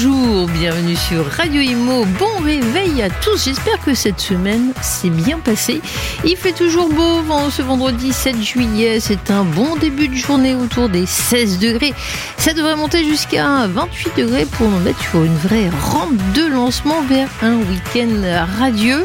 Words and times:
Bonjour, 0.00 0.46
bienvenue 0.46 0.94
sur 0.94 1.26
Radio 1.26 1.60
Imo. 1.60 2.04
Bon 2.20 2.44
réveil 2.44 3.02
à 3.02 3.10
tous. 3.10 3.46
J'espère 3.46 3.80
que 3.80 3.94
cette 3.94 4.20
semaine 4.20 4.72
s'est 4.80 5.10
bien 5.10 5.40
passée. 5.40 5.80
Il 6.24 6.36
fait 6.36 6.52
toujours 6.52 6.88
beau 6.88 7.20
ce 7.50 7.62
vendredi 7.62 8.12
7 8.12 8.40
juillet. 8.40 9.00
C'est 9.00 9.32
un 9.32 9.42
bon 9.42 9.74
début 9.74 10.06
de 10.06 10.14
journée 10.14 10.54
autour 10.54 10.88
des 10.88 11.04
16 11.04 11.58
degrés. 11.58 11.94
Ça 12.36 12.52
devrait 12.52 12.76
monter 12.76 13.04
jusqu'à 13.04 13.66
28 13.66 14.12
degrés 14.16 14.46
pour 14.46 14.68
nous 14.68 14.78
mettre 14.78 15.00
sur 15.00 15.24
une 15.24 15.36
vraie 15.36 15.68
rampe 15.68 16.14
de 16.32 16.46
lancement 16.46 17.02
vers 17.02 17.28
un 17.42 17.56
week-end 17.56 18.46
radieux. 18.60 19.04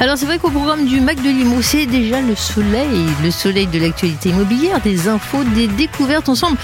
Alors 0.00 0.18
c'est 0.18 0.26
vrai 0.26 0.38
qu'au 0.38 0.50
programme 0.50 0.84
du 0.86 1.00
Mac 1.00 1.22
de 1.22 1.30
Limo, 1.30 1.62
c'est 1.62 1.86
déjà 1.86 2.20
le 2.20 2.34
soleil, 2.34 3.06
le 3.22 3.30
soleil 3.30 3.68
de 3.68 3.78
l'actualité 3.78 4.30
immobilière, 4.30 4.80
des 4.80 5.08
infos, 5.08 5.44
des 5.54 5.68
découvertes 5.68 6.28
ensemble. 6.28 6.58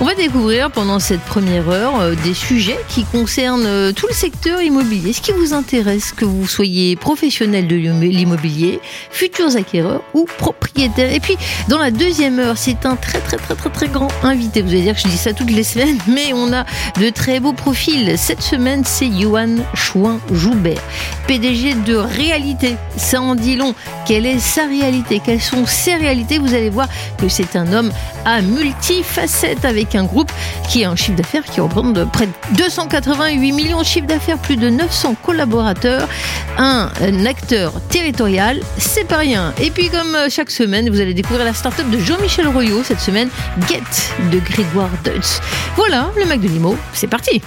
On 0.00 0.04
va 0.04 0.14
découvrir 0.14 0.70
pendant 0.70 1.00
cette 1.00 1.22
première 1.22 1.68
heure 1.68 2.00
euh, 2.00 2.14
des 2.22 2.32
sujets 2.32 2.78
qui 2.88 3.04
concernent 3.04 3.25
euh, 3.66 3.92
tout 3.92 4.06
le 4.06 4.14
secteur 4.14 4.60
immobilier. 4.62 5.12
Ce 5.12 5.20
qui 5.20 5.32
vous 5.32 5.52
intéresse, 5.52 6.12
que 6.12 6.24
vous 6.24 6.46
soyez 6.46 6.96
professionnel 6.96 7.66
de 7.66 7.76
l'immobilier, 7.76 8.80
futurs 9.10 9.56
acquéreurs 9.56 10.02
ou 10.14 10.26
propriétaires? 10.38 11.12
Et 11.12 11.20
puis 11.20 11.36
dans 11.68 11.78
la 11.78 11.90
deuxième 11.90 12.38
heure, 12.38 12.56
c'est 12.56 12.86
un 12.86 12.96
très 12.96 13.20
très 13.20 13.36
très 13.36 13.54
très 13.54 13.70
très 13.70 13.88
grand 13.88 14.08
invité. 14.22 14.62
Vous 14.62 14.70
allez 14.70 14.82
dire 14.82 14.94
que 14.94 15.00
je 15.00 15.08
dis 15.08 15.16
ça 15.16 15.32
toutes 15.32 15.50
les 15.50 15.64
semaines, 15.64 15.98
mais 16.08 16.32
on 16.32 16.52
a 16.52 16.64
de 17.00 17.10
très 17.10 17.40
beaux 17.40 17.52
profils. 17.52 18.16
Cette 18.16 18.42
semaine, 18.42 18.82
c'est 18.84 19.10
Johan 19.10 19.56
Chouin-Joubert, 19.74 20.82
PDG 21.26 21.74
de 21.86 21.96
Réalité 21.96 22.76
ça 22.96 23.20
en 23.20 23.34
dit 23.34 23.56
long. 23.56 23.74
Quelle 24.06 24.26
est 24.26 24.38
sa 24.38 24.66
réalité? 24.66 25.20
Quelles 25.24 25.40
sont 25.40 25.66
ses 25.66 25.94
réalités? 25.94 26.38
Vous 26.38 26.54
allez 26.54 26.70
voir 26.70 26.88
que 27.18 27.28
c'est 27.28 27.56
un 27.56 27.72
homme 27.72 27.92
à 28.24 28.42
multifacettes 28.42 29.64
avec 29.64 29.94
un 29.94 30.04
groupe 30.04 30.32
qui 30.68 30.84
a 30.84 30.90
un 30.90 30.96
chiffre 30.96 31.16
d'affaires 31.16 31.44
qui 31.44 31.60
représente 31.60 32.10
près 32.10 32.26
de 32.26 32.68
288 33.16 33.52
millions 33.52 33.78
de 33.78 33.84
chiffre 33.84 34.06
d'affaires, 34.06 34.38
plus 34.38 34.56
de 34.56 34.68
900 34.68 35.16
collaborateurs, 35.22 36.06
un, 36.58 36.90
acteur 37.24 37.72
territorial, 37.88 38.60
c'est 38.76 39.06
pas 39.06 39.16
rien. 39.16 39.54
Et 39.60 39.70
puis 39.70 39.88
comme 39.88 40.14
euh, 40.14 40.28
chaque 40.28 40.50
semaine, 40.50 40.90
vous 40.90 41.00
allez 41.00 41.14
découvrir 41.14 41.44
la 41.44 41.54
start-up 41.54 41.88
de 41.88 41.98
Jean-Michel 41.98 42.46
Royot 42.48 42.82
cette 42.84 43.00
semaine, 43.00 43.30
Get 43.68 43.80
de 44.30 44.38
Grégoire 44.38 44.90
Deutz. 45.02 45.40
Voilà, 45.76 46.10
le 46.18 46.26
Mac 46.26 46.40
de 46.40 46.48
Limo, 46.48 46.76
c'est 46.92 47.06
parti. 47.06 47.40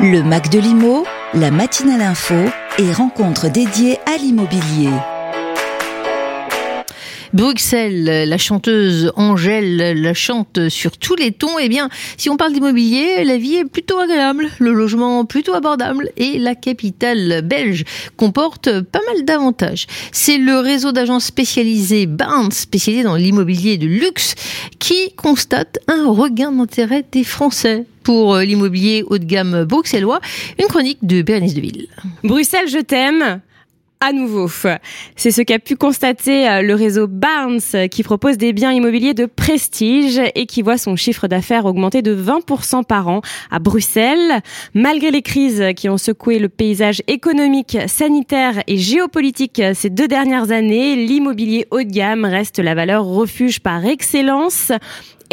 Le 0.00 0.22
Mac 0.22 0.50
de 0.50 0.58
Limo, 0.58 1.06
la 1.34 1.50
matinale 1.50 2.02
info 2.02 2.34
et 2.78 2.92
rencontres 2.92 3.48
dédiées 3.48 3.98
à 4.12 4.16
l'immobilier. 4.16 4.90
Bruxelles, 7.32 8.28
la 8.28 8.36
chanteuse 8.36 9.10
Angèle 9.16 10.02
la 10.02 10.12
chante 10.12 10.68
sur 10.68 10.98
tous 10.98 11.16
les 11.16 11.32
tons. 11.32 11.58
Eh 11.58 11.70
bien, 11.70 11.88
si 12.18 12.28
on 12.28 12.36
parle 12.36 12.52
d'immobilier, 12.52 13.24
la 13.24 13.38
vie 13.38 13.54
est 13.54 13.64
plutôt 13.64 13.98
agréable, 13.98 14.48
le 14.58 14.72
logement 14.72 15.24
plutôt 15.24 15.54
abordable 15.54 16.10
et 16.18 16.38
la 16.38 16.54
capitale 16.54 17.40
belge 17.42 17.84
comporte 18.18 18.82
pas 18.82 19.00
mal 19.06 19.24
d'avantages. 19.24 19.86
C'est 20.12 20.36
le 20.36 20.58
réseau 20.58 20.92
d'agences 20.92 21.24
spécialisées 21.24 22.04
Barnes, 22.04 22.52
spécialisé 22.52 23.02
dans 23.02 23.16
l'immobilier 23.16 23.78
de 23.78 23.86
luxe, 23.86 24.34
qui 24.78 25.12
constate 25.16 25.78
un 25.88 26.10
regain 26.10 26.52
d'intérêt 26.52 27.04
des 27.12 27.24
Français 27.24 27.86
pour 28.02 28.36
l'immobilier 28.36 29.04
haut 29.06 29.18
de 29.18 29.24
gamme 29.24 29.64
bruxellois. 29.64 30.20
Une 30.60 30.66
chronique 30.66 30.98
de 31.02 31.22
Bérénice 31.22 31.54
Deville. 31.54 31.88
Bruxelles, 32.24 32.68
je 32.68 32.78
t'aime 32.78 33.40
à 34.02 34.12
nouveau. 34.12 34.48
C'est 35.14 35.30
ce 35.30 35.42
qu'a 35.42 35.60
pu 35.60 35.76
constater 35.76 36.48
euh, 36.48 36.62
le 36.62 36.74
réseau 36.74 37.06
Barnes 37.06 37.60
qui 37.88 38.02
propose 38.02 38.36
des 38.36 38.52
biens 38.52 38.72
immobiliers 38.72 39.14
de 39.14 39.26
prestige 39.26 40.20
et 40.34 40.46
qui 40.46 40.62
voit 40.62 40.76
son 40.76 40.96
chiffre 40.96 41.28
d'affaires 41.28 41.66
augmenter 41.66 42.02
de 42.02 42.14
20% 42.14 42.84
par 42.84 43.06
an 43.06 43.20
à 43.52 43.60
Bruxelles. 43.60 44.40
Malgré 44.74 45.12
les 45.12 45.22
crises 45.22 45.64
qui 45.76 45.88
ont 45.88 45.98
secoué 45.98 46.40
le 46.40 46.48
paysage 46.48 47.00
économique, 47.06 47.78
sanitaire 47.86 48.64
et 48.66 48.76
géopolitique 48.76 49.62
ces 49.74 49.88
deux 49.88 50.08
dernières 50.08 50.50
années, 50.50 50.96
l'immobilier 50.96 51.68
haut 51.70 51.78
de 51.78 51.84
gamme 51.84 52.24
reste 52.24 52.58
la 52.58 52.74
valeur 52.74 53.04
refuge 53.04 53.60
par 53.60 53.86
excellence. 53.86 54.72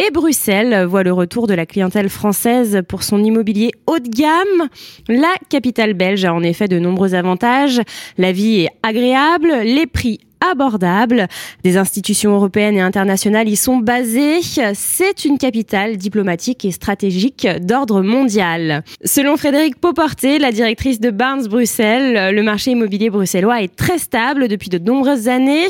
Et 0.01 0.11
Bruxelles 0.11 0.85
voit 0.85 1.03
le 1.03 1.11
retour 1.11 1.45
de 1.45 1.53
la 1.53 1.65
clientèle 1.65 2.07
française 2.07 2.83
pour 2.87 3.03
son 3.03 3.21
immobilier 3.21 3.71
haut 3.85 3.99
de 3.99 4.07
gamme. 4.07 4.69
La 5.09 5.33
capitale 5.49 5.93
belge 5.93 6.23
a 6.23 6.33
en 6.33 6.41
effet 6.41 6.69
de 6.69 6.79
nombreux 6.79 7.15
avantages. 7.15 7.81
La 8.17 8.31
vie 8.31 8.61
est 8.61 8.69
agréable, 8.81 9.53
les 9.65 9.87
prix 9.87 10.21
abordable. 10.51 11.27
Des 11.63 11.77
institutions 11.77 12.33
européennes 12.33 12.75
et 12.75 12.81
internationales 12.81 13.47
y 13.50 13.55
sont 13.55 13.77
basées. 13.77 14.39
C'est 14.73 15.25
une 15.25 15.38
capitale 15.38 15.97
diplomatique 15.97 16.66
et 16.66 16.72
stratégique 16.72 17.47
d'ordre 17.61 18.01
mondial. 18.01 18.83
Selon 19.03 19.38
Frédéric 19.38 19.79
Pauporté, 19.79 20.39
la 20.39 20.51
directrice 20.51 20.99
de 20.99 21.09
Barnes 21.09 21.47
Bruxelles, 21.47 22.33
le 22.33 22.44
marché 22.44 22.72
immobilier 22.72 23.09
bruxellois 23.09 23.61
est 23.61 23.75
très 23.75 23.97
stable 23.97 24.47
depuis 24.47 24.69
de 24.69 24.78
nombreuses 24.78 25.28
années. 25.28 25.67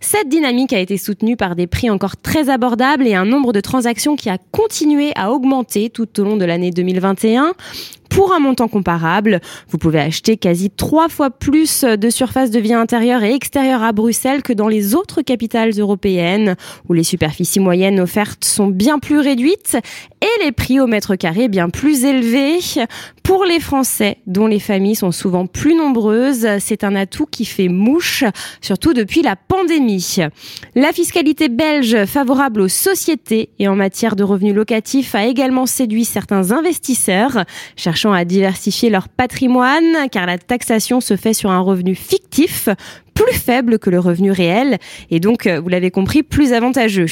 Cette 0.00 0.28
dynamique 0.28 0.72
a 0.72 0.78
été 0.78 0.96
soutenue 0.96 1.36
par 1.36 1.56
des 1.56 1.66
prix 1.66 1.90
encore 1.90 2.16
très 2.16 2.50
abordables 2.50 3.06
et 3.06 3.14
un 3.14 3.24
nombre 3.24 3.52
de 3.52 3.60
transactions 3.60 4.16
qui 4.16 4.28
a 4.28 4.38
continué 4.50 5.12
à 5.16 5.32
augmenter 5.32 5.90
tout 5.90 6.08
au 6.20 6.24
long 6.24 6.36
de 6.36 6.44
l'année 6.44 6.70
2021. 6.70 7.52
Pour 8.10 8.34
un 8.34 8.40
montant 8.40 8.68
comparable, 8.68 9.40
vous 9.68 9.78
pouvez 9.78 10.00
acheter 10.00 10.36
quasi 10.36 10.68
trois 10.68 11.08
fois 11.08 11.30
plus 11.30 11.84
de 11.84 12.10
surface 12.10 12.50
de 12.50 12.58
vie 12.58 12.74
intérieure 12.74 13.22
et 13.22 13.32
extérieure 13.32 13.82
à 13.82 13.92
Bruxelles 13.92 14.42
que 14.42 14.52
dans 14.52 14.68
les 14.68 14.94
autres 14.94 15.22
capitales 15.22 15.70
européennes, 15.78 16.56
où 16.88 16.92
les 16.92 17.04
superficies 17.04 17.60
moyennes 17.60 18.00
offertes 18.00 18.44
sont 18.44 18.66
bien 18.66 18.98
plus 18.98 19.20
réduites 19.20 19.78
et 20.20 20.44
les 20.44 20.52
prix 20.52 20.80
au 20.80 20.86
mètre 20.86 21.14
carré 21.14 21.48
bien 21.48 21.70
plus 21.70 22.04
élevés. 22.04 22.58
Pour 23.22 23.44
les 23.44 23.60
Français, 23.60 24.18
dont 24.26 24.48
les 24.48 24.58
familles 24.58 24.96
sont 24.96 25.12
souvent 25.12 25.46
plus 25.46 25.76
nombreuses, 25.76 26.48
c'est 26.58 26.82
un 26.82 26.96
atout 26.96 27.26
qui 27.30 27.44
fait 27.44 27.68
mouche, 27.68 28.24
surtout 28.60 28.92
depuis 28.92 29.22
la 29.22 29.36
pandémie. 29.36 30.16
La 30.74 30.92
fiscalité 30.92 31.48
belge 31.48 32.06
favorable 32.06 32.60
aux 32.60 32.68
sociétés 32.68 33.50
et 33.60 33.68
en 33.68 33.76
matière 33.76 34.16
de 34.16 34.24
revenus 34.24 34.54
locatifs 34.54 35.14
a 35.14 35.26
également 35.26 35.66
séduit 35.66 36.04
certains 36.04 36.50
investisseurs 36.50 37.44
à 38.08 38.24
diversifier 38.24 38.90
leur 38.90 39.08
patrimoine 39.08 40.08
car 40.10 40.26
la 40.26 40.38
taxation 40.38 41.00
se 41.00 41.16
fait 41.16 41.34
sur 41.34 41.50
un 41.50 41.60
revenu 41.60 41.94
fictif 41.94 42.68
plus 43.24 43.38
faible 43.38 43.78
que 43.78 43.90
le 43.90 43.98
revenu 43.98 44.30
réel 44.30 44.78
et 45.10 45.20
donc, 45.20 45.46
euh, 45.46 45.60
vous 45.60 45.68
l'avez 45.68 45.90
compris, 45.90 46.22
plus 46.22 46.52
avantageux. 46.52 47.06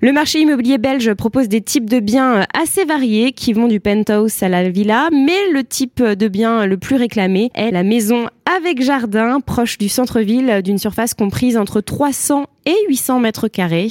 Le 0.00 0.12
marché 0.12 0.40
immobilier 0.40 0.78
belge 0.78 1.12
propose 1.14 1.48
des 1.48 1.60
types 1.60 1.88
de 1.88 2.00
biens 2.00 2.44
assez 2.54 2.84
variés 2.84 3.32
qui 3.32 3.52
vont 3.52 3.68
du 3.68 3.80
penthouse 3.80 4.42
à 4.42 4.48
la 4.48 4.68
villa, 4.68 5.08
mais 5.12 5.50
le 5.52 5.64
type 5.64 6.02
de 6.02 6.28
bien 6.28 6.66
le 6.66 6.76
plus 6.76 6.96
réclamé 6.96 7.50
est 7.54 7.70
la 7.70 7.82
maison 7.82 8.28
avec 8.56 8.82
jardin 8.82 9.40
proche 9.40 9.76
du 9.76 9.88
centre-ville 9.88 10.62
d'une 10.62 10.78
surface 10.78 11.12
comprise 11.12 11.58
entre 11.58 11.80
300 11.80 12.46
et 12.64 12.76
800 12.88 13.20
mètres 13.20 13.48
carrés. 13.48 13.88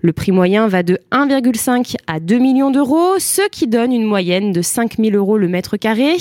Le 0.00 0.12
prix 0.12 0.32
moyen 0.32 0.68
va 0.68 0.82
de 0.82 0.98
1,5 1.12 1.96
à 2.06 2.20
2 2.20 2.38
millions 2.38 2.70
d'euros, 2.70 3.18
ce 3.18 3.42
qui 3.48 3.66
donne 3.66 3.92
une 3.92 4.04
moyenne 4.04 4.52
de 4.52 4.62
5 4.62 4.96
000 4.98 5.16
euros 5.16 5.38
le 5.38 5.48
mètre 5.48 5.76
carré. 5.76 6.16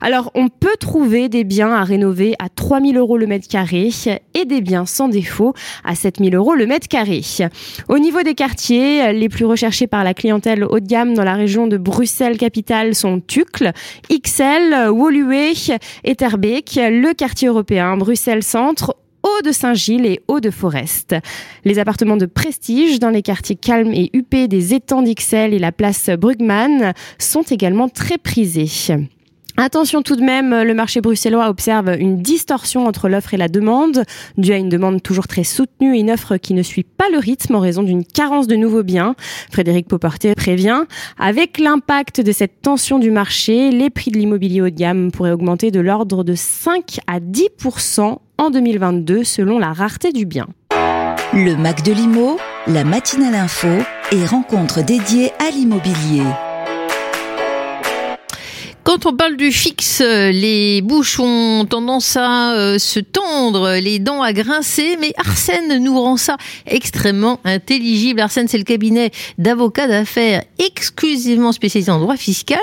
Alors, 0.00 0.30
on 0.34 0.48
peut 0.48 0.76
trouver 0.78 1.28
des 1.28 1.44
biens 1.44 1.72
à 1.72 1.84
rénover 1.84 2.34
à 2.38 2.48
3 2.48 2.80
000 2.80 2.92
euros 2.94 3.16
le 3.16 3.26
mètre 3.26 3.48
carré 3.48 3.90
et 4.34 4.44
des 4.44 4.60
biens 4.60 4.86
sans 4.86 5.08
défaut 5.08 5.54
à 5.84 5.94
7 5.94 6.18
000 6.18 6.34
euros 6.34 6.54
le 6.54 6.66
mètre 6.66 6.88
carré. 6.88 7.22
Au 7.88 7.98
niveau 7.98 8.22
des 8.22 8.34
quartiers, 8.34 9.12
les 9.12 9.28
plus 9.28 9.44
recherchés 9.44 9.86
par 9.86 10.04
la 10.04 10.14
clientèle 10.14 10.64
haut 10.64 10.80
de 10.80 10.86
gamme 10.86 11.14
dans 11.14 11.24
la 11.24 11.34
région 11.34 11.66
de 11.66 11.76
Bruxelles-Capitale 11.76 12.94
sont 12.94 13.20
Tucle, 13.20 13.72
XL, 14.10 14.90
Woluwe 14.90 15.78
et 16.04 16.14
Terbeek, 16.14 16.74
le 16.76 17.12
quartier 17.14 17.48
européen 17.48 17.96
Bruxelles-Centre, 17.96 18.96
Haut 19.22 19.42
de 19.44 19.52
Saint-Gilles 19.52 20.06
et 20.06 20.20
Haut 20.26 20.40
de 20.40 20.50
Forest. 20.50 21.14
Les 21.64 21.78
appartements 21.78 22.16
de 22.16 22.26
prestige 22.26 22.98
dans 22.98 23.10
les 23.10 23.22
quartiers 23.22 23.56
calmes 23.56 23.92
et 23.92 24.10
huppés 24.12 24.48
des 24.48 24.74
étangs 24.74 25.02
d'Ixelles 25.02 25.54
et 25.54 25.60
la 25.60 25.70
place 25.70 26.10
Brugman 26.10 26.92
sont 27.18 27.42
également 27.42 27.88
très 27.88 28.18
prisés. 28.18 28.66
Attention 29.58 30.02
tout 30.02 30.16
de 30.16 30.22
même, 30.22 30.62
le 30.62 30.74
marché 30.74 31.00
bruxellois 31.00 31.48
observe 31.48 31.94
une 31.98 32.22
distorsion 32.22 32.86
entre 32.86 33.08
l'offre 33.08 33.34
et 33.34 33.36
la 33.36 33.48
demande, 33.48 34.04
due 34.38 34.52
à 34.52 34.56
une 34.56 34.70
demande 34.70 35.02
toujours 35.02 35.28
très 35.28 35.44
soutenue 35.44 35.94
et 35.94 36.00
une 36.00 36.10
offre 36.10 36.38
qui 36.38 36.54
ne 36.54 36.62
suit 36.62 36.84
pas 36.84 37.04
le 37.12 37.18
rythme 37.18 37.54
en 37.56 37.60
raison 37.60 37.82
d'une 37.82 38.04
carence 38.04 38.46
de 38.46 38.56
nouveaux 38.56 38.82
biens. 38.82 39.14
Frédéric 39.52 39.88
Poporté 39.88 40.34
prévient, 40.34 40.84
avec 41.18 41.58
l'impact 41.58 42.20
de 42.20 42.32
cette 42.32 42.62
tension 42.62 42.98
du 42.98 43.10
marché, 43.10 43.70
les 43.70 43.90
prix 43.90 44.10
de 44.10 44.18
l'immobilier 44.18 44.62
haut 44.62 44.70
de 44.70 44.70
gamme 44.70 45.12
pourraient 45.12 45.32
augmenter 45.32 45.70
de 45.70 45.80
l'ordre 45.80 46.24
de 46.24 46.34
5 46.34 47.00
à 47.06 47.20
10% 47.20 48.16
en 48.38 48.50
2022 48.50 49.22
selon 49.22 49.58
la 49.58 49.72
rareté 49.72 50.12
du 50.12 50.24
bien. 50.24 50.46
Le 51.34 51.56
Mac 51.56 51.82
de 51.82 51.92
l'Imo, 51.92 52.38
la 52.66 52.84
matinale 52.84 53.34
info 53.34 53.68
et 54.12 54.26
rencontre 54.26 54.82
dédiée 54.82 55.30
à 55.38 55.50
l'immobilier. 55.50 56.24
Quand 58.84 59.06
on 59.06 59.14
parle 59.14 59.36
du 59.36 59.52
fixe, 59.52 60.00
les 60.00 60.82
bouches 60.82 61.20
ont 61.20 61.64
tendance 61.70 62.16
à 62.16 62.54
euh, 62.54 62.78
se 62.80 62.98
tendre, 62.98 63.76
les 63.76 64.00
dents 64.00 64.22
à 64.22 64.32
grincer, 64.32 64.96
mais 65.00 65.12
Arsène 65.18 65.78
nous 65.78 66.00
rend 66.00 66.16
ça 66.16 66.36
extrêmement 66.66 67.38
intelligible. 67.44 68.18
Arsène, 68.18 68.48
c'est 68.48 68.58
le 68.58 68.64
cabinet 68.64 69.12
d'avocats 69.38 69.86
d'affaires 69.86 70.42
exclusivement 70.58 71.52
spécialisé 71.52 71.92
en 71.92 72.00
droit 72.00 72.16
fiscal 72.16 72.58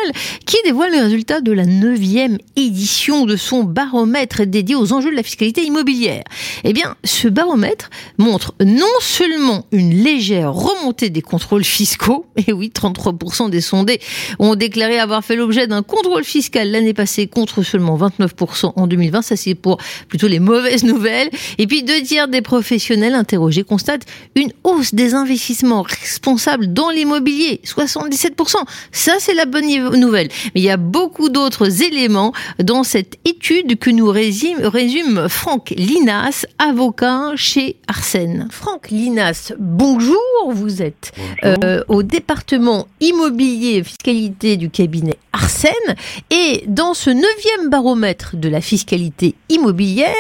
qui 0.46 0.58
dévoile 0.66 0.92
les 0.92 1.00
résultats 1.00 1.40
de 1.40 1.54
la 1.54 1.66
neuvième 1.66 2.38
édition 2.58 3.26
de 3.26 3.38
son 3.38 3.64
baromètre 3.64 4.46
dédié 4.46 4.76
aux 4.76 4.92
enjeux 4.92 5.12
de 5.12 5.16
la 5.16 5.24
fiscalité 5.24 5.64
immobilière. 5.64 6.26
Eh 6.66 6.74
bien, 6.74 6.98
ce 7.06 7.30
baromètre 7.30 7.90
montre 8.18 8.56
non 8.60 8.86
seulement 9.00 9.66
une 9.72 9.94
légère 10.04 10.54
remontée 10.54 11.10
des 11.10 11.22
contrôles 11.22 11.64
fiscaux, 11.64 12.26
et 12.36 12.52
oui, 12.52 12.74
33% 12.76 13.50
des 13.50 13.62
sondés 13.62 14.02
ont 14.38 14.56
déclaré 14.56 15.00
avoir 15.00 15.24
fait 15.24 15.38
l'objet 15.38 15.66
d'un 15.66 15.82
contrôle 15.82 16.09
contrôle 16.10 16.24
fiscal 16.24 16.72
l'année 16.72 16.96
passée 16.96 17.28
contre 17.28 17.62
seulement 17.62 17.96
29% 17.96 18.74
en 18.76 18.88
2020. 18.88 19.22
Ça, 19.22 19.36
c'est 19.36 19.54
pour 19.54 19.78
plutôt 20.08 20.28
les 20.28 20.40
mauvaises 20.40 20.84
nouvelles. 20.84 21.30
Et 21.60 21.68
puis, 21.68 21.84
deux 21.84 22.02
tiers 22.02 22.28
des 22.28 22.42
professionnels 22.42 23.14
interrogés 23.14 23.64
constatent 23.64 24.08
une 24.36 24.52
hausse 24.64 24.96
des 24.96 25.14
investissements 25.14 25.84
responsables 25.84 26.74
dans 26.74 26.90
l'immobilier. 26.90 27.62
77%. 27.64 28.56
Ça, 28.92 29.18
c'est 29.20 29.36
la 29.36 29.46
bonne 29.46 29.68
nouvelle. 30.00 30.30
Mais 30.56 30.62
il 30.62 30.64
y 30.64 30.72
a 30.72 30.78
beaucoup 30.78 31.30
d'autres 31.30 31.84
éléments 31.84 32.34
dans 32.58 32.84
cette 32.84 33.18
étude 33.24 33.78
que 33.78 33.92
nous 33.92 34.10
résume, 34.10 34.62
résume 34.62 35.30
Franck 35.30 35.76
Linas, 35.78 36.48
avocat 36.58 37.34
chez 37.36 37.76
Arsène. 37.88 38.48
Franck 38.50 38.90
Linas, 38.90 39.54
bonjour. 39.60 40.18
Vous 40.48 40.82
êtes 40.82 41.12
euh, 41.46 41.84
au 41.88 42.02
département 42.02 42.88
immobilier 43.00 43.84
fiscalité 43.84 44.58
du 44.58 44.72
cabinet 44.72 45.18
Arsène. 45.34 45.96
Et 46.32 46.64
dans 46.68 46.94
ce 46.94 47.10
neuvième 47.10 47.70
baromètre 47.70 48.36
de 48.36 48.50
la 48.50 48.62
fiscalité 48.62 49.36
immobilière, 49.50 50.14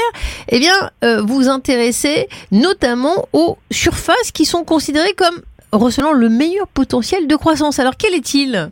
eh 0.50 0.60
bien, 0.60 0.74
euh, 1.04 1.22
vous 1.22 1.50
intéressez 1.50 2.28
notamment 2.52 3.28
aux 3.34 3.58
surfaces 3.72 4.32
qui 4.32 4.46
sont 4.46 4.64
considérées 4.64 5.14
comme 5.14 5.42
recelant 5.72 6.14
le 6.14 6.30
meilleur 6.30 6.68
potentiel 6.68 7.28
de 7.28 7.36
croissance. 7.36 7.80
Alors, 7.80 7.98
quel 7.98 8.14
est-il? 8.14 8.72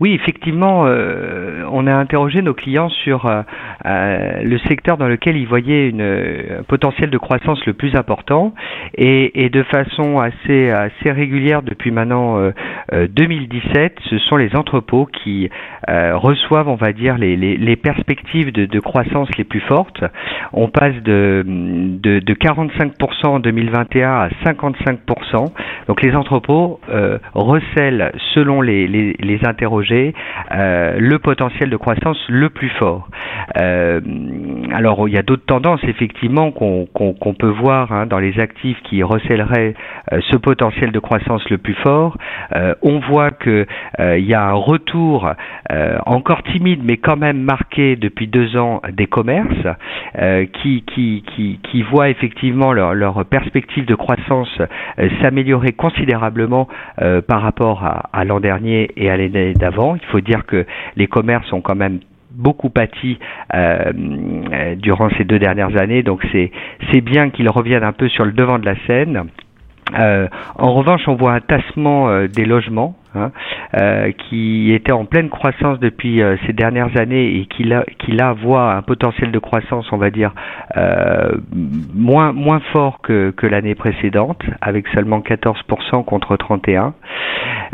Oui, 0.00 0.12
effectivement, 0.12 0.86
euh, 0.86 1.64
on 1.70 1.86
a 1.86 1.94
interrogé 1.94 2.42
nos 2.42 2.54
clients 2.54 2.90
sur 2.90 3.26
euh, 3.26 3.42
euh, 3.86 4.42
le 4.42 4.58
secteur 4.68 4.96
dans 4.96 5.08
lequel 5.08 5.36
ils 5.36 5.46
voyaient 5.46 5.88
une, 5.88 6.02
un 6.02 6.62
potentiel 6.62 7.10
de 7.10 7.18
croissance 7.18 7.64
le 7.66 7.74
plus 7.74 7.94
important 7.96 8.54
et, 8.94 9.44
et 9.44 9.48
de 9.50 9.62
façon 9.64 10.18
assez, 10.18 10.70
assez 10.70 11.10
régulière 11.10 11.62
depuis 11.62 11.90
maintenant 11.90 12.50
2017, 12.92 13.98
ce 14.10 14.18
sont 14.18 14.36
les 14.36 14.54
entrepôts 14.56 15.06
qui 15.06 15.50
reçoivent, 15.88 16.68
on 16.68 16.74
va 16.74 16.92
dire, 16.92 17.18
les, 17.18 17.36
les, 17.36 17.56
les 17.56 17.76
perspectives 17.76 18.52
de, 18.52 18.66
de, 18.66 18.80
croissance 18.80 19.28
les 19.36 19.44
plus 19.44 19.60
fortes. 19.60 20.02
On 20.52 20.68
passe 20.68 20.94
de, 21.02 21.44
de, 21.46 22.20
de 22.20 22.34
45% 22.34 23.26
en 23.26 23.40
2021 23.40 24.10
à 24.10 24.28
55%. 24.44 25.52
Donc 25.88 26.02
les 26.02 26.14
entrepôts 26.14 26.80
recèlent, 27.34 28.12
selon 28.34 28.60
les, 28.60 28.86
les, 28.86 29.14
les 29.20 29.40
interrogés, 29.46 30.14
euh, 30.52 30.96
le 30.98 31.18
potentiel 31.18 31.70
de 31.70 31.76
croissance 31.76 32.18
le 32.28 32.50
plus 32.50 32.68
fort. 32.70 33.08
Euh, 33.60 33.73
alors 34.72 35.08
il 35.08 35.14
y 35.14 35.18
a 35.18 35.22
d'autres 35.22 35.44
tendances 35.46 35.82
effectivement 35.84 36.50
qu'on 36.50 37.34
peut 37.38 37.48
voir 37.48 37.92
hein, 37.92 38.06
dans 38.06 38.18
les 38.18 38.38
actifs 38.40 38.80
qui 38.84 39.02
recèleraient 39.02 39.74
euh, 40.12 40.20
ce 40.30 40.36
potentiel 40.36 40.92
de 40.92 40.98
croissance 40.98 41.48
le 41.50 41.58
plus 41.58 41.74
fort. 41.74 42.16
on 42.82 42.98
voit 43.00 43.30
que 43.30 43.66
il 43.98 44.24
y 44.24 44.34
a 44.34 44.44
un 44.48 44.52
retour 44.52 45.30
encore 46.06 46.42
timide 46.42 46.80
mais 46.84 46.96
quand 46.96 47.16
même 47.16 47.40
marqué 47.40 47.96
depuis 47.96 48.26
deux 48.26 48.56
ans 48.56 48.80
des 48.92 49.06
commerces 49.06 49.66
qui, 50.62 51.82
voient 51.90 52.08
effectivement 52.08 52.72
leur, 52.72 53.24
perspective 53.26 53.86
de 53.86 53.94
croissance 53.94 54.50
s'améliorer 55.22 55.72
considérablement 55.72 56.68
par 57.26 57.42
rapport 57.42 57.84
à 58.12 58.24
l'an 58.24 58.40
dernier 58.40 58.90
et 58.96 59.10
à 59.10 59.16
l'année 59.16 59.54
d'avant 59.54 59.94
il 59.94 60.04
faut 60.10 60.20
dire 60.20 60.46
que 60.46 60.66
les 60.96 61.06
commerces 61.06 61.52
ont 61.52 61.60
quand 61.60 61.74
même 61.74 62.00
beaucoup 62.34 62.70
pâti 62.70 63.18
euh, 63.54 63.92
durant 64.76 65.08
ces 65.16 65.24
deux 65.24 65.38
dernières 65.38 65.80
années, 65.80 66.02
donc 66.02 66.26
c'est 66.32 67.00
bien 67.00 67.30
qu'ils 67.30 67.48
reviennent 67.48 67.84
un 67.84 67.92
peu 67.92 68.08
sur 68.08 68.24
le 68.24 68.32
devant 68.32 68.58
de 68.58 68.66
la 68.66 68.76
scène. 68.86 69.24
Euh, 69.98 70.28
en 70.56 70.72
revanche, 70.72 71.02
on 71.06 71.14
voit 71.14 71.34
un 71.34 71.40
tassement 71.40 72.08
euh, 72.08 72.26
des 72.26 72.46
logements 72.46 72.96
hein, 73.14 73.30
euh, 73.76 74.12
qui 74.12 74.72
était 74.72 74.92
en 74.92 75.04
pleine 75.04 75.28
croissance 75.28 75.78
depuis 75.78 76.22
euh, 76.22 76.36
ces 76.46 76.54
dernières 76.54 76.98
années 76.98 77.36
et 77.38 77.46
qui 77.46 77.64
là, 77.64 77.84
qui 77.98 78.12
là 78.12 78.32
voit 78.32 78.72
un 78.74 78.82
potentiel 78.82 79.30
de 79.30 79.38
croissance, 79.38 79.86
on 79.92 79.98
va 79.98 80.10
dire, 80.10 80.32
moins, 81.94 82.32
moins 82.32 82.60
fort 82.72 83.00
que, 83.02 83.30
que 83.30 83.46
l'année 83.46 83.74
précédente, 83.74 84.42
avec 84.60 84.88
seulement 84.88 85.20
14% 85.20 86.04
contre 86.04 86.36
31%. 86.36 86.92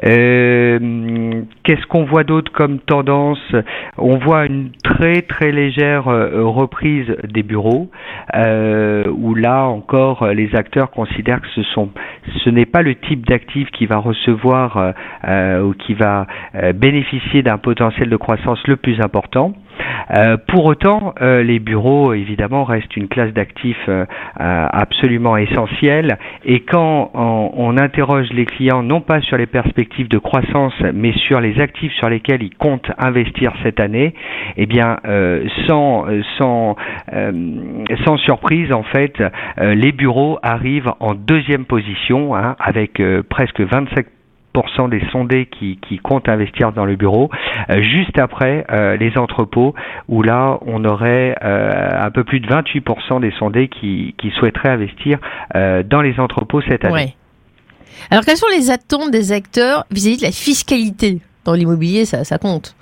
Qu'est-ce 0.02 1.87
qu'on 1.88 2.05
voit 2.05 2.25
d'autre 2.25 2.52
comme 2.52 2.79
tendance? 2.79 3.55
On 3.99 4.19
voit 4.19 4.47
une 4.47 4.70
très 4.82 5.23
très 5.23 5.52
légère 5.52 6.05
reprise 6.05 7.06
des 7.25 7.43
bureaux, 7.43 7.91
où 8.35 9.35
là 9.35 9.64
encore 9.64 10.26
les 10.29 10.55
acteurs 10.55 10.91
considèrent 10.91 11.41
que 11.41 11.49
ce 11.55 11.62
ce 12.44 12.50
n'est 12.50 12.67
pas 12.67 12.82
le 12.82 12.94
type 12.94 13.26
d'actif 13.26 13.70
qui 13.70 13.87
va 13.87 13.99
recevoir 13.99 14.76
euh, 14.76 14.93
euh, 15.26 15.62
ou 15.62 15.75
qui 15.75 15.94
va 15.94 16.26
euh, 16.55 16.73
bénéficier 16.73 17.43
d'un 17.43 17.58
potentiel 17.58 18.08
de 18.08 18.17
croissance 18.17 18.58
le 18.67 18.76
plus 18.76 19.00
important. 19.00 19.52
Pour 20.49 20.65
autant, 20.65 21.15
les 21.21 21.59
bureaux, 21.59 22.12
évidemment, 22.12 22.65
restent 22.65 22.97
une 22.97 23.09
classe 23.09 23.32
d'actifs 23.32 23.88
absolument 24.37 25.37
essentielle. 25.37 26.19
Et 26.44 26.61
quand 26.61 27.11
on, 27.15 27.77
interroge 27.81 28.29
les 28.32 28.44
clients, 28.47 28.82
non 28.82 29.00
pas 29.00 29.21
sur 29.21 29.37
les 29.37 29.47
perspectives 29.47 30.09
de 30.09 30.19
croissance, 30.19 30.75
mais 30.93 31.12
sur 31.12 31.41
les 31.41 31.61
actifs 31.61 31.93
sur 31.94 32.09
lesquels 32.09 32.43
ils 32.43 32.55
comptent 32.55 32.91
investir 32.99 33.53
cette 33.62 33.81
année, 33.81 34.15
eh 34.56 34.67
bien, 34.67 34.99
sans, 35.67 36.06
sans, 36.37 36.76
sans 38.05 38.17
surprise, 38.19 38.73
en 38.73 38.83
fait, 38.83 39.23
les 39.59 39.93
bureaux 39.93 40.38
arrivent 40.43 40.93
en 41.00 41.15
deuxième 41.15 41.65
position, 41.65 42.35
hein, 42.35 42.56
avec 42.59 43.00
presque 43.29 43.61
25 43.61 44.06
des 44.88 45.02
sondés 45.12 45.47
qui, 45.47 45.99
comptent 46.02 46.29
investir 46.29 46.73
dans 46.73 46.85
le 46.85 46.97
bureau, 46.97 47.31
euh, 47.69 47.83
juste 47.83 48.19
après 48.19 48.64
euh, 48.71 48.97
les 48.97 49.16
entrepôts, 49.16 49.75
où 50.09 50.23
là, 50.23 50.59
on 50.62 50.85
aurait 50.85 51.37
euh, 51.42 52.07
un 52.07 52.11
peu 52.11 52.25
plus 52.25 52.40
de 52.40 52.49
28% 52.49 53.21
des 53.21 53.33
sondés 53.38 53.69
qui, 53.69 54.14
souhaiteraient 54.38 54.71
investir 54.71 55.19
dans 55.54 56.00
les 56.02 56.19
entrepôts 56.21 56.62
cette 56.62 56.85
année. 56.85 57.16
Alors, 58.11 58.25
quelles 58.25 58.37
sont 58.37 58.47
les 58.57 58.71
attentes 58.71 59.11
des 59.11 59.33
acteurs 59.33 59.85
vis-à-vis 59.90 60.19
de 60.19 60.23
la 60.23 60.33
fiscalité 60.33 61.19
Dans 61.45 61.54
l'immobilier, 61.54 62.04
ça, 62.04 62.25
ça 62.25 62.38
compte 62.38 62.75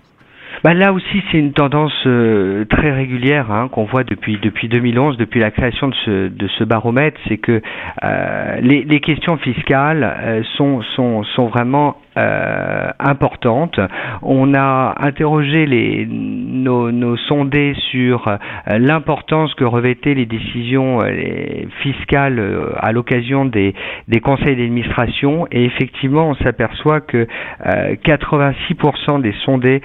bah 0.64 0.74
là 0.74 0.92
aussi, 0.92 1.22
c'est 1.30 1.38
une 1.38 1.52
tendance 1.52 1.92
euh, 2.06 2.64
très 2.64 2.90
régulière 2.92 3.50
hein, 3.50 3.68
qu'on 3.70 3.84
voit 3.84 4.04
depuis 4.04 4.38
depuis 4.42 4.68
2011, 4.68 5.16
depuis 5.16 5.40
la 5.40 5.50
création 5.50 5.88
de 5.88 5.94
ce 6.04 6.28
de 6.28 6.48
ce 6.58 6.64
baromètre, 6.64 7.20
c'est 7.28 7.38
que 7.38 7.62
euh, 8.04 8.60
les, 8.60 9.00
questions 9.00 9.36
fiscales 9.36 10.02
euh, 10.04 10.42
sont 10.56 10.82
sont 10.96 11.22
sont 11.22 11.46
vraiment 11.46 11.96
euh, 12.16 12.90
importante. 12.98 13.78
On 14.22 14.54
a 14.54 14.94
interrogé 15.00 15.66
nos, 16.08 17.16
sondés 17.28 17.74
sur 17.90 18.28
euh, 18.28 18.36
l'importance 18.78 19.54
que 19.54 19.64
revêtaient 19.64 20.14
les 20.14 20.26
décisions 20.26 21.00
euh, 21.02 21.64
fiscales 21.82 22.42
à 22.78 22.92
l'occasion 22.92 23.44
des, 23.44 23.74
des 24.08 24.20
conseils 24.20 24.56
d'administration 24.56 25.46
et 25.52 25.64
effectivement 25.64 26.28
on 26.30 26.34
s'aperçoit 26.36 27.00
que 27.00 27.26
86% 27.64 29.20
des 29.22 29.34
sondés 29.44 29.80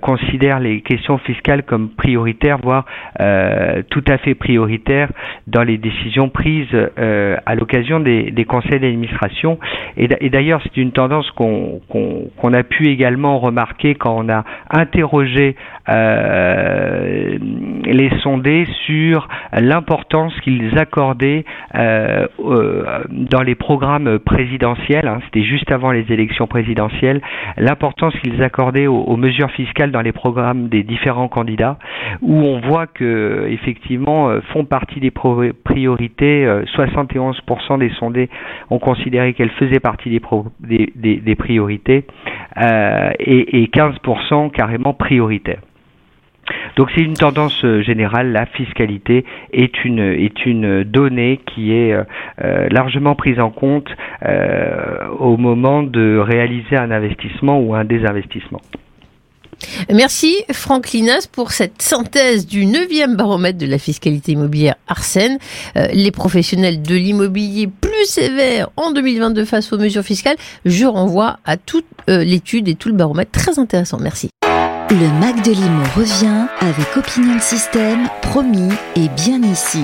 considèrent 0.00 0.60
les 0.60 0.80
questions 0.80 1.18
fiscales 1.18 1.62
comme 1.62 1.90
prioritaires, 1.90 2.58
voire 2.62 2.84
tout 3.90 4.04
à 4.08 4.18
fait 4.18 4.34
prioritaires 4.34 5.10
dans 5.46 5.62
les 5.62 5.78
décisions 5.78 6.28
prises 6.28 6.74
à 6.96 7.54
l'occasion 7.54 8.00
des, 8.00 8.30
des 8.30 8.44
conseils 8.44 8.80
d'administration. 8.80 9.58
Et 9.96 10.08
d'ailleurs 10.30 10.60
c'est 10.62 10.76
une 10.80 10.92
tendance 10.92 11.30
qu'on 11.32 11.80
qu'on 11.88 12.52
a 12.52 12.62
pu 12.62 12.88
également 12.88 13.38
remarquer 13.38 13.73
quand 13.82 14.16
on 14.16 14.28
a 14.28 14.44
interrogé 14.70 15.56
euh, 15.88 17.36
les 17.84 18.10
sondés 18.22 18.66
sur 18.86 19.28
l'importance 19.52 20.32
qu'ils 20.40 20.78
accordaient 20.78 21.44
euh, 21.74 22.26
dans 23.10 23.42
les 23.42 23.54
programmes 23.54 24.18
présidentiels, 24.18 25.06
hein, 25.06 25.18
c'était 25.26 25.44
juste 25.44 25.70
avant 25.70 25.90
les 25.92 26.10
élections 26.10 26.46
présidentielles, 26.46 27.20
l'importance 27.58 28.14
qu'ils 28.22 28.42
accordaient 28.42 28.86
aux, 28.86 29.16
mesures 29.16 29.50
fiscales 29.50 29.90
dans 29.90 30.00
les 30.00 30.12
programmes 30.12 30.68
des 30.68 30.82
différents 30.82 31.28
candidats, 31.28 31.78
où 32.22 32.34
on 32.34 32.60
voit 32.60 32.86
que 32.86 33.46
effectivement 33.50 34.30
euh, 34.30 34.40
font 34.52 34.64
partie 34.64 35.00
des 35.00 35.10
priorités, 35.10 36.46
71% 36.76 37.78
des 37.78 37.90
sondés 37.98 38.30
ont 38.70 38.78
considéré 38.78 39.34
qu'elles 39.34 39.50
faisaient 39.50 39.80
partie 39.80 40.08
des, 40.08 41.34
priorités 41.36 42.06
et 43.18 43.63
15% 43.66 44.50
carrément 44.50 44.94
prioritaires. 44.94 45.60
Donc 46.76 46.90
c'est 46.94 47.02
une 47.02 47.14
tendance 47.14 47.64
euh, 47.64 47.82
générale, 47.82 48.32
la 48.32 48.46
fiscalité 48.46 49.24
est 49.52 49.84
une, 49.84 50.00
est 50.00 50.44
une 50.44 50.84
donnée 50.84 51.40
qui 51.46 51.72
est 51.72 51.92
euh, 51.92 52.04
euh, 52.42 52.68
largement 52.70 53.14
prise 53.14 53.40
en 53.40 53.50
compte 53.50 53.88
au 55.18 55.36
moment 55.36 55.82
de 55.82 56.18
réaliser 56.18 56.76
un 56.76 56.90
investissement 56.90 57.60
ou 57.60 57.74
un 57.74 57.84
désinvestissement. 57.84 58.60
Merci 59.92 60.36
Franck 60.52 60.90
Linas 60.92 61.26
pour 61.30 61.52
cette 61.52 61.82
synthèse 61.82 62.46
du 62.46 62.66
9e 62.66 63.16
baromètre 63.16 63.58
de 63.58 63.66
la 63.66 63.78
fiscalité 63.78 64.32
immobilière 64.32 64.76
Arsène. 64.88 65.38
les 65.74 66.10
professionnels 66.10 66.82
de 66.82 66.94
l'immobilier 66.94 67.68
plus 67.68 68.06
sévères 68.06 68.70
en 68.76 68.92
2022 68.92 69.44
face 69.44 69.72
aux 69.72 69.78
mesures 69.78 70.02
fiscales. 70.02 70.36
Je 70.64 70.86
renvoie 70.86 71.38
à 71.44 71.56
toute 71.56 71.86
l'étude 72.08 72.68
et 72.68 72.74
tout 72.74 72.88
le 72.88 72.94
baromètre 72.94 73.30
très 73.30 73.58
intéressant. 73.58 73.98
Merci. 74.00 74.30
Le 74.90 75.08
Mac 75.18 75.36
revient 75.96 76.46
avec 76.60 76.96
Opinion 76.96 77.38
Système, 77.40 78.08
promis 78.22 78.72
et 78.96 79.08
bien 79.08 79.42
ici. 79.42 79.80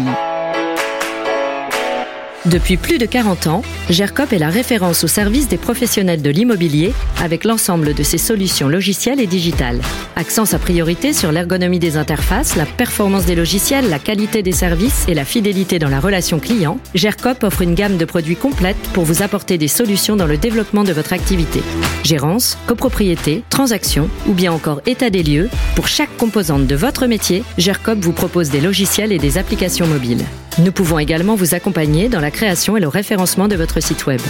Depuis 2.47 2.79
plus 2.79 2.97
de 2.97 3.05
40 3.05 3.49
ans, 3.49 3.63
GERCOP 3.91 4.33
est 4.33 4.39
la 4.39 4.49
référence 4.49 5.05
au 5.05 5.07
service 5.07 5.47
des 5.47 5.59
professionnels 5.59 6.23
de 6.23 6.31
l'immobilier 6.31 6.95
avec 7.21 7.45
l'ensemble 7.45 7.93
de 7.93 8.03
ses 8.03 8.17
solutions 8.17 8.67
logicielles 8.67 9.21
et 9.21 9.27
digitales. 9.27 9.83
Accent 10.17 10.47
sa 10.47 10.59
priorité 10.59 11.13
sur 11.13 11.33
l'ergonomie 11.33 11.79
des 11.79 11.99
interfaces, 11.99 12.57
la 12.57 12.65
performance 12.65 13.27
des 13.27 13.35
logiciels, 13.35 13.91
la 13.91 13.99
qualité 13.99 14.43
des 14.43 14.53
services 14.53 15.05
et 15.07 15.13
la 15.13 15.27
fidélité 15.27 15.79
dans 15.79 15.91
la 15.91 16.01
relation 16.01 16.39
client, 16.39 16.79
GERCOP 16.95 17.45
offre 17.45 17.61
une 17.61 17.75
gamme 17.75 17.99
de 17.99 18.07
produits 18.07 18.37
complète 18.37 18.79
pour 18.95 19.05
vous 19.05 19.23
apporter 19.23 19.59
des 19.59 19.69
solutions 19.69 20.17
dans 20.17 20.27
le 20.27 20.39
développement 20.39 20.85
de 20.85 20.95
votre 20.95 21.13
activité. 21.13 21.61
Gérance, 22.05 22.57
copropriété, 22.67 23.45
transaction 23.51 24.09
ou 24.27 24.33
bien 24.33 24.51
encore 24.51 24.81
état 24.87 25.11
des 25.11 25.23
lieux, 25.23 25.51
pour 25.77 25.89
chaque 25.89 26.17
composante 26.17 26.67
de 26.67 26.75
votre 26.75 27.07
métier, 27.07 27.45
GERCOP 27.59 27.99
vous 27.99 28.13
propose 28.13 28.49
des 28.49 28.63
logiciels 28.63 29.13
et 29.13 29.19
des 29.19 29.37
applications 29.37 29.87
mobiles. 29.87 30.25
Nous 30.59 30.73
pouvons 30.73 30.99
également 30.99 31.37
vous 31.37 31.55
accompagner 31.55 32.09
dans 32.09 32.21
la 32.21 32.30
création 32.31 32.77
et 32.77 32.81
le 32.81 32.89
référencement 32.89 33.49
de 33.49 33.57
votre 33.57 33.81
site 33.81 34.07
web. 34.07 34.21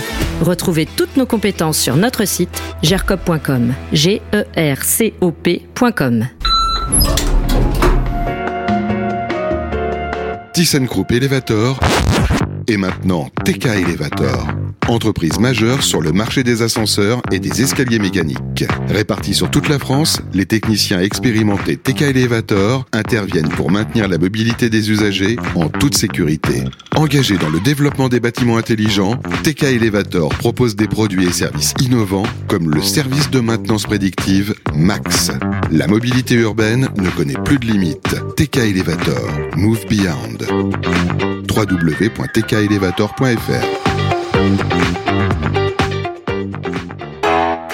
Retrouvez 0.42 0.87
toutes 0.87 1.16
nos 1.16 1.26
compétences 1.26 1.78
sur 1.78 1.97
notre 1.97 2.25
site 2.25 2.62
gercop.com. 2.83 3.75
G 3.92 4.23
E 4.35 4.45
R 4.57 4.83
C 4.83 5.14
O 5.21 5.33
P.com. 5.33 6.26
Elevator 11.11 11.78
et 12.70 12.76
maintenant 12.76 13.28
TK 13.44 13.66
Elevator 13.66 14.46
entreprise 14.90 15.38
majeure 15.38 15.82
sur 15.82 16.00
le 16.00 16.12
marché 16.12 16.42
des 16.42 16.62
ascenseurs 16.62 17.22
et 17.30 17.38
des 17.38 17.62
escaliers 17.62 17.98
mécaniques. 17.98 18.64
Répartis 18.88 19.34
sur 19.34 19.50
toute 19.50 19.68
la 19.68 19.78
France, 19.78 20.20
les 20.34 20.46
techniciens 20.46 21.00
expérimentés 21.00 21.76
TK 21.76 22.02
Elevator 22.02 22.86
interviennent 22.92 23.48
pour 23.48 23.70
maintenir 23.70 24.08
la 24.08 24.18
mobilité 24.18 24.68
des 24.68 24.90
usagers 24.90 25.36
en 25.54 25.68
toute 25.68 25.96
sécurité. 25.96 26.64
Engagés 26.96 27.38
dans 27.38 27.50
le 27.50 27.60
développement 27.60 28.08
des 28.08 28.20
bâtiments 28.20 28.56
intelligents, 28.56 29.16
TK 29.44 29.64
Elevator 29.64 30.30
propose 30.30 30.76
des 30.76 30.88
produits 30.88 31.26
et 31.26 31.32
services 31.32 31.74
innovants 31.80 32.26
comme 32.48 32.70
le 32.70 32.82
service 32.82 33.30
de 33.30 33.40
maintenance 33.40 33.84
prédictive 33.84 34.54
MAX. 34.74 35.30
La 35.70 35.86
mobilité 35.86 36.34
urbaine 36.34 36.88
ne 36.96 37.10
connaît 37.10 37.40
plus 37.44 37.58
de 37.58 37.66
limites. 37.66 38.16
TK 38.36 38.56
Elevator, 38.58 39.30
Move 39.56 39.86
Beyond. 39.88 41.39
www.tkelevator.fr 41.57 43.80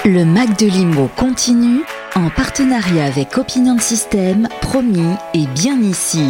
le 0.05 0.23
Mac 0.23 0.57
de 0.57 0.67
Limo 0.67 1.09
continue 1.17 1.81
en 2.15 2.29
partenariat 2.29 3.05
avec 3.05 3.37
Opinion 3.37 3.77
System, 3.77 4.47
promis 4.61 5.15
et 5.33 5.45
bien 5.47 5.81
ici. 5.81 6.29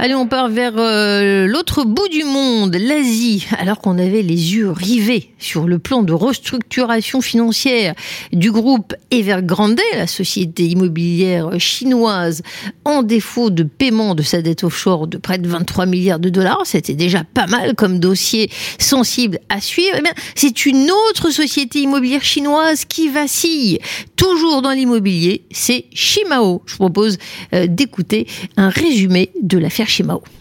Allez, 0.00 0.14
on 0.14 0.28
part 0.28 0.48
vers 0.48 0.74
euh, 0.76 1.48
l'autre 1.48 1.82
bout 1.82 2.06
du 2.06 2.22
monde, 2.22 2.76
l'Asie, 2.76 3.48
alors 3.58 3.80
qu'on 3.80 3.98
avait 3.98 4.22
les 4.22 4.54
yeux 4.54 4.70
rivés 4.70 5.34
sur 5.40 5.66
le 5.66 5.80
plan 5.80 6.04
de 6.04 6.12
restructuration 6.12 7.20
financière 7.20 7.94
du 8.32 8.52
groupe 8.52 8.94
Evergrande, 9.10 9.80
la 9.96 10.06
société 10.06 10.68
immobilière 10.68 11.58
chinoise, 11.58 12.42
en 12.84 13.02
défaut 13.02 13.50
de 13.50 13.64
paiement 13.64 14.14
de 14.14 14.22
sa 14.22 14.40
dette 14.40 14.62
offshore 14.62 15.08
de 15.08 15.18
près 15.18 15.38
de 15.38 15.48
23 15.48 15.86
milliards 15.86 16.20
de 16.20 16.28
dollars. 16.28 16.62
C'était 16.64 16.94
déjà 16.94 17.24
pas 17.24 17.48
mal 17.48 17.74
comme 17.74 17.98
dossier 17.98 18.52
sensible 18.78 19.40
à 19.48 19.60
suivre. 19.60 19.96
Eh 19.98 20.02
bien, 20.02 20.14
c'est 20.36 20.64
une 20.64 20.92
autre 21.08 21.30
société 21.32 21.80
immobilière 21.80 22.22
chinoise 22.22 22.84
qui 22.84 23.08
vacille. 23.08 23.80
Toujours 24.14 24.62
dans 24.62 24.70
l'immobilier, 24.70 25.42
c'est 25.50 25.86
Shimao. 25.92 26.62
Je 26.66 26.74
vous 26.74 26.78
propose 26.78 27.18
euh, 27.52 27.66
d'écouter 27.66 28.28
un 28.56 28.68
résumé 28.68 29.30
de 29.42 29.58
l'affaire 29.58 29.87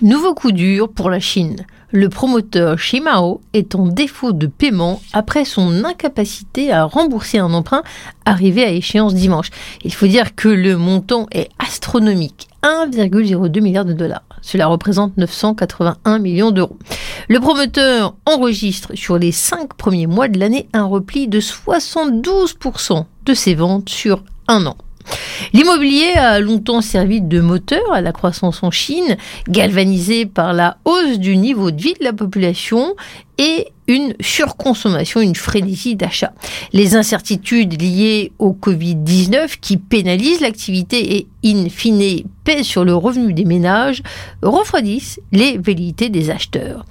Nouveau 0.01 0.33
coup 0.33 0.51
dur 0.51 0.89
pour 0.89 1.09
la 1.09 1.19
Chine. 1.19 1.65
Le 1.91 2.09
promoteur 2.09 2.77
Shimao 2.77 3.39
est 3.53 3.73
en 3.73 3.87
défaut 3.87 4.33
de 4.33 4.45
paiement 4.47 5.01
après 5.13 5.45
son 5.45 5.85
incapacité 5.85 6.71
à 6.71 6.83
rembourser 6.83 7.37
un 7.37 7.53
emprunt 7.53 7.81
arrivé 8.25 8.65
à 8.65 8.71
échéance 8.71 9.13
dimanche. 9.13 9.51
Il 9.85 9.93
faut 9.93 10.07
dire 10.07 10.35
que 10.35 10.49
le 10.49 10.75
montant 10.75 11.27
est 11.31 11.47
astronomique, 11.59 12.49
1,02 12.61 13.61
milliard 13.61 13.85
de 13.85 13.93
dollars. 13.93 14.23
Cela 14.41 14.67
représente 14.67 15.15
981 15.15 16.19
millions 16.19 16.51
d'euros. 16.51 16.77
Le 17.29 17.39
promoteur 17.39 18.15
enregistre 18.25 18.91
sur 18.95 19.17
les 19.17 19.31
cinq 19.31 19.73
premiers 19.73 20.07
mois 20.07 20.27
de 20.27 20.39
l'année 20.39 20.67
un 20.73 20.85
repli 20.85 21.29
de 21.29 21.39
72% 21.39 23.05
de 23.25 23.33
ses 23.33 23.55
ventes 23.55 23.89
sur 23.89 24.23
un 24.49 24.65
an. 24.65 24.75
L'immobilier 25.53 26.11
a 26.13 26.39
longtemps 26.39 26.81
servi 26.81 27.21
de 27.21 27.39
moteur 27.39 27.91
à 27.91 28.01
la 28.01 28.11
croissance 28.11 28.63
en 28.63 28.71
Chine, 28.71 29.17
galvanisé 29.47 30.25
par 30.25 30.53
la 30.53 30.77
hausse 30.85 31.19
du 31.19 31.37
niveau 31.37 31.71
de 31.71 31.81
vie 31.81 31.93
de 31.99 32.03
la 32.03 32.13
population 32.13 32.95
et 33.37 33.67
une 33.87 34.13
surconsommation, 34.19 35.21
une 35.21 35.35
frénésie 35.35 35.95
d'achat. 35.95 36.33
Les 36.73 36.95
incertitudes 36.95 37.81
liées 37.81 38.33
au 38.37 38.51
Covid-19 38.51 39.59
qui 39.61 39.77
pénalisent 39.77 40.41
l'activité 40.41 41.17
et 41.17 41.27
in 41.45 41.69
fine 41.69 42.23
pèsent 42.43 42.65
sur 42.65 42.83
le 42.83 42.95
revenu 42.95 43.33
des 43.33 43.45
ménages 43.45 44.03
refroidissent 44.41 45.19
les 45.31 45.57
velléités 45.57 46.09
des 46.09 46.29
acheteurs. 46.29 46.85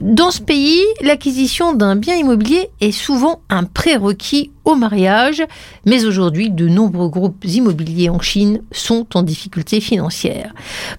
Dans 0.00 0.30
ce 0.30 0.40
pays, 0.40 0.82
l'acquisition 1.02 1.74
d'un 1.74 1.96
bien 1.96 2.14
immobilier 2.14 2.70
est 2.80 2.92
souvent 2.92 3.40
un 3.50 3.64
prérequis 3.64 4.50
au 4.64 4.74
mariage, 4.74 5.42
mais 5.86 6.04
aujourd'hui, 6.04 6.50
de 6.50 6.68
nombreux 6.68 7.08
groupes 7.08 7.42
immobiliers 7.44 8.10
en 8.10 8.20
Chine 8.20 8.60
sont 8.70 9.06
en 9.14 9.22
difficulté 9.22 9.80
financière. 9.80 10.52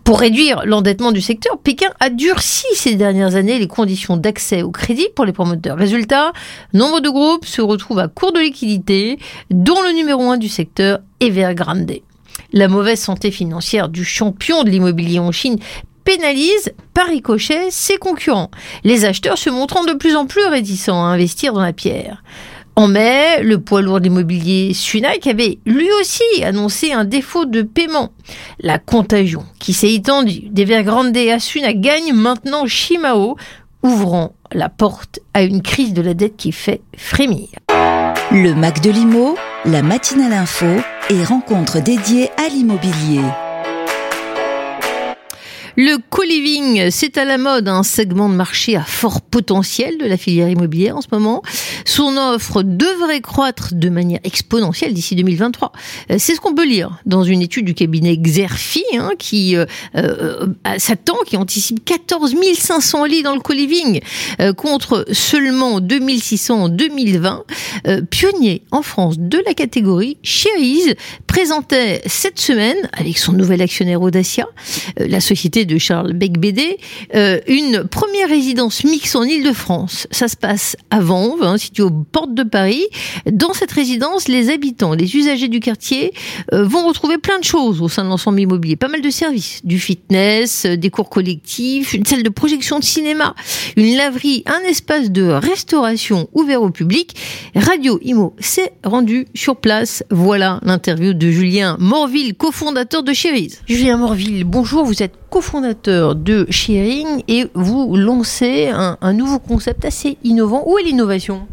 Pour 0.03 0.19
réduire 0.19 0.63
l'endettement 0.65 1.11
du 1.11 1.21
secteur, 1.21 1.59
Pékin 1.59 1.89
a 1.99 2.09
durci 2.09 2.65
ces 2.73 2.95
dernières 2.95 3.35
années 3.35 3.59
les 3.59 3.67
conditions 3.67 4.17
d'accès 4.17 4.63
au 4.63 4.71
crédit 4.71 4.88
pour 5.15 5.25
les 5.25 5.33
promoteurs. 5.33 5.77
Résultat, 5.77 6.33
nombre 6.73 6.99
de 6.99 7.09
groupes 7.09 7.45
se 7.45 7.61
retrouvent 7.61 7.99
à 7.99 8.07
court 8.07 8.31
de 8.31 8.39
liquidité, 8.39 9.19
dont 9.49 9.81
le 9.81 9.93
numéro 9.93 10.23
un 10.29 10.37
du 10.37 10.49
secteur, 10.49 10.99
Evergrande. 11.19 11.91
La 12.53 12.67
mauvaise 12.67 12.99
santé 12.99 13.31
financière 13.31 13.89
du 13.89 14.03
champion 14.03 14.63
de 14.63 14.69
l'immobilier 14.69 15.19
en 15.19 15.31
Chine 15.31 15.59
pénalise 16.03 16.73
par 16.93 17.07
ricochet 17.07 17.69
ses 17.69 17.97
concurrents, 17.97 18.49
les 18.83 19.05
acheteurs 19.05 19.37
se 19.37 19.49
montrant 19.49 19.83
de 19.83 19.93
plus 19.93 20.15
en 20.15 20.25
plus 20.25 20.45
réticents 20.45 21.03
à 21.03 21.09
investir 21.09 21.53
dans 21.53 21.61
la 21.61 21.73
pierre. 21.73 22.23
En 22.75 22.87
mai, 22.87 23.43
le 23.43 23.59
poids 23.59 23.81
lourd 23.81 23.99
d'immobilier 23.99 24.73
Sunac 24.73 25.27
avait 25.27 25.59
lui 25.65 25.89
aussi 25.99 26.23
annoncé 26.43 26.93
un 26.93 27.03
défaut 27.03 27.43
de 27.43 27.61
paiement. 27.61 28.13
La 28.61 28.79
contagion 28.79 29.43
qui 29.59 29.73
s'est 29.73 29.93
étendue 29.93 30.47
d'Evergrande 30.49 31.15
à 31.17 31.39
Sunac 31.39 31.81
gagne 31.81 32.13
maintenant 32.13 32.65
Shimao, 32.65 33.35
ouvrant 33.83 34.33
la 34.51 34.69
porte 34.69 35.19
à 35.33 35.43
une 35.43 35.61
crise 35.61 35.93
de 35.93 36.01
la 36.01 36.13
dette 36.13 36.37
qui 36.37 36.51
fait 36.51 36.81
frémir. 36.97 37.47
Le 38.31 38.53
Mac 38.53 38.81
de 38.81 38.91
l'Imo, 38.91 39.35
la 39.65 39.81
matinale 39.81 40.33
info 40.33 40.67
et 41.09 41.23
rencontre 41.23 41.79
dédiée 41.79 42.29
à 42.37 42.49
l'immobilier. 42.49 43.21
Le 45.81 45.97
co-living, 46.09 46.91
c'est 46.91 47.17
à 47.17 47.23
la 47.23 47.37
mode, 47.37 47.69
un 47.69 47.83
segment 47.83 48.27
de 48.27 48.35
marché 48.35 48.75
à 48.75 48.83
fort 48.83 49.21
potentiel 49.21 49.97
de 49.97 50.05
la 50.05 50.17
filière 50.17 50.49
immobilière 50.49 50.97
en 50.97 51.01
ce 51.01 51.07
moment. 51.09 51.41
Son 51.89 52.17
offre 52.17 52.61
devrait 52.61 53.19
croître 53.19 53.73
de 53.73 53.89
manière 53.89 54.19
exponentielle 54.23 54.93
d'ici 54.93 55.15
2023. 55.15 55.71
Euh, 56.11 56.15
c'est 56.19 56.35
ce 56.35 56.39
qu'on 56.39 56.53
peut 56.53 56.67
lire 56.67 56.99
dans 57.07 57.23
une 57.23 57.41
étude 57.41 57.65
du 57.65 57.73
cabinet 57.73 58.15
Xerfi 58.15 58.83
hein, 58.95 59.09
qui 59.17 59.55
euh, 59.55 59.65
euh, 59.95 60.45
s'attend, 60.77 61.17
qui 61.25 61.35
anticipe 61.35 61.83
14 61.83 62.35
500 62.53 63.05
lits 63.05 63.23
dans 63.23 63.33
le 63.33 63.39
co-living 63.39 64.01
euh, 64.39 64.53
contre 64.53 65.03
seulement 65.11 65.79
2600 65.79 66.63
en 66.63 66.69
2020. 66.69 67.43
pionnier 68.11 68.61
en 68.69 68.83
France 68.83 69.17
de 69.17 69.41
la 69.47 69.55
catégorie, 69.55 70.17
Cherise 70.21 70.93
présentait 71.25 72.03
cette 72.05 72.39
semaine, 72.39 72.77
avec 72.93 73.17
son 73.17 73.33
nouvel 73.33 73.63
actionnaire 73.63 74.01
Audacia, 74.03 74.47
la 74.97 75.21
société 75.21 75.65
de 75.65 75.79
Charles 75.79 76.13
Becbédé, 76.13 76.77
une 77.47 77.85
première 77.85 78.29
résidence 78.29 78.83
mixte 78.83 79.15
en 79.15 79.23
Ile-de-France. 79.23 80.07
Ça 80.11 80.27
se 80.27 80.35
passe 80.35 80.75
à 80.91 80.99
Vanves, 80.99 81.43
hein, 81.43 81.57
aux 81.81 81.91
portes 81.91 82.33
de 82.33 82.43
Paris. 82.43 82.85
Dans 83.31 83.53
cette 83.53 83.71
résidence, 83.71 84.27
les 84.27 84.49
habitants, 84.49 84.93
les 84.93 85.15
usagers 85.15 85.47
du 85.47 85.59
quartier 85.59 86.13
euh, 86.53 86.63
vont 86.63 86.87
retrouver 86.87 87.17
plein 87.17 87.39
de 87.39 87.43
choses 87.43 87.81
au 87.81 87.89
sein 87.89 88.03
de 88.03 88.09
l'ensemble 88.09 88.39
immobilier. 88.39 88.75
Pas 88.75 88.87
mal 88.87 89.01
de 89.01 89.09
services, 89.09 89.61
du 89.63 89.79
fitness, 89.79 90.65
des 90.65 90.89
cours 90.89 91.09
collectifs, 91.09 91.93
une 91.93 92.05
salle 92.05 92.23
de 92.23 92.29
projection 92.29 92.79
de 92.79 92.83
cinéma, 92.83 93.35
une 93.75 93.95
laverie, 93.95 94.43
un 94.45 94.67
espace 94.67 95.11
de 95.11 95.23
restauration 95.23 96.29
ouvert 96.33 96.61
au 96.61 96.69
public. 96.69 97.15
Radio 97.55 97.99
Imo 98.03 98.35
s'est 98.39 98.73
rendu 98.83 99.25
sur 99.33 99.57
place. 99.57 100.03
Voilà 100.09 100.59
l'interview 100.63 101.13
de 101.13 101.31
Julien 101.31 101.77
Morville, 101.79 102.35
cofondateur 102.35 103.03
de 103.03 103.13
Cherise. 103.13 103.61
Julien 103.67 103.97
Morville, 103.97 104.43
bonjour, 104.43 104.85
vous 104.85 105.03
êtes 105.03 105.18
cofondateur 105.29 106.15
de 106.15 106.45
Sharing 106.49 107.23
et 107.27 107.47
vous 107.53 107.95
lancez 107.95 108.69
un, 108.69 109.13
nouveau 109.13 109.39
concept 109.39 109.85
assez 109.85 110.17
innovant. 110.23 110.63
Où 110.65 110.77
est 110.77 110.83
l'innovation? 110.83 111.47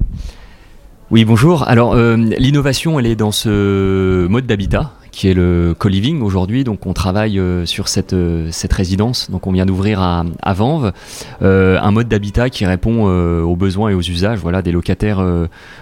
Oui, 1.10 1.24
bonjour. 1.24 1.68
Alors, 1.68 1.94
euh, 1.94 2.16
l'innovation, 2.16 2.98
elle 2.98 3.06
est 3.06 3.14
dans 3.14 3.30
ce 3.30 4.26
mode 4.26 4.46
d'habitat 4.46 4.92
qui 5.12 5.28
est 5.28 5.34
le 5.34 5.74
co-living 5.78 6.20
aujourd'hui. 6.20 6.62
Donc 6.62 6.84
on 6.84 6.92
travaille 6.92 7.38
euh, 7.38 7.64
sur 7.64 7.88
cette, 7.88 8.12
euh, 8.12 8.48
cette 8.50 8.72
résidence. 8.72 9.30
Donc 9.30 9.46
on 9.46 9.52
vient 9.52 9.64
d'ouvrir 9.64 10.00
à, 10.00 10.24
à 10.42 10.52
Vanves 10.52 10.92
un 11.40 11.90
mode 11.90 12.08
d'habitat 12.08 12.50
qui 12.50 12.66
répond 12.66 13.06
aux 13.06 13.56
besoins 13.56 13.90
et 13.90 13.94
aux 13.94 14.00
usages 14.00 14.40
voilà, 14.40 14.62
des 14.62 14.72
locataires 14.72 15.24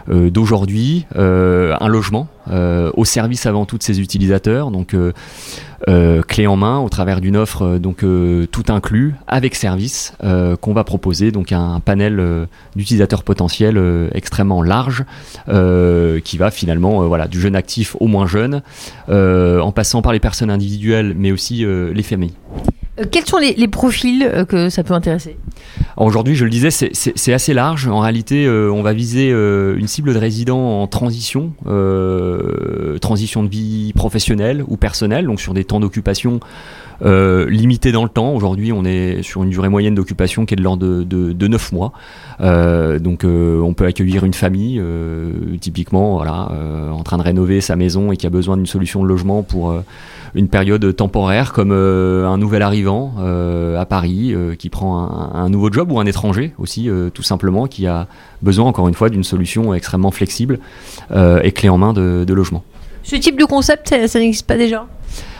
d'aujourd'hui. 0.09 1.07
un 1.17 1.89
logement 1.89 2.29
au 2.51 3.05
service 3.05 3.47
avant 3.47 3.65
tout 3.65 3.79
de 3.79 3.83
ses 3.83 4.01
utilisateurs. 4.01 4.71
Donc 4.71 4.95
euh, 5.87 6.23
clé 6.23 6.47
en 6.47 6.57
main 6.57 6.79
au 6.79 6.89
travers 6.89 7.21
d'une 7.21 7.37
offre 7.37 7.63
euh, 7.63 7.79
donc 7.79 8.05
euh, 8.05 8.47
tout 8.47 8.65
inclus 8.69 9.15
avec 9.27 9.55
service 9.55 10.15
qu'on 10.61 10.73
va 10.73 10.83
proposer 10.83 11.31
donc 11.31 11.53
un 11.53 11.81
panel 11.81 12.47
d'utilisateurs 12.75 13.23
potentiels 13.23 14.11
extrêmement 14.13 14.63
large 14.63 15.05
qui 15.47 16.39
va 16.39 16.51
finalement 16.51 17.07
voilà 17.07 17.29
du 17.29 17.41
jeune 17.41 17.57
actif 17.57 17.97
au 18.01 18.07
moins 18.07 18.27
jeune 18.27 18.63
en 19.09 19.73
passant 19.73 20.03
par 20.03 20.13
les 20.13 20.21
personnes 20.21 20.51
individuelles 20.51 21.15
mais 21.17 21.33
aussi 21.33 21.65
les 21.67 22.03
familles. 22.03 22.35
Euh, 23.01 23.05
quels 23.11 23.27
sont 23.27 23.39
les, 23.39 23.69
profils 23.69 24.23
euh, 24.23 24.45
que 24.45 24.69
ça 24.69 24.85
peut 24.85 24.95
intéresser 24.95 25.37
Aujourd'hui, 25.97 26.35
je 26.35 26.45
le 26.45 26.51
disais, 26.51 26.71
c'est 26.71 27.33
assez 27.33 27.55
large. 27.55 27.89
En 27.89 28.01
réalité, 28.01 28.47
euh, 28.47 28.71
on 28.71 28.83
va 28.83 28.93
viser 28.93 29.29
une 29.29 29.87
cible 29.87 30.13
de 30.13 30.19
résidents 30.19 30.83
en 30.83 30.87
transition, 30.87 31.53
transition 33.01 33.43
de 33.43 33.49
vie 33.49 33.93
professionnelle 33.95 34.65
ou 34.67 34.77
personnelle, 34.77 35.27
donc 35.27 35.41
sur 35.41 35.55
des 35.55 35.65
temps 35.65 35.81
d'occupation 35.81 36.41
limités 37.03 37.93
dans 37.93 38.05
le 38.05 38.09
temps. 38.09 38.35
Aujourd'hui, 38.35 38.73
on 38.73 38.85
est 38.85 39.23
sur 39.23 39.43
une 39.43 39.51
durée 39.51 39.69
moyenne 39.69 39.95
d'occupation 39.95 40.47
qui 40.47 40.55
est 40.55 40.57
de 40.57 40.63
l'ordre 40.63 40.87
de, 40.87 41.33
de, 41.33 41.49
9 41.49 41.73
mois. 41.73 41.93
donc, 42.41 43.25
on 43.25 43.75
peut 43.75 43.87
accueillir 43.87 44.25
une 44.25 44.35
famille, 44.35 44.83
typiquement, 45.61 46.17
voilà, 46.17 46.51
en 46.93 47.03
train 47.03 47.19
de 47.19 47.23
rénover 47.23 47.61
sa 47.61 47.77
maison 47.77 48.13
et 48.13 48.17
qui 48.17 48.27
a 48.27 48.31
besoin 48.31 48.57
d'une 48.57 48.67
solution 48.67 49.03
de 49.03 49.09
logement 49.09 49.43
pour 49.43 49.75
une 50.35 50.49
période 50.49 50.95
temporaire 50.97 51.53
comme 51.53 51.71
euh, 51.73 52.27
un 52.27 52.39
nouvel 52.39 52.63
arrivant 52.63 53.15
euh, 53.19 53.81
à 53.81 53.87
Paris 53.87 54.33
euh, 54.35 54.55
qui 54.55 54.69
prend 54.69 55.33
un, 55.35 55.49
nouveau 55.49 55.71
job 55.73 55.93
ou 55.93 56.01
un 56.01 56.07
étranger 56.07 56.53
aussi 56.59 56.89
tout 57.13 57.23
simplement 57.23 57.67
qui 57.67 57.87
a 57.87 58.09
besoin 58.43 58.67
encore 58.67 58.89
une 58.89 58.95
fois 58.95 59.09
d'une 59.09 59.25
solution 59.25 59.75
extrêmement 59.75 60.11
flexible 60.11 60.59
et 61.15 61.53
clé 61.53 61.69
en 61.69 61.79
main 61.79 61.93
de, 61.93 62.33
logement. 62.33 62.65
Ce 63.03 63.17
type 63.17 63.39
de 63.39 63.45
concept, 63.45 63.95
ça 64.07 64.19
n'existe 64.19 64.47
pas 64.47 64.57
déjà? 64.57 64.87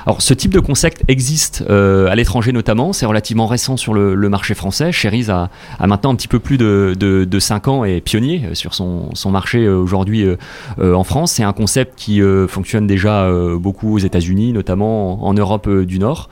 Alors, 0.07 0.21
ce 0.21 0.35
type 0.35 0.53
de 0.53 0.61
concept 0.61 1.03
existe 1.09 1.65
euh, 1.71 2.09
à 2.09 2.15
l'étranger 2.15 2.53
notamment. 2.53 2.93
C'est 2.93 3.07
relativement 3.07 3.47
récent 3.47 3.77
sur 3.77 3.95
le, 3.95 4.29
marché 4.29 4.55
français. 4.55 4.93
Cherise 4.93 5.31
a, 5.31 5.49
maintenant 5.81 6.13
un 6.13 6.15
petit 6.17 6.29
peu 6.29 6.39
plus 6.39 6.59
de, 6.59 6.95
de, 6.99 7.25
de 7.25 7.39
5 7.39 7.69
ans 7.69 7.85
et 7.85 8.01
pionnier 8.01 8.43
euh, 8.45 8.55
sur 8.55 8.75
son, 8.75 9.11
marché 9.31 9.65
euh, 9.65 9.77
aujourd'hui 9.77 10.27
en 10.81 11.05
France. 11.05 11.33
C'est 11.33 11.43
un 11.43 11.53
concept 11.53 11.95
qui 11.97 12.21
fonctionne 12.49 12.87
déjà 12.87 13.29
beaucoup 13.57 13.95
aux 13.95 13.99
États-Unis, 13.99 14.53
notamment 14.53 15.27
en, 15.27 15.35
Europe 15.35 15.69
du 15.69 15.99
Nord, 15.99 16.29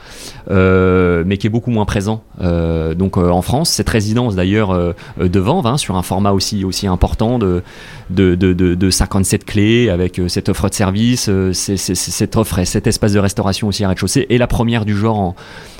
mais 0.49 1.37
qui 1.39 1.47
est 1.47 1.51
beaucoup 1.51 1.71
moins 1.71 1.85
présent 1.85 2.23
donc 2.41 3.17
en 3.17 3.43
France. 3.43 3.71
Cette 3.71 3.89
résidence 3.89 4.37
d'ailleurs 4.37 4.95
de 5.19 5.41
Vanves, 5.41 5.67
hein, 5.67 5.79
sur 5.79 5.97
un 5.97 6.03
format 6.03 6.33
aussi, 6.33 6.65
aussi 6.65 6.87
important 6.87 7.39
de, 7.39 7.63
de 8.11 8.91
57 8.91 9.45
clés 9.45 9.89
avec 9.89 10.21
cette 10.29 10.49
offre 10.49 10.69
de 10.69 10.75
service, 10.75 11.31
cette 11.53 12.37
offre 12.37 12.59
et 12.59 12.65
cet 12.65 12.87
espace 12.87 13.13
de 13.13 13.19
restauration 13.19 13.62
aussi 13.69 13.85
à 13.85 13.89
rez-de-chaussée 13.89 14.27
et 14.29 14.39
la 14.39 14.47
première 14.47 14.85
du 14.85 14.97
genre 14.97 15.19
en, 15.19 15.35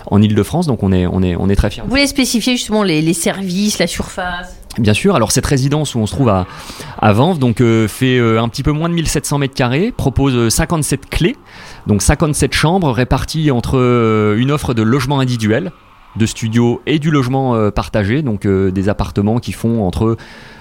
en 0.07 0.23
Ile-de-France. 0.23 0.67
Donc 0.67 0.83
on 0.83 0.93
est, 0.93 1.07
on, 1.07 1.23
est, 1.23 1.37
on 1.37 1.49
est 1.49 1.57
très 1.57 1.71
fiers. 1.71 1.83
Vous 1.83 1.91
voulez 1.91 2.07
spécifier 2.07 2.57
justement 2.57 2.83
les, 2.83 3.03
les 3.03 3.15
services, 3.15 3.79
la 3.79 3.87
surface? 3.87 4.63
Bien 4.79 4.95
sûr, 4.95 5.15
alors 5.15 5.33
cette 5.33 5.45
résidence 5.45 5.95
où 5.95 5.99
on 5.99 6.07
se 6.07 6.15
trouve 6.15 6.31
à, 6.31 6.47
à 6.99 7.13
Vanves 7.13 7.39
donc, 7.39 7.61
euh, 7.61 7.87
fait 7.89 8.17
euh, 8.17 8.41
un 8.41 8.49
petit 8.49 8.63
peu 8.63 8.73
moins 8.73 8.89
de 8.89 8.95
1700 8.95 9.39
mètres 9.39 9.55
carrés, 9.55 9.93
propose 9.95 10.49
57 10.49 11.01
euh, 11.01 11.07
clés, 11.11 11.37
donc 11.87 12.01
57 12.01 12.55
chambres 12.55 12.91
réparties 12.91 13.51
entre 13.51 13.77
une 14.39 14.51
offre 14.51 14.73
de 14.73 14.83
logement 14.83 15.21
individuel, 15.21 15.73
de 16.17 16.25
studio 16.27 16.81
et 16.87 16.99
du 16.99 17.11
logement 17.11 17.71
partagé, 17.71 18.23
donc 18.23 18.47
des 18.47 18.89
appartements 18.89 19.39
qui 19.39 19.53
font 19.53 19.87
entre 19.87 20.17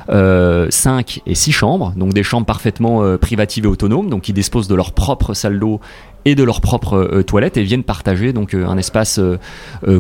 5 0.10 1.22
et 1.26 1.36
6 1.36 1.52
chambres, 1.52 1.94
donc 1.96 2.14
des 2.14 2.24
chambres 2.24 2.46
parfaitement 2.46 3.18
privatives 3.18 3.66
et 3.66 3.68
autonomes, 3.68 4.10
donc 4.10 4.24
qui 4.24 4.34
disposent 4.34 4.68
de 4.68 4.76
leur 4.76 4.94
propre 4.94 5.34
salle 5.34 5.60
d'eau 5.60 5.80
et 6.26 6.36
de 6.36 6.44
leur 6.44 6.62
propre 6.62 6.96
euh, 6.96 7.24
toilette 7.24 7.58
et 7.58 7.64
viennent 7.64 7.84
partager 7.84 8.34
donc 8.34 8.54
euh, 8.54 8.68
un 8.68 8.78
espace 8.78 9.20
euh, 9.20 9.38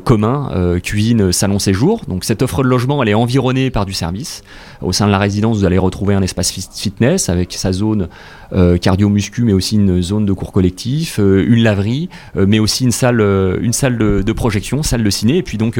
commun, 0.03 0.79
cuisine, 0.83 1.31
salon 1.31 1.59
séjour. 1.59 2.01
Donc 2.07 2.23
cette 2.23 2.41
offre 2.41 2.63
de 2.63 2.67
logement, 2.67 3.01
elle 3.01 3.09
est 3.09 3.13
environnée 3.13 3.71
par 3.71 3.85
du 3.85 3.93
service. 3.93 4.43
Au 4.81 4.91
sein 4.91 5.07
de 5.07 5.11
la 5.11 5.17
résidence, 5.17 5.57
vous 5.57 5.65
allez 5.65 5.77
retrouver 5.77 6.13
un 6.13 6.21
espace 6.21 6.51
fitness 6.51 7.29
avec 7.29 7.53
sa 7.53 7.71
zone 7.71 8.07
cardio-muscu, 8.51 9.43
mais 9.43 9.53
aussi 9.53 9.75
une 9.75 10.01
zone 10.01 10.25
de 10.25 10.33
cours 10.33 10.51
collectif, 10.51 11.19
une 11.19 11.63
laverie, 11.63 12.09
mais 12.35 12.59
aussi 12.59 12.83
une 12.83 12.91
salle, 12.91 13.21
une 13.61 13.73
salle 13.73 13.97
de, 13.97 14.33
projection, 14.33 14.83
salle 14.83 15.03
de 15.03 15.09
ciné. 15.09 15.37
Et 15.37 15.43
puis 15.43 15.57
donc 15.57 15.79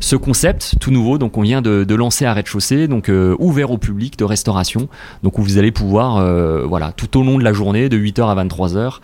ce 0.00 0.16
concept 0.16 0.74
tout 0.80 0.90
nouveau, 0.90 1.18
donc 1.18 1.36
on 1.36 1.42
vient 1.42 1.62
de, 1.62 1.84
de 1.84 1.94
lancer 1.94 2.24
à 2.24 2.32
rez-de-chaussée, 2.32 2.88
donc 2.88 3.10
ouvert 3.38 3.61
au 3.70 3.78
public 3.78 4.18
de 4.18 4.24
restauration, 4.24 4.88
donc 5.22 5.38
où 5.38 5.42
vous 5.42 5.58
allez 5.58 5.72
pouvoir, 5.72 6.24
voilà, 6.66 6.92
tout 6.92 7.18
au 7.18 7.22
long 7.22 7.38
de 7.38 7.44
la 7.44 7.52
journée, 7.52 7.88
de 7.88 7.96
8h 7.96 8.28
à 8.28 8.44
23h. 8.44 9.00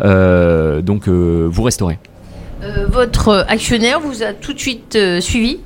Euh, 0.00 0.80
donc 0.80 1.08
euh, 1.08 1.48
vous 1.50 1.62
restaurez. 1.62 1.98
Euh, 2.62 2.86
votre 2.88 3.46
actionnaire 3.48 4.00
vous 4.00 4.22
a 4.22 4.32
tout 4.32 4.52
de 4.52 4.58
suite 4.58 4.98
suivi? 5.20 5.60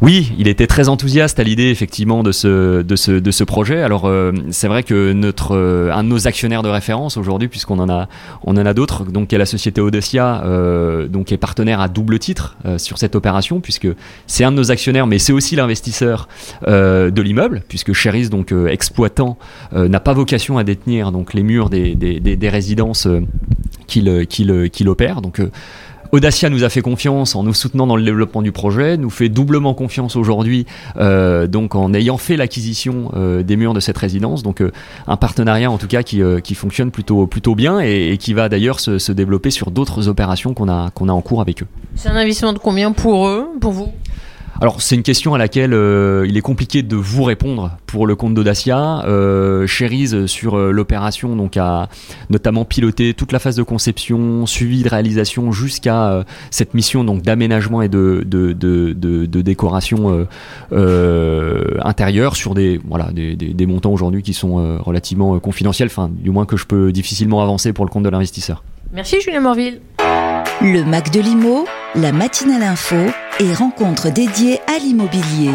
Oui, 0.00 0.32
il 0.38 0.48
était 0.48 0.66
très 0.66 0.88
enthousiaste 0.88 1.38
à 1.40 1.44
l'idée 1.44 1.68
effectivement 1.70 2.22
de 2.22 2.32
ce, 2.32 3.44
projet. 3.44 3.82
Alors 3.82 4.10
c'est 4.50 4.68
vrai 4.68 4.82
que 4.82 5.12
notre, 5.12 5.56
un 5.92 6.04
de 6.04 6.08
nos 6.08 6.26
actionnaires 6.26 6.62
de 6.62 6.68
référence 6.68 7.16
aujourd'hui, 7.16 7.48
puisqu'on 7.48 7.78
en 7.78 7.88
a, 7.88 8.08
on 8.42 8.56
en 8.56 8.66
a 8.66 8.74
d'autres, 8.74 9.04
donc 9.04 9.28
qui 9.28 9.34
est 9.34 9.38
la 9.38 9.46
société 9.46 9.80
Audacia, 9.80 10.42
euh, 10.44 11.08
donc 11.08 11.32
est 11.32 11.36
partenaire 11.36 11.80
à 11.80 11.88
double 11.88 12.18
titre 12.18 12.56
sur 12.76 12.98
cette 12.98 13.14
opération, 13.14 13.60
puisque 13.60 13.88
c'est 14.26 14.44
un 14.44 14.52
de 14.52 14.56
nos 14.56 14.70
actionnaires, 14.70 15.06
mais 15.06 15.18
c'est 15.18 15.32
aussi 15.32 15.56
l'investisseur 15.56 16.28
de 16.66 17.22
l'immeuble, 17.22 17.62
puisque 17.68 17.92
Cheris, 17.92 18.28
donc 18.28 18.52
exploitant, 18.68 19.38
n'a 19.72 20.00
pas 20.00 20.12
vocation 20.12 20.58
à 20.58 20.64
détenir 20.64 21.12
donc 21.12 21.34
les 21.34 21.42
murs 21.42 21.70
des, 21.70 21.94
des, 21.94 22.48
résidences 22.48 23.08
qu'il 23.86 24.88
opère. 24.88 25.22
Donc 25.22 25.40
euh, 25.40 25.50
Audacia 26.14 26.48
nous 26.48 26.62
a 26.62 26.68
fait 26.68 26.80
confiance 26.80 27.34
en 27.34 27.42
nous 27.42 27.54
soutenant 27.54 27.88
dans 27.88 27.96
le 27.96 28.04
développement 28.04 28.40
du 28.40 28.52
projet, 28.52 28.96
nous 28.96 29.10
fait 29.10 29.28
doublement 29.28 29.74
confiance 29.74 30.14
aujourd'hui, 30.14 30.64
euh, 30.96 31.48
donc 31.48 31.74
en 31.74 31.92
ayant 31.92 32.18
fait 32.18 32.36
l'acquisition 32.36 33.10
euh, 33.16 33.42
des 33.42 33.56
murs 33.56 33.74
de 33.74 33.80
cette 33.80 33.98
résidence. 33.98 34.44
Donc 34.44 34.62
un 35.08 35.16
partenariat 35.16 35.70
en 35.70 35.76
tout 35.78 35.88
cas 35.88 36.04
qui, 36.04 36.22
qui 36.44 36.54
fonctionne 36.54 36.92
plutôt 36.92 37.26
plutôt 37.26 37.56
bien 37.56 37.80
et, 37.80 38.16
qui 38.16 38.32
va 38.32 38.48
d'ailleurs 38.48 38.78
se, 38.78 38.98
se, 38.98 39.10
développer 39.10 39.50
sur 39.50 39.72
d'autres 39.72 40.06
opérations 40.06 40.54
qu'on 40.54 40.68
a 40.68 40.90
qu'on 40.94 41.08
a 41.08 41.12
en 41.12 41.20
cours 41.20 41.40
avec 41.40 41.62
eux. 41.62 41.66
C'est 41.96 42.08
un 42.08 42.16
investissement 42.16 42.52
de 42.52 42.58
combien 42.58 42.92
pour 42.92 43.26
eux, 43.26 43.48
pour 43.60 43.72
vous? 43.72 43.92
Alors 44.60 44.80
c'est 44.80 44.94
une 44.94 45.02
question 45.02 45.34
à 45.34 45.38
laquelle 45.38 45.74
euh, 45.74 46.26
il 46.28 46.36
est 46.36 46.40
compliqué 46.42 46.82
de 46.82 46.96
vous 46.96 47.24
répondre 47.24 47.72
pour 47.86 48.06
le 48.06 48.14
compte 48.16 48.34
d'Audacia. 48.34 49.04
Euh, 49.06 49.66
Cherise 49.66 50.26
sur 50.26 50.56
euh, 50.56 50.70
l'opération 50.70 51.36
donc 51.36 51.56
a 51.56 51.88
notamment 52.30 52.64
piloté 52.64 53.14
toute 53.14 53.32
la 53.32 53.38
phase 53.38 53.56
de 53.56 53.62
conception, 53.62 54.46
suivi 54.46 54.82
de 54.82 54.88
réalisation 54.88 55.52
jusqu'à 55.52 56.10
euh, 56.10 56.24
cette 56.50 56.74
mission 56.74 57.04
donc 57.04 57.22
d'aménagement 57.22 57.82
et 57.82 57.88
de, 57.88 58.22
de, 58.26 58.52
de, 58.52 58.92
de 58.92 59.42
décoration 59.42 60.26
intérieure 61.82 62.36
sur 62.36 62.54
des 62.54 62.80
voilà 62.88 63.10
des, 63.12 63.36
des, 63.36 63.54
des 63.54 63.66
montants 63.66 63.92
aujourd'hui 63.92 64.22
qui 64.22 64.34
sont 64.34 64.78
relativement 64.82 65.38
confidentiels, 65.38 65.88
enfin 65.88 66.10
du 66.12 66.30
moins 66.30 66.46
que 66.46 66.56
je 66.56 66.66
peux 66.66 66.92
difficilement 66.92 67.42
avancer 67.42 67.72
pour 67.72 67.84
le 67.84 67.90
compte 67.90 68.04
de 68.04 68.08
l'investisseur. 68.08 68.62
Merci 68.92 69.20
Julien 69.20 69.40
Morville. 69.40 69.80
Le 70.60 70.84
Mac 70.84 71.10
de 71.10 71.20
l'Imo, 71.20 71.64
la 71.96 72.10
matinale 72.10 72.64
info 72.64 72.96
et 73.38 73.54
rencontres 73.54 74.10
dédiées 74.10 74.58
à 74.66 74.78
l'immobilier. 74.78 75.52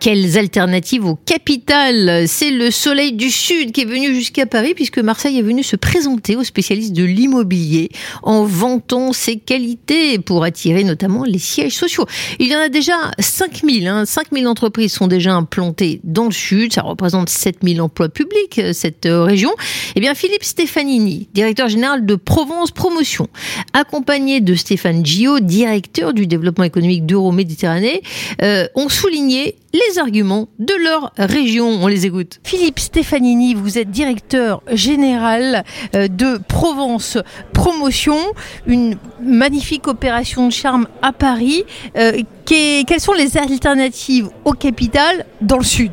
Quelles 0.00 0.38
alternatives 0.38 1.04
au 1.04 1.14
capital? 1.14 2.26
C'est 2.26 2.50
le 2.50 2.70
soleil 2.70 3.12
du 3.12 3.30
Sud 3.30 3.72
qui 3.72 3.82
est 3.82 3.84
venu 3.84 4.14
jusqu'à 4.14 4.46
Paris 4.46 4.72
puisque 4.74 4.98
Marseille 4.98 5.38
est 5.38 5.42
venu 5.42 5.62
se 5.62 5.76
présenter 5.76 6.36
aux 6.36 6.42
spécialistes 6.42 6.94
de 6.94 7.04
l'immobilier 7.04 7.90
en 8.22 8.44
vantant 8.44 9.12
ses 9.12 9.36
qualités 9.36 10.18
pour 10.18 10.42
attirer 10.42 10.84
notamment 10.84 11.24
les 11.24 11.38
sièges 11.38 11.74
sociaux. 11.74 12.06
Il 12.38 12.48
y 12.48 12.56
en 12.56 12.60
a 12.60 12.70
déjà 12.70 12.94
5000, 13.18 13.86
hein. 13.88 14.06
5000 14.06 14.48
entreprises 14.48 14.94
sont 14.94 15.06
déjà 15.06 15.34
implantées 15.34 16.00
dans 16.02 16.24
le 16.24 16.32
Sud, 16.32 16.72
ça 16.72 16.80
représente 16.80 17.28
7000 17.28 17.82
emplois 17.82 18.08
publics, 18.08 18.58
euh, 18.58 18.72
cette 18.72 19.04
euh, 19.04 19.22
région. 19.22 19.50
Eh 19.96 20.00
bien, 20.00 20.14
Philippe 20.14 20.44
Stefanini, 20.44 21.28
directeur 21.34 21.68
général 21.68 22.06
de 22.06 22.14
Provence 22.14 22.70
Promotion, 22.70 23.28
accompagné 23.74 24.40
de 24.40 24.54
Stéphane 24.54 25.04
Gio, 25.04 25.40
directeur 25.40 26.14
du 26.14 26.26
développement 26.26 26.64
économique 26.64 27.04
d'Euro-Méditerranée, 27.04 28.00
euh, 28.40 28.66
ont 28.74 28.88
souligné 28.88 29.56
les 29.72 29.98
arguments 29.98 30.48
de 30.58 30.74
leur 30.82 31.12
région. 31.16 31.68
On 31.82 31.86
les 31.86 32.06
écoute. 32.06 32.40
Philippe 32.44 32.78
Stefanini, 32.78 33.54
vous 33.54 33.78
êtes 33.78 33.90
directeur 33.90 34.62
général 34.72 35.64
euh, 35.94 36.08
de 36.08 36.38
Provence 36.48 37.18
Promotion, 37.52 38.18
une 38.66 38.96
magnifique 39.22 39.86
opération 39.88 40.48
de 40.48 40.52
charme 40.52 40.88
à 41.02 41.12
Paris. 41.12 41.64
Euh, 41.96 42.22
quelles 42.44 43.00
sont 43.00 43.12
les 43.12 43.36
alternatives 43.36 44.28
au 44.44 44.52
capital 44.52 45.24
dans 45.40 45.58
le 45.58 45.64
sud? 45.64 45.92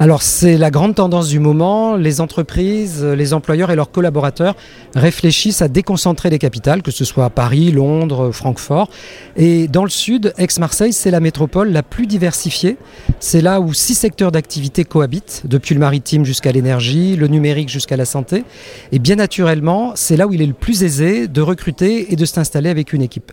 Alors 0.00 0.22
c'est 0.22 0.56
la 0.56 0.70
grande 0.70 0.94
tendance 0.94 1.28
du 1.28 1.40
moment. 1.40 1.96
Les 1.96 2.20
entreprises, 2.20 3.04
les 3.04 3.34
employeurs 3.34 3.70
et 3.70 3.76
leurs 3.76 3.90
collaborateurs 3.90 4.54
réfléchissent 4.94 5.60
à 5.60 5.68
déconcentrer 5.68 6.30
les 6.30 6.38
capitales, 6.38 6.82
que 6.82 6.92
ce 6.92 7.04
soit 7.04 7.24
à 7.24 7.30
Paris, 7.30 7.72
Londres, 7.72 8.30
Francfort. 8.30 8.88
Et 9.36 9.66
dans 9.66 9.82
le 9.82 9.90
sud, 9.90 10.32
Aix-Marseille, 10.38 10.92
c'est 10.92 11.10
la 11.10 11.18
métropole 11.18 11.72
la 11.72 11.82
plus 11.82 12.06
diversifiée. 12.06 12.76
C'est 13.18 13.40
là 13.40 13.60
où 13.60 13.72
six 13.72 13.96
secteurs 13.96 14.30
d'activité 14.30 14.84
cohabitent, 14.84 15.42
depuis 15.46 15.74
le 15.74 15.80
maritime 15.80 16.24
jusqu'à 16.24 16.52
l'énergie, 16.52 17.16
le 17.16 17.26
numérique 17.26 17.68
jusqu'à 17.68 17.96
la 17.96 18.04
santé. 18.04 18.44
Et 18.92 19.00
bien 19.00 19.16
naturellement, 19.16 19.92
c'est 19.96 20.16
là 20.16 20.28
où 20.28 20.32
il 20.32 20.42
est 20.42 20.46
le 20.46 20.52
plus 20.52 20.84
aisé 20.84 21.26
de 21.26 21.40
recruter 21.40 22.12
et 22.12 22.16
de 22.16 22.24
s'installer 22.24 22.70
avec 22.70 22.92
une 22.92 23.02
équipe. 23.02 23.32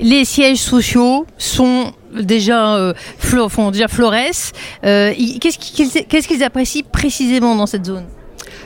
Les 0.00 0.24
sièges 0.24 0.58
sociaux 0.58 1.26
sont 1.38 1.92
déjà, 2.12 2.76
euh, 2.76 2.92
florès. 3.18 4.52
Euh, 4.84 5.12
qu'est-ce 5.40 6.28
qu'ils 6.28 6.44
apprécient 6.44 6.84
précisément 6.90 7.56
dans 7.56 7.66
cette 7.66 7.86
zone? 7.86 8.04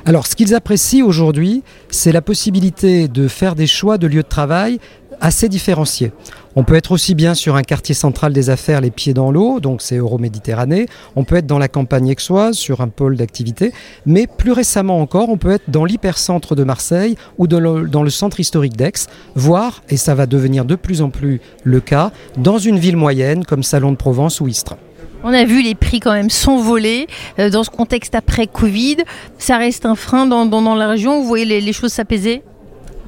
Alors, 0.05 0.27
ce 0.27 0.37
qu'ils 0.37 0.55
apprécient 0.55 1.05
aujourd'hui, 1.05 1.63
c'est 1.91 2.13
la 2.13 2.23
possibilité 2.23 3.09
de 3.09 3.27
faire 3.27 3.55
des 3.55 3.67
choix 3.67 3.99
de 3.99 4.07
lieux 4.07 4.23
de 4.23 4.29
travail 4.29 4.79
assez 5.21 5.49
différenciés. 5.49 6.13
On 6.59 6.65
peut 6.65 6.75
être 6.75 6.93
aussi 6.93 7.15
bien 7.15 7.35
sur 7.35 7.55
un 7.55 7.63
quartier 7.63 7.95
central 7.95 8.33
des 8.33 8.49
affaires, 8.49 8.81
les 8.81 8.91
pieds 8.91 9.13
dans 9.13 9.31
l'eau, 9.31 9.61
donc 9.61 9.83
c'est 9.83 9.97
Euro-Méditerranée. 9.97 10.87
On 11.15 11.23
peut 11.23 11.37
être 11.37 11.47
dans 11.47 11.59
la 11.59 11.69
campagne 11.69 12.11
aixoise, 12.11 12.57
sur 12.57 12.81
un 12.81 12.89
pôle 12.89 13.17
d'activité. 13.17 13.73
Mais 14.07 14.27
plus 14.27 14.53
récemment 14.53 14.99
encore, 15.01 15.29
on 15.29 15.37
peut 15.37 15.51
être 15.51 15.69
dans 15.69 15.85
l'hypercentre 15.85 16.55
de 16.55 16.65
Marseille 16.65 17.17
ou 17.37 17.47
dans 17.47 17.61
le, 17.61 18.11
centre 18.11 18.41
historique 18.41 18.75
d'Aix, 18.75 19.07
voire, 19.35 19.83
et 19.91 19.99
ça 19.99 20.15
va 20.15 20.25
devenir 20.25 20.65
de 20.65 20.77
plus 20.77 21.03
en 21.03 21.11
plus 21.11 21.43
le 21.63 21.81
cas, 21.81 22.11
dans 22.39 22.57
une 22.57 22.79
ville 22.79 22.97
moyenne 22.97 23.45
comme 23.45 23.63
Salon 23.63 23.93
de 23.93 23.97
Provence 23.97 24.41
ou 24.41 24.49
Istres. 24.49 24.77
On 25.25 25.35
a 25.35 25.45
vu 25.45 25.61
les 25.61 25.75
prix 25.75 26.01
quand 26.01 26.13
même 26.13 26.31
s'envoler 26.31 27.07
euh, 27.39 27.51
dans 27.51 27.65
ce 27.65 27.71
contexte 27.71 28.15
après 28.15 28.47
Covid. 28.47 28.99
Ça 29.37 29.59
reste 29.59 29.85
un 29.85 29.95
frein 29.95 30.25
dans, 30.27 30.75
la 30.75 30.89
région. 30.89 31.21
Vous 31.21 31.27
voyez 31.27 31.61
les 31.61 31.73
choses 31.73 31.93
s'apaiser? 31.93 32.43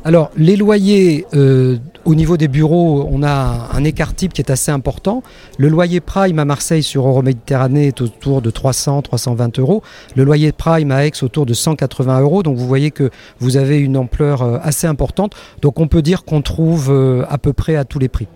Alors, 0.04 0.30
les 0.36 0.56
loyers, 0.56 1.26
euh, 1.34 1.76
au 2.08 2.14
niveau 2.14 2.38
des 2.38 2.48
bureaux, 2.48 3.06
on 3.10 3.22
a 3.22 3.68
un 3.70 3.84
écart 3.84 4.14
type 4.14 4.32
qui 4.32 4.40
est 4.40 4.50
assez 4.50 4.70
important. 4.70 5.22
Le 5.58 5.68
loyer 5.68 6.00
prime 6.00 6.38
à 6.38 6.46
Marseille 6.46 6.82
sur 6.82 7.06
Euroméditerranée 7.06 7.88
est 7.88 8.00
autour 8.00 8.40
de 8.40 8.50
300, 8.50 9.02
320 9.02 9.58
euros. 9.58 9.82
Le 10.16 10.24
loyer 10.24 10.52
prime 10.52 10.90
à 10.90 11.04
Aix 11.04 11.12
autour 11.22 11.44
de 11.44 11.52
180 11.52 12.22
euros. 12.22 12.42
Donc, 12.42 12.56
vous 12.56 12.66
voyez 12.66 12.92
que 12.92 13.10
vous 13.40 13.58
avez 13.58 13.76
une 13.76 13.98
ampleur 13.98 14.40
euh, 14.40 14.56
assez 14.62 14.86
importante. 14.86 15.34
Donc, 15.60 15.80
on 15.80 15.86
peut 15.86 16.00
dire 16.00 16.24
qu'on 16.24 16.40
trouve 16.40 16.90
euh, 16.90 17.26
à 17.28 17.36
peu 17.36 17.52
près 17.52 17.76
à 17.76 17.84
tous 17.84 17.98
les 17.98 18.08
prix. 18.08 18.26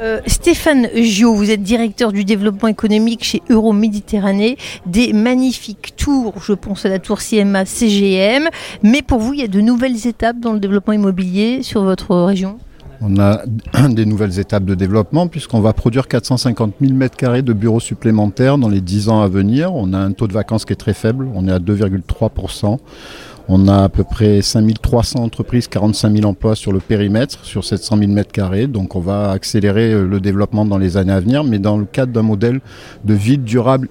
Euh, 0.00 0.20
Stéphane 0.26 0.88
Gio, 0.94 1.34
vous 1.34 1.50
êtes 1.50 1.62
directeur 1.62 2.10
du 2.10 2.24
développement 2.24 2.68
économique 2.68 3.22
chez 3.22 3.42
Euro-Méditerranée. 3.50 4.56
Des 4.86 5.12
magnifiques 5.12 5.94
tours, 5.94 6.42
je 6.42 6.54
pense 6.54 6.86
à 6.86 6.88
la 6.88 7.00
tour 7.00 7.18
CMA 7.18 7.66
CGM. 7.66 8.48
Mais 8.82 9.02
pour 9.02 9.18
vous, 9.18 9.34
il 9.34 9.40
y 9.40 9.44
a 9.44 9.48
de 9.48 9.60
nouvelles 9.60 10.06
étapes 10.06 10.40
dans 10.40 10.54
le 10.54 10.58
développement 10.58 10.94
immobilier 10.94 11.62
sur 11.62 11.84
votre 11.84 12.16
région? 12.16 12.58
On 13.00 13.18
a 13.18 13.42
des 13.88 14.06
nouvelles 14.06 14.38
étapes 14.38 14.64
de 14.64 14.74
développement 14.74 15.28
puisqu'on 15.28 15.60
va 15.60 15.72
produire 15.72 16.08
450 16.08 16.74
000 16.80 16.92
m2 16.92 17.42
de 17.42 17.52
bureaux 17.52 17.80
supplémentaires 17.80 18.58
dans 18.58 18.68
les 18.68 18.80
10 18.80 19.08
ans 19.08 19.22
à 19.22 19.28
venir. 19.28 19.74
On 19.74 19.92
a 19.92 19.98
un 19.98 20.12
taux 20.12 20.26
de 20.26 20.32
vacances 20.32 20.64
qui 20.64 20.72
est 20.72 20.76
très 20.76 20.94
faible, 20.94 21.28
on 21.34 21.48
est 21.48 21.52
à 21.52 21.58
2,3%. 21.58 22.78
On 23.46 23.68
a 23.68 23.84
à 23.84 23.88
peu 23.90 24.04
près 24.04 24.40
5300 24.40 25.22
entreprises, 25.22 25.68
45 25.68 26.16
000 26.16 26.26
emplois 26.26 26.56
sur 26.56 26.72
le 26.72 26.80
périmètre, 26.80 27.44
sur 27.44 27.62
700 27.62 27.98
000 27.98 28.10
mètres 28.10 28.32
carrés. 28.32 28.66
Donc 28.66 28.96
on 28.96 29.00
va 29.00 29.30
accélérer 29.32 29.92
euh, 29.92 30.06
le 30.06 30.18
développement 30.20 30.64
dans 30.64 30.78
les 30.78 30.96
années 30.96 31.12
à 31.12 31.20
venir, 31.20 31.44
mais 31.44 31.58
dans 31.58 31.76
le 31.76 31.84
cadre 31.84 32.12
d'un 32.12 32.22
modèle 32.22 32.60
de 33.04 33.14
ville 33.14 33.42
durable 33.42 33.88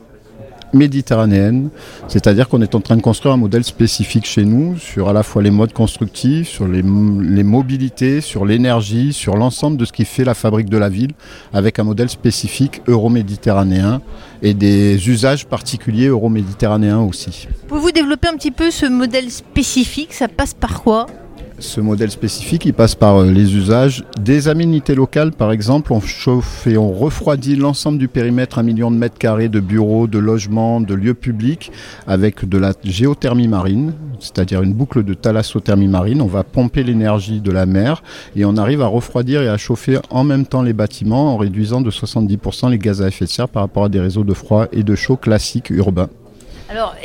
méditerranéenne, 0.73 1.69
c'est-à-dire 2.07 2.49
qu'on 2.49 2.61
est 2.61 2.75
en 2.75 2.81
train 2.81 2.95
de 2.95 3.01
construire 3.01 3.33
un 3.33 3.37
modèle 3.37 3.63
spécifique 3.63 4.25
chez 4.25 4.43
nous 4.43 4.77
sur 4.77 5.09
à 5.09 5.13
la 5.13 5.23
fois 5.23 5.41
les 5.41 5.51
modes 5.51 5.73
constructifs, 5.73 6.49
sur 6.49 6.67
les, 6.67 6.83
mobilités, 6.83 8.21
sur 8.21 8.45
l'énergie, 8.45 9.13
sur 9.13 9.35
l'ensemble 9.35 9.77
de 9.77 9.85
ce 9.85 9.93
qui 9.93 10.05
fait 10.05 10.23
la 10.23 10.33
fabrique 10.33 10.69
de 10.69 10.77
la 10.77 10.89
ville, 10.89 11.11
avec 11.53 11.79
un 11.79 11.83
modèle 11.83 12.09
spécifique 12.09 12.81
euro-méditerranéen 12.87 14.01
et 14.41 14.53
des 14.53 15.09
usages 15.09 15.45
particuliers 15.45 16.07
euro-méditerranéens 16.07 17.01
aussi. 17.01 17.47
Pouvez-vous 17.67 17.91
développer 17.91 18.27
un 18.27 18.35
petit 18.35 18.51
peu 18.51 18.71
ce 18.71 18.85
modèle 18.85 19.31
spécifique 19.31 20.13
Ça 20.13 20.27
passe 20.27 20.53
par 20.53 20.83
quoi? 20.83 21.07
Ce 21.59 21.81
modèle 21.81 22.11
spécifique, 22.11 22.65
il 22.65 22.73
passe 22.73 22.95
par 22.95 23.17
euh, 23.17 23.31
les 23.31 23.55
usages 23.55 24.03
des 24.19 24.47
aménités 24.47 24.95
locales. 24.95 25.31
Par 25.31 25.51
exemple, 25.51 25.93
on 25.93 26.01
chauffe 26.01 26.67
et 26.67 26.77
on 26.77 26.91
refroidit 26.91 27.55
l'ensemble 27.55 27.97
du 27.97 28.07
périmètre, 28.07 28.59
un 28.59 28.63
million 28.63 28.91
de 28.91 28.95
mètres 28.95 29.17
carrés 29.17 29.49
de 29.49 29.59
bureaux, 29.59 30.07
de 30.07 30.19
logements, 30.19 30.81
de 30.81 30.93
lieux 30.93 31.13
publics, 31.13 31.71
avec 32.07 32.47
de 32.47 32.57
la 32.57 32.73
géothermie 32.83 33.47
marine, 33.47 33.93
c'est-à-dire 34.19 34.61
une 34.61 34.73
boucle 34.73 35.03
de 35.03 35.13
thalassothermie 35.13 35.87
marine. 35.87 36.21
On 36.21 36.27
va 36.27 36.43
pomper 36.43 36.83
l'énergie 36.83 37.41
de 37.41 37.51
la 37.51 37.65
mer 37.65 38.03
et 38.35 38.45
on 38.45 38.57
arrive 38.57 38.81
à 38.81 38.87
refroidir 38.87 39.41
et 39.41 39.49
à 39.49 39.57
chauffer 39.57 39.99
en 40.09 40.23
même 40.23 40.45
temps 40.45 40.61
les 40.61 40.73
bâtiments 40.73 41.33
en 41.33 41.37
réduisant 41.37 41.81
de 41.81 41.91
70% 41.91 42.71
les 42.71 42.79
gaz 42.79 43.01
à 43.01 43.07
effet 43.07 43.25
de 43.25 43.29
serre 43.29 43.49
par 43.49 43.63
rapport 43.63 43.85
à 43.85 43.89
des 43.89 43.99
réseaux 43.99 44.23
de 44.23 44.33
froid 44.33 44.67
et 44.71 44.83
de 44.83 44.95
chaud 44.95 45.17
classiques 45.17 45.69
urbains. 45.69 46.09
Alors, 46.73 46.95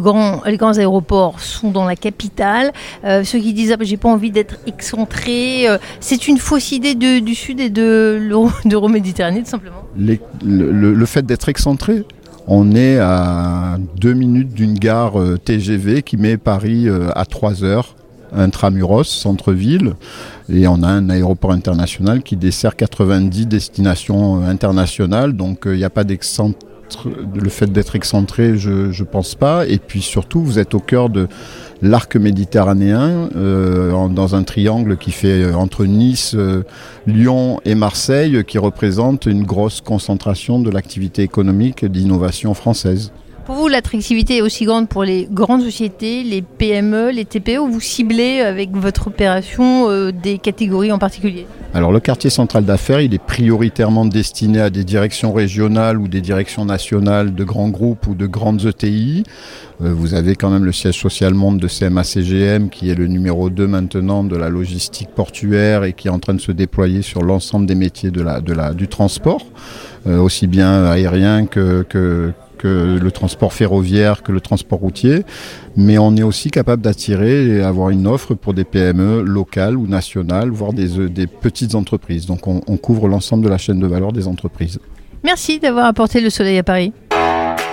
grand, 0.00 0.44
les 0.46 0.56
grands 0.56 0.78
aéroports 0.78 1.40
sont 1.40 1.72
dans 1.72 1.84
la 1.84 1.96
capitale. 1.96 2.70
Euh, 3.04 3.24
ceux 3.24 3.40
qui 3.40 3.52
disent 3.52 3.72
ah, 3.72 3.82
j'ai 3.82 3.96
pas 3.96 4.08
envie 4.08 4.30
d'être 4.30 4.54
excentré, 4.68 5.68
euh, 5.68 5.78
c'est 5.98 6.28
une 6.28 6.38
fausse 6.38 6.70
idée 6.70 6.94
du 6.94 7.34
Sud 7.34 7.58
et 7.58 7.68
de 7.68 8.20
l'Euro-Méditerranée, 8.64 9.40
tout 9.42 9.50
simplement. 9.50 9.82
le, 9.96 11.06
fait 11.06 11.26
d'être 11.26 11.48
excentré, 11.48 12.04
on 12.46 12.76
est 12.76 12.98
à 13.00 13.78
deux 13.96 14.12
minutes 14.12 14.54
d'une 14.54 14.78
gare 14.78 15.20
euh, 15.20 15.36
TGV 15.38 16.02
qui 16.02 16.16
met 16.18 16.36
Paris 16.36 16.86
à 17.16 17.24
3 17.24 17.64
heures 17.64 17.96
intramuros, 18.32 19.04
centre-ville, 19.04 19.94
et 20.52 20.68
on 20.68 20.84
a 20.84 20.88
un 20.88 21.10
aéroport 21.10 21.50
international 21.50 22.22
qui 22.22 22.36
dessert 22.36 22.76
90 22.76 23.46
destinations 23.46 24.44
internationales, 24.44 25.32
donc 25.32 25.62
il 25.66 25.72
n'y 25.72 25.84
a 25.84 25.90
pas 25.90 26.04
le 27.34 27.48
fait 27.48 27.70
d'être 27.72 27.96
excentré, 27.96 28.56
je 28.56 28.70
ne 28.70 29.04
pense 29.04 29.34
pas. 29.34 29.66
Et 29.66 29.78
puis 29.78 30.02
surtout, 30.02 30.40
vous 30.40 30.58
êtes 30.58 30.74
au 30.74 30.80
cœur 30.80 31.08
de 31.08 31.28
l'arc 31.82 32.16
méditerranéen, 32.16 33.28
euh, 33.36 34.08
dans 34.08 34.34
un 34.34 34.42
triangle 34.42 34.96
qui 34.96 35.10
fait 35.10 35.42
euh, 35.42 35.54
entre 35.54 35.84
Nice, 35.84 36.34
euh, 36.34 36.62
Lyon 37.06 37.60
et 37.64 37.74
Marseille, 37.74 38.44
qui 38.46 38.58
représente 38.58 39.26
une 39.26 39.44
grosse 39.44 39.80
concentration 39.80 40.58
de 40.58 40.70
l'activité 40.70 41.22
économique 41.22 41.84
d'innovation 41.84 42.54
française. 42.54 43.12
Pour 43.46 43.54
vous, 43.54 43.68
l'attractivité 43.68 44.38
est 44.38 44.42
aussi 44.42 44.64
grande 44.64 44.88
pour 44.88 45.04
les 45.04 45.28
grandes 45.30 45.62
sociétés, 45.62 46.24
les 46.24 46.42
PME, 46.42 47.12
les 47.12 47.24
TPE, 47.24 47.58
ou 47.60 47.68
vous 47.68 47.80
ciblez 47.80 48.40
avec 48.40 48.72
votre 48.72 49.06
opération 49.06 49.88
euh, 49.88 50.10
des 50.10 50.38
catégories 50.38 50.90
en 50.90 50.98
particulier? 50.98 51.46
Alors 51.72 51.92
le 51.92 52.00
quartier 52.00 52.28
central 52.28 52.64
d'affaires, 52.64 53.00
il 53.00 53.14
est 53.14 53.22
prioritairement 53.22 54.04
destiné 54.04 54.60
à 54.60 54.68
des 54.68 54.82
directions 54.82 55.32
régionales 55.32 56.00
ou 56.00 56.08
des 56.08 56.20
directions 56.20 56.64
nationales 56.64 57.36
de 57.36 57.44
grands 57.44 57.68
groupes 57.68 58.08
ou 58.08 58.16
de 58.16 58.26
grandes 58.26 58.64
ETI. 58.64 59.22
Euh, 59.80 59.92
vous 59.94 60.14
avez 60.14 60.34
quand 60.34 60.50
même 60.50 60.64
le 60.64 60.72
siège 60.72 60.98
social 60.98 61.32
monde 61.32 61.60
de 61.60 61.68
CMA-CGM 61.68 62.68
qui 62.68 62.90
est 62.90 62.96
le 62.96 63.06
numéro 63.06 63.48
2 63.48 63.68
maintenant 63.68 64.24
de 64.24 64.34
la 64.34 64.48
logistique 64.48 65.10
portuaire 65.14 65.84
et 65.84 65.92
qui 65.92 66.08
est 66.08 66.10
en 66.10 66.18
train 66.18 66.34
de 66.34 66.40
se 66.40 66.50
déployer 66.50 67.00
sur 67.00 67.22
l'ensemble 67.22 67.66
des 67.66 67.76
métiers 67.76 68.10
de 68.10 68.22
la, 68.22 68.74
du 68.74 68.88
transport, 68.88 69.46
euh, 70.08 70.18
aussi 70.18 70.48
bien 70.48 70.84
aérien 70.86 71.46
que, 71.46 71.86
que 71.88 72.32
que 72.56 72.98
le 73.00 73.10
transport 73.10 73.52
ferroviaire, 73.52 74.22
que 74.22 74.32
le 74.32 74.40
transport 74.40 74.78
routier, 74.78 75.22
mais 75.76 75.98
on 75.98 76.16
est 76.16 76.22
aussi 76.22 76.50
capable 76.50 76.82
d'attirer 76.82 77.46
et 77.46 77.62
avoir 77.62 77.90
une 77.90 78.06
offre 78.06 78.34
pour 78.34 78.54
des 78.54 78.64
PME 78.64 79.22
locales 79.22 79.76
ou 79.76 79.86
nationales, 79.86 80.50
voire 80.50 80.72
des, 80.72 80.98
euh, 80.98 81.08
des 81.08 81.26
petites 81.26 81.74
entreprises. 81.74 82.26
Donc 82.26 82.46
on, 82.46 82.60
on 82.66 82.76
couvre 82.76 83.08
l'ensemble 83.08 83.44
de 83.44 83.48
la 83.48 83.58
chaîne 83.58 83.80
de 83.80 83.86
valeur 83.86 84.12
des 84.12 84.26
entreprises. 84.26 84.78
Merci 85.24 85.58
d'avoir 85.58 85.86
apporté 85.86 86.20
le 86.20 86.30
soleil 86.30 86.58
à 86.58 86.62
Paris. 86.62 86.92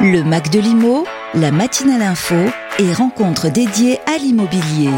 Le 0.02 0.24
Mac 0.24 0.50
de 0.50 0.60
l'Imo, 0.60 1.06
la 1.34 1.52
matinale 1.52 2.02
info 2.02 2.36
et 2.80 2.94
rencontres 2.94 3.52
dédiées 3.52 4.00
à 4.08 4.18
l'immobilier. 4.18 4.90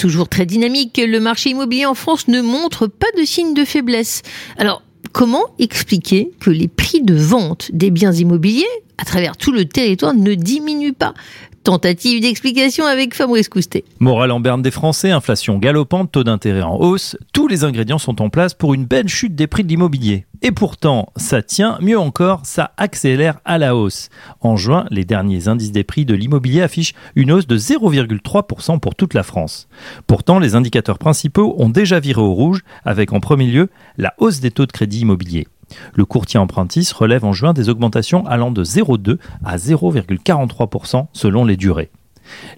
Toujours 0.00 0.28
très 0.28 0.46
dynamique, 0.46 0.98
le 1.04 1.20
marché 1.20 1.50
immobilier 1.50 1.84
en 1.84 1.94
France 1.94 2.26
ne 2.28 2.40
montre 2.40 2.86
pas 2.86 3.06
de 3.18 3.24
signe 3.24 3.52
de 3.52 3.66
faiblesse. 3.66 4.22
Alors, 4.56 4.82
comment 5.12 5.44
expliquer 5.58 6.30
que 6.40 6.50
les 6.50 6.68
prix 6.68 7.02
de 7.02 7.14
vente 7.14 7.70
des 7.72 7.90
biens 7.90 8.12
immobiliers 8.12 8.64
à 8.98 9.04
travers 9.04 9.36
tout 9.36 9.52
le 9.52 9.64
territoire 9.64 10.14
ne 10.14 10.34
diminuent 10.34 10.94
pas? 10.94 11.14
Tentative 11.62 12.22
d'explication 12.22 12.86
avec 12.86 13.14
Fabrice 13.14 13.50
Coustet. 13.50 13.84
Morale 13.98 14.30
en 14.30 14.40
berne 14.40 14.62
des 14.62 14.70
Français, 14.70 15.10
inflation 15.10 15.58
galopante, 15.58 16.10
taux 16.10 16.24
d'intérêt 16.24 16.62
en 16.62 16.76
hausse, 16.76 17.18
tous 17.34 17.48
les 17.48 17.64
ingrédients 17.64 17.98
sont 17.98 18.22
en 18.22 18.30
place 18.30 18.54
pour 18.54 18.72
une 18.72 18.86
belle 18.86 19.08
chute 19.08 19.34
des 19.34 19.46
prix 19.46 19.62
de 19.62 19.68
l'immobilier. 19.68 20.24
Et 20.40 20.52
pourtant, 20.52 21.12
ça 21.16 21.42
tient, 21.42 21.76
mieux 21.82 21.98
encore, 21.98 22.40
ça 22.44 22.72
accélère 22.78 23.40
à 23.44 23.58
la 23.58 23.76
hausse. 23.76 24.08
En 24.40 24.56
juin, 24.56 24.86
les 24.90 25.04
derniers 25.04 25.48
indices 25.48 25.70
des 25.70 25.84
prix 25.84 26.06
de 26.06 26.14
l'immobilier 26.14 26.62
affichent 26.62 26.94
une 27.14 27.30
hausse 27.30 27.46
de 27.46 27.58
0,3% 27.58 28.80
pour 28.80 28.94
toute 28.94 29.12
la 29.12 29.22
France. 29.22 29.68
Pourtant, 30.06 30.38
les 30.38 30.54
indicateurs 30.54 30.98
principaux 30.98 31.54
ont 31.58 31.68
déjà 31.68 32.00
viré 32.00 32.22
au 32.22 32.32
rouge, 32.32 32.62
avec 32.86 33.12
en 33.12 33.20
premier 33.20 33.46
lieu 33.46 33.68
la 33.98 34.14
hausse 34.16 34.40
des 34.40 34.50
taux 34.50 34.64
de 34.64 34.72
crédit 34.72 35.00
immobilier. 35.00 35.46
Le 35.94 36.04
courtier 36.04 36.38
empruntis 36.38 36.90
relève 36.94 37.24
en 37.24 37.32
juin 37.32 37.52
des 37.52 37.68
augmentations 37.68 38.26
allant 38.26 38.50
de 38.50 38.64
0,2 38.64 39.18
à 39.44 39.56
0,43% 39.56 41.06
selon 41.12 41.44
les 41.44 41.56
durées. 41.56 41.90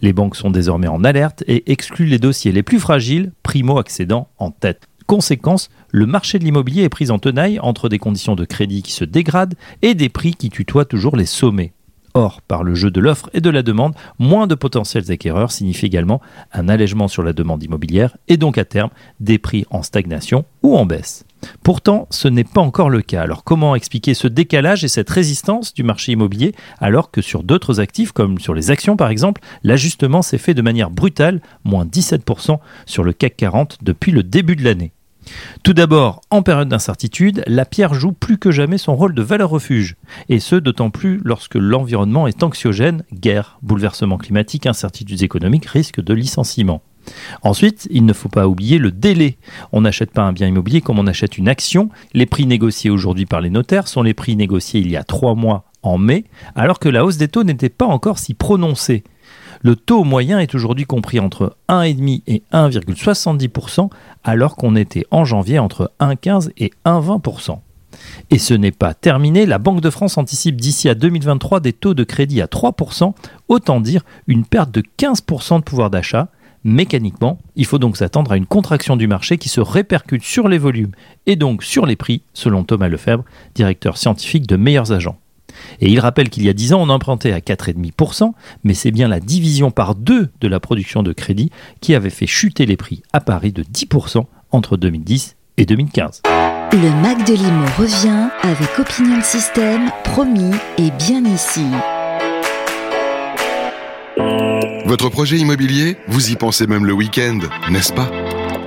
Les 0.01 0.12
banques 0.12 0.37
sont 0.37 0.51
désormais 0.51 0.88
en 0.88 1.05
alerte 1.05 1.44
et 1.46 1.70
excluent 1.70 2.07
les 2.07 2.18
dossiers 2.18 2.53
les 2.53 2.62
plus 2.62 2.81
fragiles, 2.81 3.33
primo-accédants 3.42 4.29
en 4.38 4.51
tête. 4.51 4.88
Conséquence, 5.07 5.68
le 5.90 6.07
marché 6.07 6.38
de 6.38 6.44
l'immobilier 6.44 6.83
est 6.85 6.88
pris 6.88 7.11
en 7.11 7.18
tenaille 7.18 7.59
entre 7.61 7.88
des 7.88 7.98
conditions 7.98 8.35
de 8.35 8.44
crédit 8.44 8.83
qui 8.83 8.92
se 8.92 9.05
dégradent 9.05 9.55
et 9.83 9.94
des 9.94 10.09
prix 10.09 10.35
qui 10.35 10.48
tutoient 10.48 10.85
toujours 10.85 11.16
les 11.16 11.27
sommets. 11.27 11.72
Or, 12.14 12.42
par 12.42 12.62
le 12.62 12.75
jeu 12.75 12.90
de 12.90 13.01
l'offre 13.01 13.31
et 13.33 13.40
de 13.40 13.48
la 13.48 13.62
demande, 13.62 13.94
moins 14.18 14.46
de 14.46 14.55
potentiels 14.55 15.11
acquéreurs 15.11 15.51
signifie 15.51 15.87
également 15.87 16.20
un 16.53 16.68
allègement 16.68 17.09
sur 17.09 17.22
la 17.22 17.33
demande 17.33 17.62
immobilière 17.62 18.16
et 18.29 18.37
donc 18.37 18.59
à 18.59 18.64
terme 18.64 18.90
des 19.20 19.38
prix 19.38 19.64
en 19.70 19.83
stagnation 19.83 20.44
ou 20.62 20.77
en 20.77 20.85
baisse. 20.85 21.25
Pourtant, 21.62 22.07
ce 22.11 22.29
n'est 22.29 22.44
pas 22.44 22.61
encore 22.61 22.90
le 22.90 23.03
cas. 23.03 23.22
Alors 23.22 23.44
comment 23.44 23.75
expliquer 23.75 24.14
ce 24.14 24.29
décalage 24.29 24.85
et 24.85 24.88
cette 24.88 25.11
résistance 25.11 25.75
du 25.75 25.83
marché 25.83 26.12
immobilier 26.12 26.55
alors 26.81 27.11
que 27.11 27.22
sur 27.22 27.42
d'autres 27.42 27.81
actifs, 27.81 28.12
comme 28.12 28.38
sur 28.38 28.55
les 28.55 28.70
actions 28.70 28.96
par 28.96 29.09
exemple, 29.09 29.40
l'ajustement 29.62 30.22
s'est 30.22 30.38
fait 30.38 30.55
de 30.55 30.62
manière 30.62 30.90
brutale, 30.90 31.40
moins 31.64 31.85
17% 31.85 32.59
sur 32.87 33.05
le 33.05 33.12
CAC 33.12 33.37
40 33.37 33.79
depuis 33.83 34.12
le 34.12 34.22
début 34.22 34.57
de 34.57 34.64
l'année? 34.64 34.92
Tout 35.62 35.72
d'abord, 35.72 36.20
en 36.30 36.42
période 36.42 36.68
d'incertitude, 36.68 37.42
la 37.46 37.64
pierre 37.64 37.94
joue 37.94 38.12
plus 38.12 38.38
que 38.38 38.50
jamais 38.50 38.78
son 38.78 38.96
rôle 38.96 39.14
de 39.14 39.22
valeur 39.22 39.50
refuge, 39.50 39.96
et 40.28 40.40
ce 40.40 40.56
d'autant 40.56 40.90
plus 40.90 41.20
lorsque 41.24 41.54
l'environnement 41.54 42.26
est 42.26 42.42
anxiogène, 42.42 43.04
guerre, 43.12 43.58
bouleversement 43.62 44.18
climatique, 44.18 44.66
incertitudes 44.66 45.22
économiques, 45.22 45.66
risque 45.66 46.00
de 46.00 46.14
licenciement. 46.14 46.82
Ensuite, 47.42 47.88
il 47.90 48.04
ne 48.04 48.12
faut 48.12 48.28
pas 48.28 48.46
oublier 48.46 48.78
le 48.78 48.92
délai. 48.92 49.37
On 49.72 49.80
n'achète 49.80 50.12
pas 50.12 50.22
un 50.22 50.32
bien 50.32 50.46
immobilier 50.46 50.80
comme 50.80 50.98
on 50.98 51.06
achète 51.06 51.37
une 51.37 51.48
action. 51.48 51.88
Les 52.14 52.26
prix 52.26 52.46
négociés 52.46 52.90
aujourd'hui 52.90 53.26
par 53.26 53.40
les 53.40 53.50
notaires 53.50 53.88
sont 53.88 54.02
les 54.02 54.14
prix 54.14 54.37
négociés 54.37 54.80
il 54.80 54.90
y 54.90 54.96
a 54.96 55.02
trois 55.02 55.35
mois 55.35 55.64
en 55.82 55.98
mai, 55.98 56.24
alors 56.54 56.78
que 56.78 56.88
la 56.88 57.04
hausse 57.04 57.16
des 57.16 57.26
taux 57.26 57.42
n'était 57.42 57.68
pas 57.68 57.87
encore 57.87 58.18
si 58.18 58.35
prononcée. 58.35 59.02
Le 59.64 59.77
taux 59.77 60.03
moyen 60.03 60.40
est 60.40 60.57
aujourd'hui 60.57 60.87
compris 60.87 61.20
entre 61.20 61.57
1,5 61.68 62.22
et 62.27 62.42
1,70%, 62.53 63.90
alors 64.25 64.57
qu'on 64.57 64.75
était 64.75 65.07
en 65.12 65.25
janvier 65.25 65.61
entre 65.61 65.92
1,15 66.01 66.51
et 66.59 66.72
1,20%. 66.85 67.61
Et 68.31 68.38
ce 68.38 68.55
n'est 68.55 68.72
pas 68.72 68.92
terminé, 68.92 69.46
la 69.46 69.59
Banque 69.59 69.81
de 69.81 69.90
France 69.90 70.18
anticipe 70.18 70.61
d'ici 70.61 70.88
à 70.88 70.96
2023 70.96 71.61
des 71.61 71.72
taux 71.72 71.94
de 71.94 72.03
crédit 72.03 72.42
à 72.42 72.46
3%, 72.46 73.14
autant 73.46 73.81
dire 73.81 74.03
une 74.27 74.44
perte 74.44 74.72
de 74.72 74.83
15% 74.98 75.59
de 75.59 75.64
pouvoir 75.64 75.90
d'achat. 75.90 76.29
Mécaniquement, 76.64 77.38
il 77.55 77.66
faut 77.66 77.79
donc 77.79 77.96
s'attendre 77.96 78.33
à 78.33 78.37
une 78.37 78.46
contraction 78.46 78.96
du 78.96 79.07
marché 79.07 79.38
qui 79.38 79.48
se 79.48 79.61
répercute 79.61 80.25
sur 80.25 80.48
les 80.48 80.59
volumes 80.59 80.92
et 81.27 81.37
donc 81.37 81.62
sur 81.62 81.87
les 81.87 81.96
prix, 81.96 82.22
selon 82.35 82.64
Thomas 82.64 82.88
Lefebvre, 82.88 83.25
directeur 83.55 83.96
scientifique 83.96 84.48
de 84.48 84.57
Meilleurs 84.57 84.90
Agents. 84.90 85.18
Et 85.80 85.90
il 85.90 86.00
rappelle 86.00 86.28
qu'il 86.28 86.44
y 86.44 86.48
a 86.48 86.52
10 86.52 86.74
ans, 86.74 86.80
on 86.82 86.88
empruntait 86.88 87.32
à 87.32 87.40
4,5%, 87.40 88.32
mais 88.64 88.74
c'est 88.74 88.90
bien 88.90 89.08
la 89.08 89.20
division 89.20 89.70
par 89.70 89.94
deux 89.94 90.30
de 90.40 90.48
la 90.48 90.60
production 90.60 91.02
de 91.02 91.12
crédit 91.12 91.50
qui 91.80 91.94
avait 91.94 92.10
fait 92.10 92.26
chuter 92.26 92.66
les 92.66 92.76
prix 92.76 93.02
à 93.12 93.20
Paris 93.20 93.52
de 93.52 93.62
10% 93.62 94.24
entre 94.50 94.76
2010 94.76 95.36
et 95.58 95.66
2015. 95.66 96.22
Le 96.72 97.02
Mac 97.02 97.26
de 97.26 97.34
Limo 97.34 97.66
revient 97.78 98.28
avec 98.42 98.78
Opinion 98.78 99.20
System, 99.22 99.90
promis 100.04 100.54
et 100.78 100.90
bien 100.92 101.24
ici. 101.24 101.66
Votre 104.86 105.08
projet 105.08 105.36
immobilier, 105.38 105.96
vous 106.08 106.30
y 106.30 106.36
pensez 106.36 106.66
même 106.66 106.84
le 106.84 106.92
week-end, 106.92 107.38
n'est-ce 107.70 107.92
pas? 107.92 108.10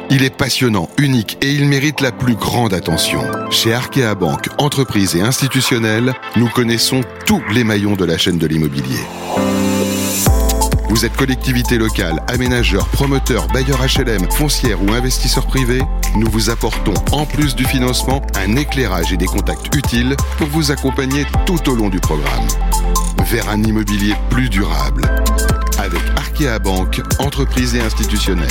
Il 0.10 0.24
est 0.24 0.36
passionnant, 0.36 0.90
unique 0.98 1.38
et 1.42 1.52
il 1.52 1.68
mérite 1.68 2.02
la 2.02 2.12
plus 2.12 2.36
grande 2.36 2.74
attention. 2.74 3.22
Chez 3.50 3.74
Arkea 3.74 4.16
Banque, 4.16 4.50
entreprise 4.58 5.16
et 5.16 5.22
institutionnelle, 5.22 6.14
nous 6.36 6.50
connaissons 6.50 7.02
tous 7.26 7.42
les 7.52 7.64
maillons 7.64 7.96
de 7.96 8.06
la 8.06 8.18
chaîne 8.18 8.38
de 8.38 8.48
l'immobilier. 8.48 9.00
Vous 10.90 11.04
êtes 11.04 11.16
collectivité 11.16 11.78
locale, 11.78 12.24
aménageur, 12.28 12.88
promoteur, 12.88 13.48
bailleur 13.48 13.80
HLM, 13.80 14.32
foncière 14.32 14.82
ou 14.82 14.94
investisseur 14.94 15.46
privé 15.46 15.82
Nous 16.16 16.30
vous 16.30 16.50
apportons, 16.50 16.94
en 17.12 17.26
plus 17.26 17.56
du 17.56 17.66
financement, 17.66 18.22
un 18.36 18.56
éclairage 18.56 19.12
et 19.12 19.18
des 19.18 19.26
contacts 19.26 19.76
utiles 19.76 20.16
pour 20.38 20.48
vous 20.48 20.72
accompagner 20.72 21.26
tout 21.46 21.70
au 21.70 21.76
long 21.76 21.90
du 21.90 22.00
programme. 22.00 22.48
Vers 23.26 23.50
un 23.50 23.62
immobilier 23.64 24.14
plus 24.30 24.50
durable. 24.50 25.02
Avec 25.80 26.02
Arkea 26.16 26.60
Banque, 26.60 27.02
entreprise 27.20 27.76
et 27.76 27.82
institutionnelle. 27.82 28.48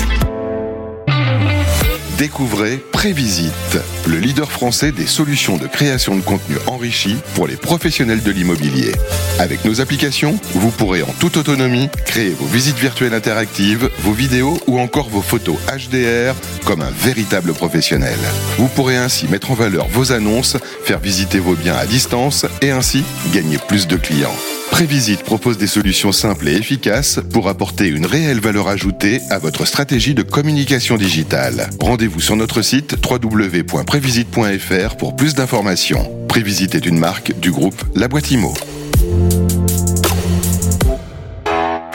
Découvrez 2.19 2.77
Prévisite, 2.93 3.79
le 4.07 4.19
leader 4.19 4.51
français 4.51 4.93
des 4.93 5.07
solutions 5.07 5.57
de 5.57 5.67
création 5.67 6.15
de 6.15 6.21
contenu 6.21 6.57
enrichi 6.69 7.17
pour 7.35 7.49
les 7.49 7.57
professionnels 7.57 8.23
de 8.23 8.31
l'immobilier. 8.31 8.93
Avec 9.41 9.65
nos 9.65 9.81
applications, 9.81 10.39
vous 10.55 10.71
pourrez 10.71 11.03
en 11.03 11.13
toute 11.19 11.37
autonomie 11.37 11.89
créer 12.07 12.31
vos 12.31 12.47
visites 12.47 12.79
virtuelles 12.79 13.15
interactives, 13.15 13.91
vos 13.99 14.13
vidéos 14.13 14.59
ou 14.69 14.79
encore 14.79 15.09
vos 15.09 15.23
photos 15.23 15.57
HDR 15.67 16.35
comme 16.65 16.83
un 16.83 16.93
véritable 16.93 17.53
professionnel. 17.53 18.19
Vous 18.59 18.69
pourrez 18.69 18.97
ainsi 18.97 19.27
mettre 19.27 19.51
en 19.51 19.55
valeur 19.55 19.89
vos 19.89 20.13
annonces, 20.13 20.57
faire 20.85 21.01
visiter 21.01 21.41
vos 21.41 21.55
biens 21.55 21.77
à 21.77 21.85
distance 21.85 22.47
et 22.63 22.71
ainsi 22.71 23.03
gagner 23.33 23.59
plus 23.59 23.89
de 23.89 23.97
clients. 23.97 24.37
Prévisite 24.75 25.23
propose 25.23 25.57
des 25.57 25.69
solutions 25.69 26.11
simples 26.11 26.49
et 26.49 26.57
efficaces 26.57 27.21
pour 27.33 27.49
apporter 27.49 27.87
une 27.87 28.07
réelle 28.07 28.41
valeur 28.41 28.67
ajoutée 28.67 29.21
à 29.31 29.39
votre 29.39 29.67
stratégie 29.67 30.15
de 30.15 30.23
communication 30.23 30.97
digitale. 30.97 31.71
Rendez-vous 31.79 32.21
sur 32.21 32.35
notre 32.35 32.61
site 32.61 32.97
www.prévisite.fr 33.09 34.97
pour 34.97 35.15
plus 35.15 35.37
d'informations. 35.37 36.11
Prévisite 36.27 36.75
est 36.75 36.87
une 36.87 36.99
marque 36.99 37.39
du 37.39 37.53
groupe 37.53 37.81
La 37.95 38.09
Boîte 38.09 38.33
Imo. 38.33 38.53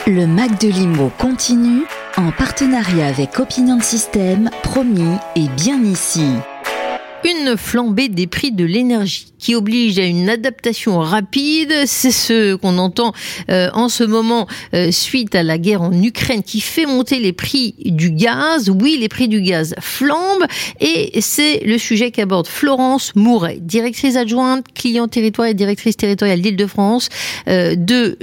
Le 0.06 0.26
Mac 0.26 0.58
de 0.58 0.68
Limo 0.68 1.12
continue 1.18 1.82
en 2.16 2.32
partenariat 2.32 3.08
avec 3.08 3.38
Opinion 3.40 3.82
System, 3.82 4.48
promis 4.62 5.18
et 5.36 5.48
bien 5.54 5.84
ici. 5.84 6.24
Une 7.26 7.58
flambée 7.58 8.08
des 8.08 8.26
prix 8.26 8.52
de 8.52 8.64
l'énergie 8.64 9.29
qui 9.40 9.54
oblige 9.54 9.98
à 9.98 10.04
une 10.04 10.28
adaptation 10.28 11.00
rapide. 11.00 11.72
C'est 11.86 12.12
ce 12.12 12.54
qu'on 12.54 12.78
entend 12.78 13.12
euh, 13.48 13.70
en 13.72 13.88
ce 13.88 14.04
moment 14.04 14.46
euh, 14.74 14.92
suite 14.92 15.34
à 15.34 15.42
la 15.42 15.58
guerre 15.58 15.82
en 15.82 15.92
Ukraine 15.92 16.42
qui 16.42 16.60
fait 16.60 16.86
monter 16.86 17.18
les 17.18 17.32
prix 17.32 17.74
du 17.78 18.10
gaz. 18.10 18.70
Oui, 18.70 18.98
les 19.00 19.08
prix 19.08 19.26
du 19.26 19.40
gaz 19.40 19.74
flambent 19.80 20.46
et 20.80 21.20
c'est 21.20 21.60
le 21.64 21.78
sujet 21.78 22.10
qu'aborde 22.10 22.46
Florence 22.46 23.16
Mouret, 23.16 23.58
directrice 23.60 24.16
adjointe 24.16 24.66
client 24.74 25.08
territoire 25.08 25.48
et 25.48 25.54
directrice 25.54 25.96
territoriale 25.96 26.40
d'Île-de-France, 26.40 27.08
euh, 27.48 27.74
de, 27.74 28.16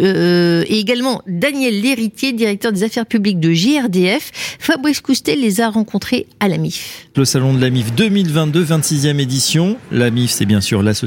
et 0.67 0.79
également 0.79 1.21
Daniel 1.27 1.81
Lhéritier, 1.81 2.33
directeur 2.33 2.71
des 2.71 2.83
affaires 2.83 3.05
publiques 3.05 3.39
de 3.39 3.51
JRDF. 3.51 4.31
Fabrice 4.59 5.01
Coustet 5.01 5.35
les 5.35 5.61
a 5.61 5.69
rencontrés 5.69 6.27
à 6.39 6.47
la 6.47 6.57
MIF. 6.57 7.07
Le 7.15 7.25
salon 7.25 7.53
de 7.53 7.61
la 7.61 7.69
MIF 7.69 7.93
2022, 7.93 8.63
26e 8.63 9.19
édition. 9.19 9.77
La 9.91 10.11
MIF, 10.11 10.31
c'est 10.31 10.45
bien 10.45 10.61
sûr 10.61 10.83
l'association 10.83 11.06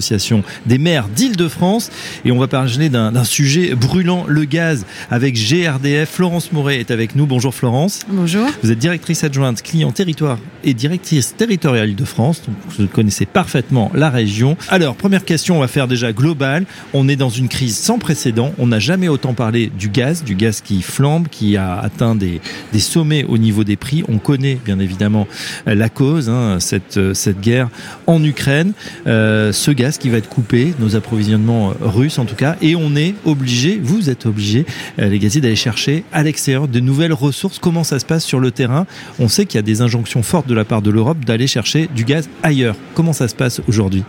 des 0.67 0.79
maires 0.79 1.09
d'Île-de-France. 1.09 1.91
Et 2.25 2.33
on 2.33 2.39
va 2.39 2.49
parler 2.49 2.89
d'un 2.89 3.25
sujet 3.25 3.75
brûlant, 3.75 4.25
le 4.27 4.45
gaz, 4.45 4.85
avec 5.11 5.35
GRDF. 5.35 6.11
Florence 6.11 6.53
Moret 6.53 6.79
est 6.79 6.91
avec 6.91 7.17
nous. 7.17 7.27
Bonjour 7.27 7.55
Florence. 7.55 8.01
Bonjour. 8.09 8.47
Vous 8.63 8.71
êtes 8.71 8.79
directrice 8.79 9.25
adjointe 9.25 9.63
client 9.63 9.93
territoire 9.93 10.39
et 10.65 10.75
directrice 10.75 11.35
territoriale 11.37 11.95
de 11.95 12.05
France. 12.05 12.43
Donc 12.47 12.57
vous 12.79 12.87
connaissez 12.87 13.27
parfaitement 13.27 13.91
la 13.95 14.11
région. 14.11 14.57
Alors, 14.69 14.95
première 14.95 15.25
question, 15.25 15.57
on 15.57 15.61
va 15.61 15.69
faire 15.69 15.89
déjà 15.89 16.13
global. 16.13 16.65
On 16.93 17.09
est 17.09 17.17
dans 17.17 17.29
une 17.29 17.49
crise 17.49 17.77
sans 17.77 17.99
précédent. 17.99 18.53
On 18.59 18.67
n'a 18.67 18.79
jamais 18.79 19.09
autant 19.09 19.35
parlé 19.35 19.71
du 19.79 19.89
gaz, 19.89 20.25
du 20.25 20.35
gaz 20.35 20.61
qui 20.61 20.83
flambe, 20.83 21.29
qui 21.29 21.57
a 21.57 21.79
atteint 21.79 22.15
des, 22.15 22.41
des 22.73 22.81
sommets 22.81 23.25
au 23.25 23.39
niveau 23.39 23.65
des 23.65 23.77
prix. 23.77 24.05
On 24.09 24.19
connaît 24.19 24.59
bien 24.65 24.79
évidemment 24.79 25.27
la 25.67 25.89
cause, 25.89 26.29
hein, 26.29 26.59
cette, 26.61 27.15
cette 27.15 27.41
guerre 27.41 27.69
en 28.07 28.23
Ukraine. 28.23 28.73
Euh, 29.07 29.53
ce 29.53 29.71
gaz 29.71 29.90
gaz 29.91 29.99
qui 29.99 30.09
va 30.09 30.19
être 30.19 30.29
coupé, 30.29 30.73
nos 30.79 30.95
approvisionnements 30.95 31.75
russes 31.81 32.19
en 32.19 32.25
tout 32.25 32.37
cas, 32.37 32.57
et 32.63 32.77
on 32.77 32.95
est 32.95 33.15
obligé, 33.25 33.81
vous 33.83 34.09
êtes 34.09 34.25
obligés, 34.27 34.65
les 34.99 35.19
gaziers, 35.19 35.41
d'aller 35.41 35.57
chercher 35.57 36.05
à 36.13 36.23
l'extérieur 36.23 36.69
de 36.69 36.79
nouvelles 36.81 37.13
ressources. 37.13 37.59
Comment 37.59 37.83
ça 37.83 37.99
se 37.99 38.05
passe 38.05 38.25
sur 38.25 38.39
le 38.39 38.53
terrain? 38.53 38.87
On 39.19 39.29
sait 39.29 39.47
qu'il 39.47 39.57
y 39.57 39.59
a 39.59 39.63
des 39.63 39.81
injonctions 39.81 40.23
fortes 40.23 40.47
de 40.47 40.55
la 40.55 40.65
part 40.65 40.81
de 40.81 40.91
l'Europe 40.91 41.25
d'aller 41.25 41.47
chercher 41.47 41.89
du 41.95 42.05
gaz 42.05 42.29
ailleurs. 42.43 42.77
Comment 42.95 43.13
ça 43.13 43.27
se 43.27 43.35
passe 43.35 43.61
aujourd'hui? 43.67 44.05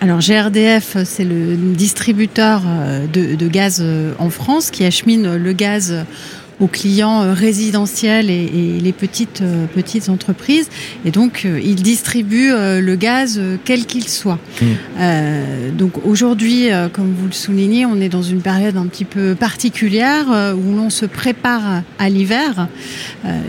Alors 0.00 0.20
GRDF, 0.20 0.96
c'est 1.04 1.24
le 1.24 1.56
distributeur 1.56 2.62
de, 3.12 3.48
gaz 3.48 3.84
en 4.18 4.30
France 4.30 4.70
qui 4.70 4.84
achemine 4.84 5.36
le 5.36 5.52
gaz 5.52 6.04
aux 6.60 6.66
clients 6.66 7.22
euh, 7.22 7.32
résidentiels 7.32 8.30
et, 8.30 8.44
et 8.44 8.80
les 8.80 8.92
petites 8.92 9.42
euh, 9.42 9.66
petites 9.66 10.08
entreprises. 10.08 10.68
Et 11.04 11.10
donc, 11.10 11.42
euh, 11.44 11.60
ils 11.62 11.82
distribuent 11.82 12.52
le 12.52 12.96
gaz 12.96 13.40
quel 13.64 13.86
qu'il 13.86 14.08
soit. 14.08 14.38
Mmh. 14.60 15.76
Donc 15.76 16.04
aujourd'hui, 16.04 16.68
comme 16.92 17.12
vous 17.12 17.26
le 17.26 17.32
soulignez, 17.32 17.86
on 17.86 18.00
est 18.00 18.08
dans 18.08 18.22
une 18.22 18.40
période 18.40 18.76
un 18.76 18.86
petit 18.86 19.04
peu 19.04 19.34
particulière 19.34 20.26
où 20.56 20.74
l'on 20.74 20.90
se 20.90 21.06
prépare 21.06 21.82
à 21.98 22.08
l'hiver. 22.08 22.68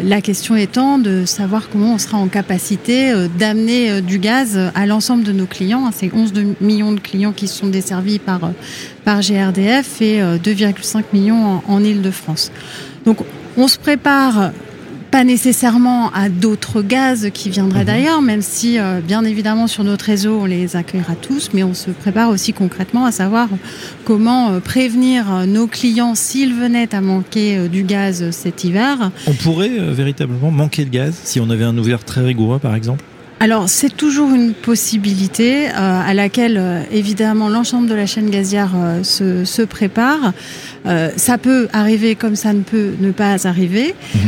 la 0.03 0.21
question 0.21 0.55
étant 0.55 0.97
de 0.97 1.25
savoir 1.25 1.69
comment 1.69 1.93
on 1.93 1.97
sera 1.97 2.17
en 2.17 2.27
capacité 2.27 3.13
d'amener 3.37 4.01
du 4.01 4.19
gaz 4.19 4.59
à 4.75 4.85
l'ensemble 4.85 5.23
de 5.23 5.31
nos 5.31 5.45
clients. 5.45 5.89
C'est 5.93 6.11
11 6.13 6.33
millions 6.61 6.91
de 6.91 6.99
clients 6.99 7.33
qui 7.33 7.47
sont 7.47 7.67
desservis 7.67 8.19
par 8.19 8.51
par 9.07 9.21
GRDF 9.21 10.01
et 10.01 10.19
2,5 10.19 11.03
millions 11.13 11.61
en, 11.65 11.81
Île-de-France. 11.81 12.51
Donc 13.05 13.19
on 13.55 13.69
se 13.69 13.77
prépare 13.77 14.51
pas 15.11 15.23
nécessairement 15.23 16.11
à 16.11 16.27
d'autres 16.27 16.81
gaz 16.81 17.29
qui 17.33 17.49
viendraient 17.49 17.83
mmh. 17.83 17.87
d'ailleurs, 17.87 18.21
même 18.21 18.41
si 18.41 18.79
euh, 18.79 18.99
bien 18.99 19.23
évidemment 19.23 19.67
sur 19.67 19.85
notre 19.85 20.03
réseau 20.03 20.41
on 20.41 20.45
les 20.45 20.75
accueillera 20.75 21.15
tous, 21.15 21.51
mais 21.53 21.63
on 21.63 21.73
se 21.73 21.91
prépare 21.91 22.29
aussi 22.29 22.51
concrètement 22.51 23.05
à 23.05 23.11
savoir 23.11 23.47
comment 24.03 24.51
euh, 24.51 24.59
prévenir 24.59 25.33
euh, 25.33 25.45
nos 25.45 25.67
clients 25.67 26.15
s'ils 26.15 26.53
venaient 26.53 26.93
à 26.93 27.01
manquer 27.01 27.57
euh, 27.57 27.67
du 27.67 27.83
gaz 27.83 28.31
cet 28.31 28.65
hiver. 28.65 29.11
On 29.27 29.33
pourrait 29.33 29.79
euh, 29.79 29.93
véritablement 29.93 30.51
manquer 30.51 30.83
de 30.83 30.89
gaz 30.89 31.15
si 31.23 31.39
on 31.39 31.49
avait 31.49 31.63
un 31.63 31.77
ouvert 31.77 32.03
très 32.03 32.21
rigoureux 32.21 32.59
par 32.59 32.75
exemple? 32.75 33.03
Alors 33.39 33.69
c'est 33.69 33.95
toujours 33.95 34.33
une 34.33 34.53
possibilité 34.53 35.67
euh, 35.67 35.71
à 35.75 36.13
laquelle 36.15 36.57
euh, 36.57 36.81
évidemment 36.91 37.49
l'ensemble 37.49 37.87
de 37.87 37.93
la 37.93 38.07
chaîne 38.07 38.31
gazière 38.31 38.71
euh, 38.75 39.03
se, 39.03 39.45
se, 39.45 39.61
prépare. 39.61 40.33
Euh, 40.87 41.11
ça 41.17 41.37
peut 41.37 41.67
arriver 41.71 42.15
comme 42.15 42.35
ça 42.35 42.53
ne 42.53 42.61
peut 42.61 42.93
ne 42.99 43.11
pas 43.11 43.47
arriver. 43.47 43.93
Mmh. 44.15 44.19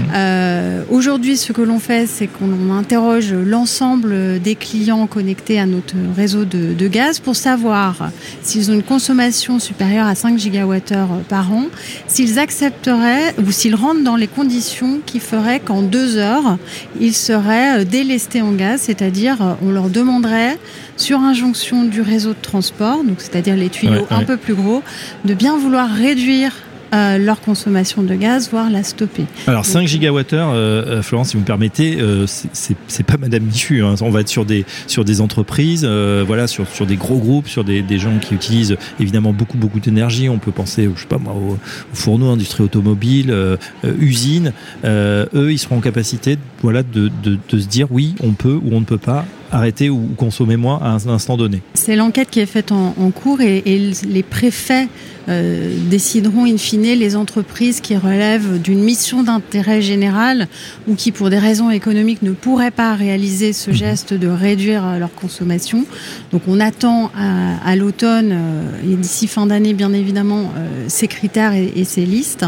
Aujourd'hui 0.91 1.37
ce 1.37 1.53
que 1.53 1.61
l'on 1.61 1.79
fait 1.79 2.07
c'est 2.07 2.27
qu'on 2.27 2.71
interroge 2.73 3.33
l'ensemble 3.33 4.39
des 4.39 4.55
clients 4.55 5.07
connectés 5.07 5.59
à 5.59 5.65
notre 5.65 5.95
réseau 6.15 6.45
de, 6.45 6.73
de 6.73 6.87
gaz 6.87 7.19
pour 7.19 7.35
savoir 7.35 8.11
s'ils 8.41 8.69
ont 8.71 8.73
une 8.73 8.83
consommation 8.83 9.59
supérieure 9.59 10.07
à 10.07 10.15
5 10.15 10.37
gigawattheures 10.37 11.21
par 11.29 11.51
an, 11.51 11.65
s'ils 12.07 12.39
accepteraient 12.39 13.33
ou 13.45 13.51
s'ils 13.51 13.75
rentrent 13.75 14.03
dans 14.03 14.15
les 14.15 14.27
conditions 14.27 14.99
qui 15.05 15.19
feraient 15.19 15.59
qu'en 15.59 15.81
deux 15.81 16.17
heures 16.17 16.57
ils 16.99 17.15
seraient 17.15 17.85
délestés 17.85 18.41
en 18.41 18.51
gaz, 18.51 18.81
c'est-à-dire 18.99 19.41
euh, 19.41 19.53
on 19.61 19.71
leur 19.71 19.89
demanderait 19.89 20.57
sur 20.97 21.21
injonction 21.21 21.85
du 21.85 22.01
réseau 22.01 22.31
de 22.31 22.41
transport, 22.41 23.05
donc 23.05 23.21
c'est-à-dire 23.21 23.55
les 23.55 23.69
tuyaux 23.69 23.93
ouais, 23.93 24.05
un 24.09 24.19
ouais. 24.19 24.25
peu 24.25 24.35
plus 24.35 24.55
gros, 24.55 24.83
de 25.23 25.33
bien 25.33 25.57
vouloir 25.57 25.89
réduire 25.89 26.51
euh, 26.93 27.17
leur 27.17 27.41
consommation 27.41 28.03
de 28.03 28.15
gaz, 28.15 28.49
voire 28.49 28.69
la 28.69 28.83
stopper. 28.83 29.25
Alors 29.47 29.65
5 29.65 29.87
gigawattheures, 29.87 30.51
euh, 30.53 31.01
Florence, 31.01 31.29
si 31.29 31.35
vous 31.35 31.41
me 31.41 31.45
permettez, 31.45 31.99
euh, 31.99 32.25
c'est 32.27 33.03
pas 33.03 33.17
Madame 33.17 33.43
Michu. 33.43 33.83
Hein. 33.83 33.95
On 34.01 34.09
va 34.09 34.21
être 34.21 34.29
sur 34.29 34.45
des 34.45 34.65
sur 34.87 35.05
des 35.05 35.21
entreprises, 35.21 35.85
euh, 35.87 36.23
voilà, 36.25 36.47
sur 36.47 36.67
sur 36.67 36.85
des 36.85 36.95
gros 36.95 37.17
groupes, 37.17 37.47
sur 37.47 37.63
des, 37.63 37.81
des 37.81 37.97
gens 37.97 38.17
qui 38.19 38.33
utilisent 38.33 38.77
évidemment 38.99 39.33
beaucoup 39.33 39.57
beaucoup 39.57 39.79
d'énergie. 39.79 40.29
On 40.29 40.39
peut 40.39 40.51
penser, 40.51 40.89
je 40.95 41.01
sais 41.01 41.07
pas 41.07 41.17
moi, 41.17 41.33
aux, 41.33 41.53
aux 41.53 41.95
fourneaux, 41.95 42.29
industrie 42.29 42.63
automobile, 42.63 43.31
euh, 43.31 43.57
usines. 43.99 44.53
eux, 44.85 45.51
ils 45.51 45.59
seront 45.59 45.77
en 45.77 45.81
capacité, 45.81 46.37
voilà, 46.61 46.83
de, 46.83 47.09
de, 47.23 47.37
de 47.49 47.59
se 47.59 47.67
dire 47.67 47.87
oui, 47.91 48.15
on 48.23 48.31
peut 48.31 48.59
ou 48.63 48.73
on 48.73 48.79
ne 48.79 48.85
peut 48.85 48.97
pas 48.97 49.25
arrêter 49.51 49.89
ou 49.89 50.09
consommer 50.17 50.57
moins 50.57 50.79
à 50.81 50.89
un 50.89 51.07
instant 51.07 51.37
donné. 51.37 51.61
C'est 51.73 51.95
l'enquête 51.95 52.29
qui 52.29 52.39
est 52.39 52.45
faite 52.45 52.71
en, 52.71 52.95
en 52.97 53.11
cours 53.11 53.41
et, 53.41 53.63
et, 53.65 53.91
les 54.07 54.23
préfets 54.23 54.87
euh, 55.27 55.75
décideront 55.89 56.45
in 56.45 56.57
fine 56.57 56.81
les 56.81 57.15
entreprises 57.15 57.81
qui 57.81 57.95
relèvent 57.95 58.61
d'une 58.61 58.79
mission 58.79 59.23
d'intérêt 59.23 59.81
général 59.81 60.47
ou 60.87 60.95
qui 60.95 61.11
pour 61.11 61.29
des 61.29 61.37
raisons 61.37 61.69
économiques 61.69 62.21
ne 62.21 62.31
pourraient 62.31 62.71
pas 62.71 62.95
réaliser 62.95 63.53
ce 63.53 63.71
geste 63.71 64.13
de 64.13 64.27
réduire 64.27 64.97
leur 64.97 65.13
consommation. 65.13 65.85
Donc 66.31 66.43
on 66.47 66.59
attend 66.59 67.11
à, 67.15 67.57
à 67.69 67.75
l'automne 67.75 68.31
euh, 68.31 68.91
et 68.91 68.95
d'ici 68.95 69.27
fin 69.27 69.45
d'année 69.45 69.73
bien 69.73 69.93
évidemment 69.93 70.51
euh, 70.57 70.85
ces 70.87 71.07
critères 71.07 71.53
et, 71.53 71.71
et 71.75 71.83
ces 71.83 72.05
listes. 72.05 72.45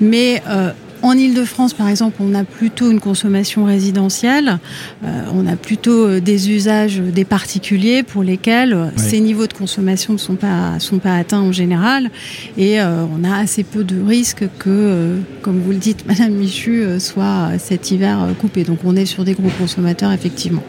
Mais 0.00 0.42
euh, 0.48 0.72
En 1.04 1.18
Ile-de-France, 1.18 1.74
par 1.74 1.90
exemple, 1.90 2.16
on 2.20 2.34
a 2.34 2.44
plutôt 2.44 2.90
une 2.90 2.98
consommation 2.98 3.66
résidentielle, 3.66 4.58
euh, 5.04 5.24
on 5.34 5.46
a 5.46 5.54
plutôt 5.54 6.06
euh, 6.06 6.18
des 6.18 6.50
usages 6.50 6.96
des 6.96 7.26
particuliers 7.26 8.02
pour 8.02 8.22
lesquels 8.22 8.72
euh, 8.72 8.86
oui. 8.86 9.02
ces 9.02 9.20
niveaux 9.20 9.46
de 9.46 9.52
consommation 9.52 10.14
ne 10.14 10.18
sont 10.18 10.36
pas, 10.36 10.78
sont 10.78 11.00
pas 11.00 11.14
atteints 11.14 11.42
en 11.42 11.52
général. 11.52 12.10
Et 12.56 12.80
euh, 12.80 13.04
on 13.04 13.22
a 13.22 13.36
assez 13.36 13.64
peu 13.64 13.84
de 13.84 14.00
risques 14.00 14.48
que, 14.58 14.70
euh, 14.70 15.18
comme 15.42 15.60
vous 15.60 15.72
le 15.72 15.76
dites, 15.76 16.06
Madame 16.06 16.32
Michu, 16.32 16.82
euh, 16.82 16.98
soit 16.98 17.50
cet 17.58 17.90
hiver 17.90 18.22
euh, 18.22 18.32
coupé. 18.32 18.64
Donc 18.64 18.78
on 18.82 18.96
est 18.96 19.04
sur 19.04 19.24
des 19.24 19.34
gros 19.34 19.50
consommateurs, 19.58 20.10
effectivement. 20.10 20.62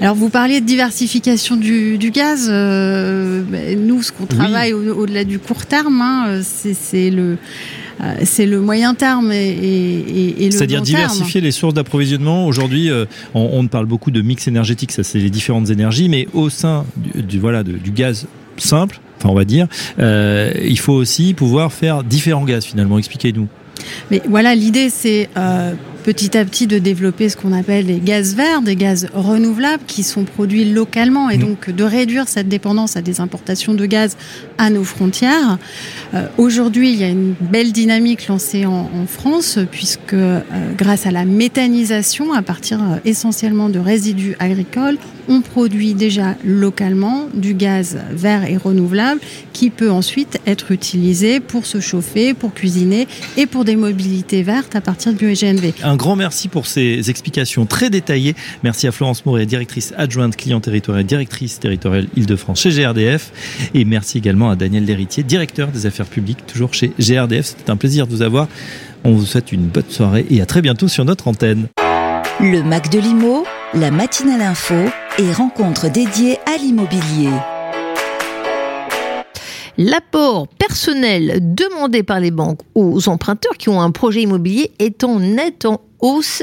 Alors 0.00 0.14
vous 0.14 0.28
parliez 0.28 0.60
de 0.60 0.66
diversification 0.66 1.56
du, 1.56 1.98
du 1.98 2.12
gaz. 2.12 2.46
Euh, 2.48 3.42
ben, 3.42 3.84
nous, 3.84 4.00
ce 4.04 4.12
qu'on 4.12 4.26
travaille 4.26 4.74
oui. 4.74 4.90
au-delà 4.90 5.22
au 5.22 5.24
du 5.24 5.40
court 5.40 5.66
terme, 5.66 6.00
hein, 6.00 6.40
c'est 6.44 7.10
le 7.10 7.22
euh, 7.32 7.36
c'est 8.24 8.46
le 8.46 8.60
moyen 8.60 8.94
terme 8.94 9.32
et, 9.32 9.48
et, 9.48 10.42
et 10.42 10.44
le 10.46 10.50
C'est-à-dire 10.50 10.82
diversifier 10.82 11.40
terme. 11.40 11.44
les 11.44 11.52
sources 11.52 11.74
d'approvisionnement. 11.74 12.46
Aujourd'hui, 12.46 12.90
euh, 12.90 13.04
on, 13.34 13.50
on, 13.52 13.66
parle 13.68 13.86
beaucoup 13.86 14.10
de 14.10 14.20
mix 14.22 14.48
énergétique, 14.48 14.92
ça 14.92 15.04
c'est 15.04 15.18
les 15.18 15.30
différentes 15.30 15.70
énergies, 15.70 16.08
mais 16.08 16.26
au 16.32 16.50
sein 16.50 16.84
du, 16.96 17.22
du 17.22 17.38
voilà, 17.38 17.62
de, 17.62 17.72
du 17.72 17.90
gaz 17.92 18.26
simple, 18.56 19.00
enfin 19.18 19.28
on 19.28 19.34
va 19.34 19.44
dire, 19.44 19.66
euh, 19.98 20.52
il 20.64 20.78
faut 20.78 20.92
aussi 20.92 21.34
pouvoir 21.34 21.72
faire 21.72 22.02
différents 22.02 22.44
gaz 22.44 22.64
finalement. 22.64 22.98
Expliquez-nous. 22.98 23.48
Mais 24.10 24.22
voilà, 24.28 24.54
l'idée 24.54 24.90
c'est 24.90 25.28
euh, 25.36 25.72
petit 26.02 26.36
à 26.36 26.44
petit 26.44 26.66
de 26.66 26.78
développer 26.78 27.28
ce 27.28 27.36
qu'on 27.36 27.52
appelle 27.52 27.86
les 27.86 27.98
gaz 27.98 28.34
verts, 28.34 28.62
des 28.62 28.76
gaz 28.76 29.08
renouvelables 29.14 29.84
qui 29.86 30.02
sont 30.02 30.24
produits 30.24 30.64
localement 30.64 31.30
et 31.30 31.38
mmh. 31.38 31.40
donc 31.40 31.70
de 31.70 31.84
réduire 31.84 32.28
cette 32.28 32.48
dépendance 32.48 32.96
à 32.96 33.02
des 33.02 33.20
importations 33.20 33.74
de 33.74 33.86
gaz 33.86 34.16
à 34.58 34.70
nos 34.70 34.84
frontières. 34.84 35.58
Euh, 36.14 36.26
Aujourd'hui, 36.38 36.92
il 36.92 36.98
y 36.98 37.04
a 37.04 37.08
une 37.08 37.34
belle 37.40 37.72
dynamique 37.72 38.26
lancée 38.26 38.66
en, 38.66 38.90
en 38.94 39.06
France 39.06 39.58
puisque 39.70 40.14
euh, 40.14 40.40
grâce 40.76 41.06
à 41.06 41.10
la 41.10 41.24
méthanisation, 41.24 42.32
à 42.32 42.42
partir 42.42 42.80
euh, 42.82 42.96
essentiellement 43.04 43.68
de 43.68 43.78
résidus 43.78 44.34
agricoles, 44.38 44.98
on 45.28 45.40
produit 45.40 45.94
déjà 45.94 46.34
localement 46.44 47.28
du 47.34 47.54
gaz 47.54 47.98
vert 48.10 48.44
et 48.44 48.56
renouvelable 48.56 49.20
qui 49.52 49.70
peut 49.70 49.90
ensuite 49.90 50.40
être 50.46 50.72
utilisé 50.72 51.40
pour 51.40 51.66
se 51.66 51.80
chauffer, 51.80 52.34
pour 52.34 52.54
cuisiner 52.54 53.06
et 53.36 53.46
pour 53.46 53.64
des 53.64 53.76
mobilités 53.76 54.42
vertes 54.42 54.74
à 54.76 54.80
partir 54.80 55.12
du 55.12 55.32
GNV. 55.32 55.74
Un 55.82 55.96
grand 55.96 56.16
merci 56.16 56.48
pour 56.48 56.66
ces 56.66 57.10
explications 57.10 57.66
très 57.66 57.90
détaillées. 57.90 58.34
Merci 58.62 58.86
à 58.86 58.92
Florence 58.92 59.24
Moret, 59.26 59.46
directrice 59.46 59.92
adjointe 59.96 60.36
client 60.36 60.60
territorial, 60.60 61.04
directrice 61.04 61.60
territoriale 61.60 62.06
Île-de-France 62.16 62.60
chez 62.60 62.70
GRDF. 62.70 63.32
Et 63.74 63.84
merci 63.84 64.18
également 64.18 64.50
à 64.50 64.56
Daniel 64.56 64.84
Léritier, 64.84 65.22
directeur 65.22 65.68
des 65.68 65.86
affaires 65.86 66.06
publiques, 66.06 66.46
toujours 66.46 66.74
chez 66.74 66.92
GRDF. 66.98 67.46
C'était 67.46 67.70
un 67.70 67.76
plaisir 67.76 68.06
de 68.06 68.12
vous 68.12 68.22
avoir. 68.22 68.48
On 69.04 69.12
vous 69.12 69.26
souhaite 69.26 69.52
une 69.52 69.66
bonne 69.66 69.88
soirée 69.88 70.26
et 70.30 70.40
à 70.40 70.46
très 70.46 70.62
bientôt 70.62 70.88
sur 70.88 71.04
notre 71.04 71.28
antenne. 71.28 71.66
Le 72.40 72.62
Mac 72.62 72.90
de 72.90 72.98
l'Imo, 72.98 73.44
la 73.74 73.90
matinale 73.90 74.42
info 74.42 74.74
et 75.18 75.32
rencontres 75.32 75.90
dédiées 75.90 76.38
à 76.46 76.58
l'immobilier. 76.58 77.30
L'apport 79.78 80.46
personnel 80.48 81.54
demandé 81.54 82.02
par 82.02 82.20
les 82.20 82.30
banques 82.30 82.60
aux 82.74 83.08
emprunteurs 83.08 83.56
qui 83.56 83.70
ont 83.70 83.80
un 83.80 83.90
projet 83.90 84.22
immobilier 84.22 84.72
est 84.78 85.04
en 85.04 85.20
net 85.20 85.64
en 85.64 85.80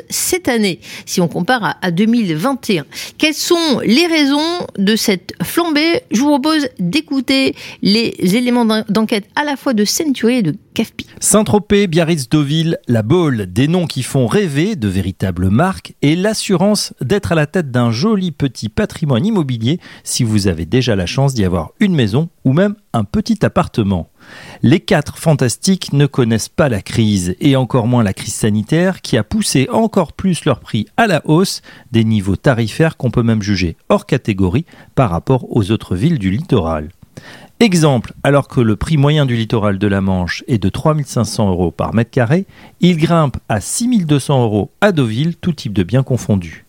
cette 0.10 0.48
année, 0.48 0.80
si 1.06 1.22
on 1.22 1.28
compare 1.28 1.78
à, 1.82 1.92
2021. 1.92 2.86
Quelles 3.18 3.34
sont 3.34 3.80
les 3.84 4.08
raisons 4.08 4.68
de 4.78 4.96
cette 4.96 5.34
flambée? 5.44 6.02
Je 6.12 6.22
vous 6.22 6.30
propose 6.30 6.68
d'écouter 6.80 7.56
les 7.82 8.14
éléments 8.22 8.66
d'enquête 8.90 9.26
à 9.36 9.44
la 9.44 9.58
fois 9.58 9.74
de 9.74 9.86
Century 9.86 10.38
et 10.38 10.42
de 10.44 10.56
CAFPI. 10.74 11.08
Saint-Tropez, 11.20 11.88
Biarritz, 11.88 12.30
Deauville, 12.30 12.78
La 12.88 13.02
Baule, 13.02 13.48
des 13.52 13.68
noms 13.68 13.88
qui 13.88 14.04
font 14.04 14.28
rêver 14.28 14.76
de 14.76 14.88
véritables 14.88 15.50
marques 15.50 15.94
et 16.02 16.16
l'assurance 16.16 16.94
d'être 17.02 17.34
à 17.34 17.36
la 17.36 17.46
tête 17.46 17.72
d'un 17.72 17.92
joli 17.92 18.32
petit 18.32 18.70
patrimoine 18.70 19.26
immobilier 19.26 19.80
si 20.04 20.24
vous 20.24 20.48
avez 20.48 20.66
déjà 20.66 20.96
la 20.96 21.06
chance 21.06 21.34
d'y 21.34 21.44
avoir 21.44 21.72
une 21.80 21.96
maison 21.96 22.30
ou 22.46 22.54
même 22.54 22.76
un 22.94 23.04
petit 23.04 23.46
appartement. 23.46 24.10
Les 24.62 24.80
quatre 24.80 25.18
fantastiques 25.18 25.94
ne 25.94 26.06
connaissent 26.06 26.50
pas 26.50 26.70
la 26.70 26.82
crise, 26.82 27.36
et 27.40 27.56
encore 27.56 27.88
moins 27.88 28.04
la 28.04 28.14
crise 28.14 28.34
sanitaire, 28.34 29.02
qui 29.02 29.18
a 29.18 29.24
poussé 29.24 29.68
encore 29.72 30.14
plus 30.14 30.46
leur 30.46 30.60
prix 30.60 30.88
à 30.98 31.08
la 31.08 31.22
hausse, 31.26 31.62
des 31.92 32.04
niveaux 32.04 32.36
tarifaires 32.36 32.98
qu'on 32.98 33.12
peut 33.12 33.24
même 33.24 33.42
juger 33.42 33.78
hors 33.90 34.06
catégorie 34.06 34.66
par 34.96 35.10
rapport 35.10 35.46
aux 35.56 35.72
autres 35.72 35.96
villes 35.96 36.20
du 36.20 36.32
littoral. 36.32 36.90
Exemple, 37.62 38.14
alors 38.24 38.48
que 38.48 38.62
le 38.62 38.78
prix 38.78 38.96
moyen 38.96 39.26
du 39.26 39.36
littoral 39.36 39.80
de 39.80 39.88
la 39.88 40.00
Manche 40.00 40.46
est 40.48 40.60
de 40.60 40.70
3500 40.70 41.50
euros 41.50 41.72
par 41.72 41.94
mètre 41.94 42.12
carré, 42.12 42.46
il 42.80 42.96
grimpe 42.96 43.36
à 43.50 43.60
6200 43.60 44.44
euros 44.44 44.72
à 44.80 44.94
Deauville, 44.94 45.36
tout 45.36 45.52
type 45.52 45.74
de 45.74 45.84
biens 45.84 46.04
confondus. 46.04 46.66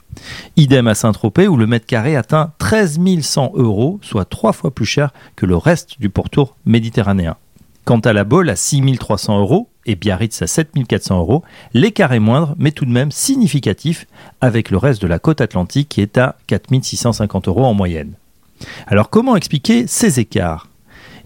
Idem 0.56 0.88
à 0.88 0.94
Saint-Tropez 0.94 1.46
où 1.46 1.56
le 1.56 1.68
mètre 1.68 1.86
carré 1.86 2.16
atteint 2.16 2.52
13 2.58 2.98
100 3.20 3.52
euros, 3.54 4.00
soit 4.02 4.24
trois 4.24 4.52
fois 4.52 4.74
plus 4.74 4.84
cher 4.84 5.12
que 5.36 5.46
le 5.46 5.56
reste 5.56 6.00
du 6.00 6.10
pourtour 6.10 6.56
méditerranéen. 6.64 7.36
Quant 7.84 8.00
à 8.00 8.12
la 8.12 8.24
Baule 8.24 8.50
à 8.50 8.56
6300 8.56 9.40
euros 9.40 9.68
et 9.86 9.96
Biarritz 9.96 10.42
à 10.42 10.46
7400 10.46 11.18
euros, 11.18 11.42
l'écart 11.74 12.12
est 12.12 12.20
moindre 12.20 12.54
mais 12.58 12.72
tout 12.72 12.84
de 12.84 12.90
même 12.90 13.10
significatif 13.10 14.06
avec 14.40 14.70
le 14.70 14.76
reste 14.76 15.02
de 15.02 15.06
la 15.06 15.18
côte 15.18 15.40
atlantique 15.40 15.88
qui 15.88 16.00
est 16.00 16.18
à 16.18 16.36
4650 16.46 17.48
euros 17.48 17.64
en 17.64 17.74
moyenne. 17.74 18.12
Alors 18.86 19.10
comment 19.10 19.36
expliquer 19.36 19.86
ces 19.86 20.20
écarts? 20.20 20.68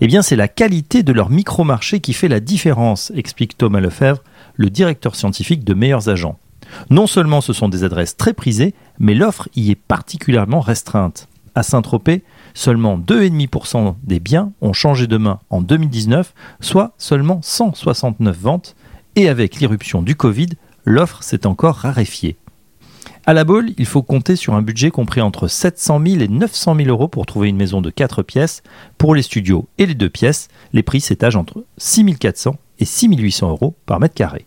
Eh 0.01 0.07
bien, 0.07 0.23
c'est 0.23 0.37
la 0.37 0.49
qualité 0.49 1.03
de 1.03 1.13
leur 1.13 1.31
micro-marché 1.31 2.01
qui 2.01 2.13
fait 2.13 2.29
la 2.29 2.41
différence, 2.41 3.13
explique 3.15 3.57
Thomas 3.57 3.81
Lefebvre, 3.81 4.23
le 4.57 4.71
directeur 4.71 5.15
scientifique 5.15 5.65
de 5.65 5.75
Meilleurs 5.75 6.09
Agents. 6.09 6.39
Non 6.91 7.07
seulement 7.07 7.41
ce 7.41 7.53
sont 7.53 7.69
des 7.69 7.85
adresses 7.85 8.17
très 8.17 8.33
prisées, 8.33 8.75
mais 8.99 9.15
l'offre 9.15 9.49
y 9.55 9.71
est 9.71 9.77
particulièrement 9.77 10.61
restreinte. 10.61 11.29
À 11.55 11.63
Saint-Tropez, 11.63 12.25
seulement 12.55 12.99
2,5% 12.99 13.97
des 14.03 14.21
biens 14.21 14.53
ont 14.61 14.73
changé 14.73 15.07
de 15.07 15.17
main 15.17 15.41
en 15.51 15.61
2019, 15.61 16.33
soit 16.61 16.95
seulement 16.97 17.41
169 17.43 18.39
ventes, 18.39 18.77
et 19.17 19.29
avec 19.29 19.57
l'irruption 19.57 20.03
du 20.03 20.17
Covid, 20.17 20.51
l'offre 20.85 21.23
s'est 21.23 21.47
encore 21.47 21.77
raréfiée. 21.77 22.37
À 23.27 23.33
la 23.33 23.45
Baule, 23.45 23.71
il 23.79 23.87
faut 23.87 24.03
compter 24.03 24.37
sur 24.37 24.55
un 24.55 24.61
budget 24.61 24.91
compris 24.91 25.23
entre 25.23 25.49
700 25.49 26.03
000 26.07 26.21
et 26.21 26.29
900 26.29 26.77
000 26.77 26.89
euros 26.89 27.09
pour 27.09 27.25
trouver 27.25 27.49
une 27.49 27.57
maison 27.57 27.81
de 27.81 27.89
4 27.89 28.23
pièces. 28.23 28.63
Pour 28.99 29.15
les 29.15 29.23
studios 29.23 29.67
et 29.79 29.87
les 29.87 29.95
2 29.95 30.11
pièces, 30.11 30.49
les 30.75 30.83
prix 30.83 31.01
s'étagent 31.01 31.37
entre 31.37 31.65
6 31.79 32.17
400 32.19 32.57
et 32.81 32.85
6 32.85 33.17
800 33.17 33.49
euros 33.49 33.77
par 33.87 33.99
mètre 33.99 34.15
carré. 34.15 34.45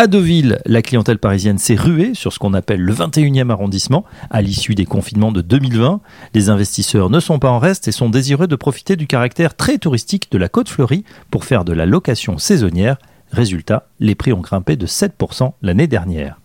À 0.00 0.06
Deauville, 0.06 0.60
la 0.64 0.80
clientèle 0.80 1.18
parisienne 1.18 1.58
s'est 1.58 1.74
ruée 1.74 2.14
sur 2.14 2.32
ce 2.32 2.38
qu'on 2.38 2.54
appelle 2.54 2.80
le 2.80 2.94
21e 2.94 3.50
arrondissement 3.50 4.06
à 4.30 4.40
l'issue 4.40 4.74
des 4.74 4.86
confinements 4.86 5.30
de 5.30 5.42
2020. 5.42 6.00
Les 6.32 6.48
investisseurs 6.48 7.10
ne 7.10 7.20
sont 7.20 7.38
pas 7.38 7.50
en 7.50 7.58
reste 7.58 7.86
et 7.86 7.92
sont 7.92 8.08
désireux 8.08 8.46
de 8.46 8.56
profiter 8.56 8.96
du 8.96 9.06
caractère 9.06 9.54
très 9.54 9.76
touristique 9.76 10.32
de 10.32 10.38
la 10.38 10.48
côte 10.48 10.70
fleurie 10.70 11.04
pour 11.30 11.44
faire 11.44 11.66
de 11.66 11.74
la 11.74 11.84
location 11.84 12.38
saisonnière. 12.38 12.96
Résultat, 13.30 13.88
les 13.98 14.14
prix 14.14 14.32
ont 14.32 14.40
grimpé 14.40 14.76
de 14.76 14.86
7% 14.86 15.52
l'année 15.60 15.86
dernière. 15.86 16.40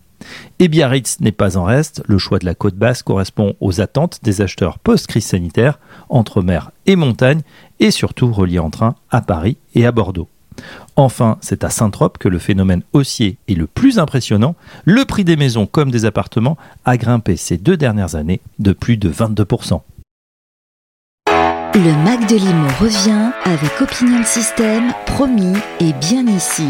Et 0.60 0.68
Biarritz 0.68 1.22
n'est 1.22 1.32
pas 1.32 1.56
en 1.56 1.64
reste, 1.64 2.03
le 2.08 2.18
choix 2.18 2.39
de 2.39 2.45
la 2.45 2.56
côte 2.56 2.76
basse 2.76 3.03
correspond 3.03 3.56
aux 3.62 3.80
attentes 3.80 4.20
des 4.22 4.41
acheteurs 4.41 4.80
post-crise 4.80 5.28
sanitaire, 5.28 5.80
entre 6.10 6.41
mer 6.41 6.72
et 6.88 6.97
montagne, 6.97 7.39
et 7.80 7.91
surtout 7.91 8.34
relié 8.34 8.60
en 8.60 8.70
train 8.70 8.95
à 9.12 9.22
Paris 9.22 9.56
et 9.76 9.86
à 9.86 9.93
Bordeaux. 9.93 10.28
Enfin, 10.96 11.38
c'est 11.41 11.64
à 11.64 11.70
Saint-Trope 11.70 12.18
que 12.18 12.30
le 12.30 12.39
phénomène 12.39 12.84
haussier 12.93 13.38
est 13.48 13.56
le 13.56 13.68
plus 13.68 14.00
impressionnant. 14.00 14.56
Le 14.86 15.04
prix 15.04 15.26
des 15.26 15.36
maisons 15.36 15.66
comme 15.66 15.91
des 15.91 16.06
appartements 16.06 16.58
a 16.86 16.98
grimpé 16.98 17.36
ces 17.36 17.58
deux 17.58 17.76
dernières 17.76 18.16
années 18.16 18.41
de 18.60 18.72
plus 18.72 18.98
de 18.98 19.10
22%. 19.10 19.82
Le 21.76 22.04
Mac 22.06 22.30
de 22.30 22.36
Limo 22.38 22.68
revient 22.80 23.32
avec 23.43 23.82
Opinion 23.82 24.24
System, 24.24 24.93
promis 25.06 25.58
et 25.82 25.91
bien 25.93 26.26
ici. 26.26 26.70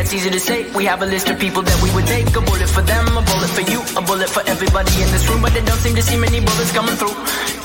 That's 0.00 0.16
easy 0.16 0.32
to 0.32 0.40
say. 0.40 0.64
We 0.72 0.88
have 0.88 1.04
a 1.04 1.08
list 1.14 1.28
of 1.28 1.36
people 1.36 1.60
that 1.60 1.78
we 1.84 1.92
would 1.92 2.08
take. 2.08 2.24
A 2.32 2.40
bullet 2.40 2.72
for 2.72 2.80
them, 2.80 3.04
a 3.12 3.20
bullet 3.20 3.52
for 3.52 3.64
you, 3.68 3.84
a 4.00 4.02
bullet 4.08 4.32
for 4.32 4.40
everybody 4.48 4.96
in 4.96 5.08
this 5.12 5.28
room. 5.28 5.44
But 5.44 5.52
they 5.52 5.60
don't 5.60 5.76
seem 5.84 5.92
to 5.92 6.00
see 6.00 6.16
many 6.16 6.40
bullets 6.40 6.72
coming 6.72 6.96
through. 6.96 7.12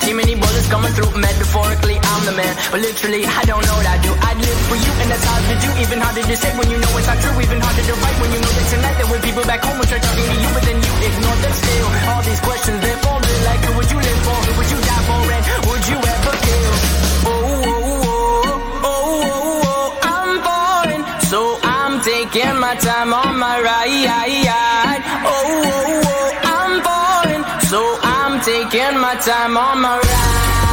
Too 0.04 0.12
many 0.12 0.36
bullets 0.36 0.68
coming 0.68 0.92
through. 0.92 1.16
Metaphorically, 1.16 1.96
I'm 1.96 2.22
the 2.28 2.36
man. 2.36 2.52
But 2.68 2.84
literally, 2.84 3.24
I 3.24 3.40
don't 3.48 3.64
know 3.64 3.76
what 3.80 3.88
I 3.88 3.96
do. 4.04 4.12
I 4.20 4.36
live 4.36 4.60
for 4.68 4.76
you, 4.76 4.92
and 5.00 5.08
that's 5.08 5.24
hard 5.24 5.44
to 5.48 5.54
do. 5.64 5.68
Even 5.80 5.98
harder 6.04 6.24
to 6.28 6.36
say 6.36 6.52
when 6.60 6.68
you 6.68 6.76
know 6.76 6.92
it's 7.00 7.08
not 7.08 7.16
true. 7.24 7.40
Even 7.40 7.56
harder 7.56 7.84
to 7.88 7.94
write 8.04 8.18
when 8.20 8.30
you 8.36 8.40
know 8.44 8.52
that 8.52 8.66
tonight 8.68 8.96
there 9.00 9.08
were 9.08 9.22
people 9.24 9.44
back 9.48 9.60
home 9.64 9.80
who 9.80 9.84
tried 9.88 10.04
talking 10.04 10.28
to 10.28 10.36
you, 10.36 10.50
but 10.52 10.62
then 10.68 10.76
you 10.76 10.92
ignore 11.08 11.38
them 11.40 11.54
still. 11.56 11.88
All 12.12 12.20
these 12.20 12.42
questions, 12.44 12.78
they're 12.84 12.95
my 23.36 23.60
ride. 23.60 25.02
Oh, 25.24 25.62
oh, 25.64 26.02
oh, 26.06 26.30
I'm 26.56 26.82
falling, 26.86 27.42
so 27.70 27.80
I'm 28.02 28.40
taking 28.40 28.98
my 28.98 29.14
time 29.16 29.56
on 29.56 29.80
my 29.80 29.98
ride. 29.98 30.65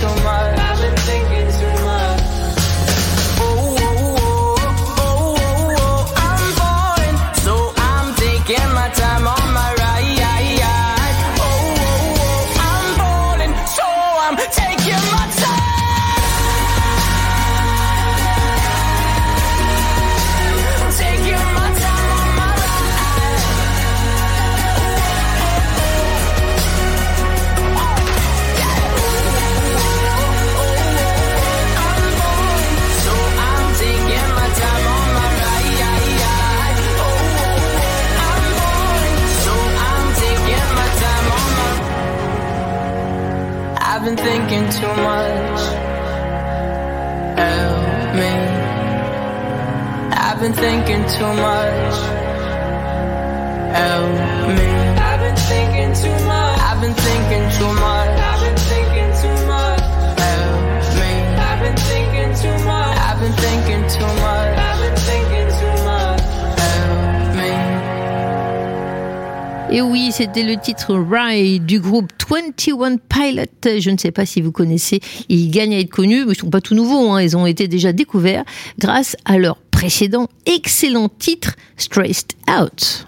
Thinking 0.00 0.16
too 0.16 0.24
much. 0.24 0.39
I've 50.42 50.46
been 50.46 50.54
thinking 50.54 51.04
too 51.18 51.26
much. 51.26 51.96
Help 53.76 54.08
me. 54.56 54.64
I've 54.96 55.20
been 55.20 55.36
thinking 55.36 55.92
too 55.92 56.16
much. 56.24 56.58
I've 56.60 56.80
been 56.80 56.94
thinking 56.94 57.46
too 57.58 57.70
much. 57.74 58.08
I've 58.18 58.40
been 58.40 58.56
thinking 58.56 59.12
too 59.20 59.36
much. 59.46 59.80
Help 60.16 60.62
me. 60.96 61.10
I've 61.36 61.60
been 61.60 61.76
thinking 61.76 62.32
too 62.40 62.56
much. 62.64 62.96
I've 62.96 63.20
been 63.20 63.34
thinking 63.34 63.84
too 63.86 64.06
much. 64.24 64.56
I've 64.56 64.80
been 64.80 64.96
thinking 64.96 65.48
too 65.60 65.76
much. 65.84 66.22
Help 66.56 67.36
me. 67.36 67.52
Et 69.76 69.82
oui, 69.82 70.10
c'était 70.10 70.42
le 70.42 70.56
titre 70.56 70.94
Ride 70.96 71.66
du 71.66 71.80
groupe 71.80 72.12
21 72.30 72.96
Pilot. 72.96 73.78
Je 73.78 73.90
ne 73.90 73.98
sais 73.98 74.10
pas 74.10 74.24
si 74.24 74.40
vous 74.40 74.52
connaissez. 74.52 75.00
Ils 75.28 75.50
gagnent 75.50 75.74
à 75.74 75.80
être 75.80 75.90
connus, 75.90 76.24
mais 76.24 76.32
ils 76.32 76.38
sont 76.38 76.48
pas 76.48 76.62
tout 76.62 76.74
nouveaux. 76.74 77.12
hein. 77.12 77.20
Ils 77.20 77.36
ont 77.36 77.44
été 77.44 77.68
déjà 77.68 77.92
découverts 77.92 78.44
grâce 78.78 79.16
à 79.26 79.36
leur 79.36 79.58
précédent 79.80 80.28
excellent 80.44 81.08
titre 81.08 81.56
Stressed 81.78 82.32
Out. 82.50 83.06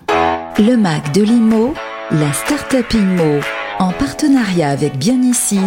Le 0.57 0.75
Mac 0.77 1.13
de 1.13 1.21
l'IMO, 1.21 1.75
la 2.11 2.33
Startup 2.33 2.91
IMO, 2.95 3.41
en 3.79 3.93
partenariat 3.93 4.71
avec 4.71 4.97
Bien 4.97 5.21
Ici, 5.21 5.59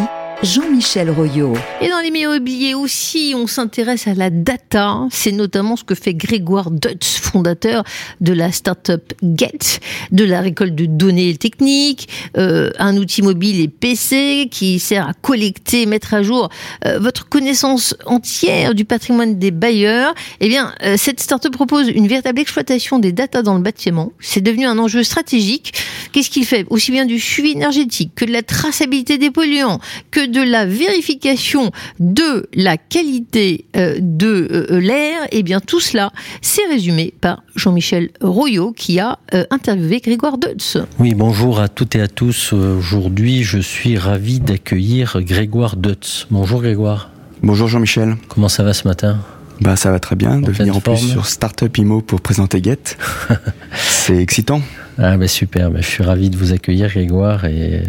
Jean-Michel 0.43 1.09
Royot. 1.09 1.53
Et 1.81 1.89
dans 1.89 1.99
l'immobilier 1.99 2.73
aussi, 2.73 3.33
on 3.35 3.47
s'intéresse 3.47 4.07
à 4.07 4.13
la 4.13 4.29
data. 4.29 5.07
C'est 5.09 5.31
notamment 5.31 5.75
ce 5.75 5.83
que 5.83 5.95
fait 5.95 6.13
Grégoire 6.13 6.71
Dutz, 6.71 7.17
fondateur 7.19 7.83
de 8.21 8.33
la 8.33 8.51
startup 8.51 9.13
Get, 9.23 9.79
de 10.11 10.23
la 10.23 10.41
récolte 10.41 10.75
de 10.75 10.85
données 10.85 11.35
techniques, 11.35 12.09
euh, 12.37 12.71
un 12.79 12.97
outil 12.97 13.21
mobile 13.21 13.59
et 13.59 13.67
PC 13.67 14.47
qui 14.51 14.79
sert 14.79 15.07
à 15.07 15.13
collecter, 15.13 15.85
mettre 15.85 16.13
à 16.13 16.21
jour 16.21 16.49
euh, 16.85 16.99
votre 16.99 17.27
connaissance 17.27 17.95
entière 18.05 18.75
du 18.75 18.85
patrimoine 18.85 19.39
des 19.39 19.51
bailleurs. 19.51 20.13
Eh 20.41 20.47
bien, 20.47 20.73
euh, 20.83 20.95
cette 20.97 21.19
startup 21.19 21.51
propose 21.51 21.89
une 21.89 22.07
véritable 22.07 22.39
exploitation 22.39 22.99
des 22.99 23.11
data 23.11 23.41
dans 23.41 23.55
le 23.55 23.61
bâtiment. 23.61 24.11
C'est 24.19 24.41
devenu 24.41 24.65
un 24.65 24.77
enjeu 24.77 25.03
stratégique. 25.03 25.73
Qu'est-ce 26.11 26.29
qu'il 26.29 26.45
fait? 26.45 26.65
Aussi 26.69 26.91
bien 26.91 27.05
du 27.05 27.19
suivi 27.19 27.51
énergétique 27.51 28.11
que 28.15 28.25
de 28.25 28.31
la 28.31 28.43
traçabilité 28.43 29.17
des 29.17 29.31
polluants, 29.31 29.79
que 30.11 30.24
de 30.27 30.41
la 30.41 30.65
vérification 30.65 31.71
de 31.99 32.47
la 32.53 32.77
qualité 32.77 33.65
euh, 33.75 33.97
de 33.99 34.47
euh, 34.71 34.79
l'air, 34.79 35.21
et 35.31 35.43
bien 35.43 35.59
tout 35.59 35.79
cela, 35.79 36.11
c'est 36.41 36.65
résumé 36.69 37.13
par 37.21 37.43
Jean-Michel 37.55 38.09
Royot 38.21 38.73
qui 38.73 38.99
a 38.99 39.19
euh, 39.33 39.45
interviewé 39.49 39.99
Grégoire 39.99 40.37
Dutz. 40.37 40.77
Oui, 40.99 41.13
bonjour 41.13 41.59
à 41.59 41.67
toutes 41.67 41.95
et 41.95 42.01
à 42.01 42.07
tous. 42.07 42.53
Aujourd'hui, 42.53 43.43
je 43.43 43.59
suis 43.59 43.97
ravi 43.97 44.39
d'accueillir 44.39 45.17
Grégoire 45.21 45.75
Dutz. 45.75 46.27
Bonjour 46.31 46.61
Grégoire. 46.61 47.11
Bonjour 47.43 47.67
Jean-Michel. 47.67 48.15
Comment 48.27 48.49
ça 48.49 48.63
va 48.63 48.73
ce 48.73 48.87
matin? 48.87 49.19
Bah 49.61 49.75
ça 49.75 49.91
va 49.91 49.99
très 49.99 50.15
bien 50.15 50.41
de 50.41 50.49
En 50.49 50.51
venir 50.51 50.75
en 50.75 50.81
plus 50.81 50.97
sur 50.97 51.25
Startup 51.27 51.75
Imo 51.77 52.01
pour 52.01 52.19
présenter 52.21 52.61
Get. 52.61 52.97
C'est 53.73 54.17
excitant. 54.17 54.61
Ah 54.97 55.17
ben 55.17 55.27
super, 55.27 55.71
ben, 55.71 55.81
je 55.81 55.87
suis 55.87 56.03
ravi 56.03 56.29
de 56.29 56.37
vous 56.37 56.53
accueillir 56.53 56.89
Grégoire 56.89 57.45
et, 57.45 57.83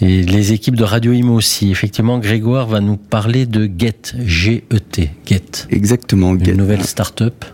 et 0.00 0.22
les 0.22 0.52
équipes 0.52 0.76
de 0.76 0.84
Radio 0.84 1.12
Imo 1.12 1.34
aussi. 1.34 1.70
Effectivement, 1.70 2.18
Grégoire 2.18 2.66
va 2.66 2.80
nous 2.80 2.96
parler 2.96 3.46
de 3.46 3.70
Get, 3.78 4.14
G-E-T, 4.18 5.10
Get. 5.26 5.66
Exactement, 5.70 6.34
Une 6.34 6.56
nouvelle 6.56 6.82
start-up, 6.84 7.44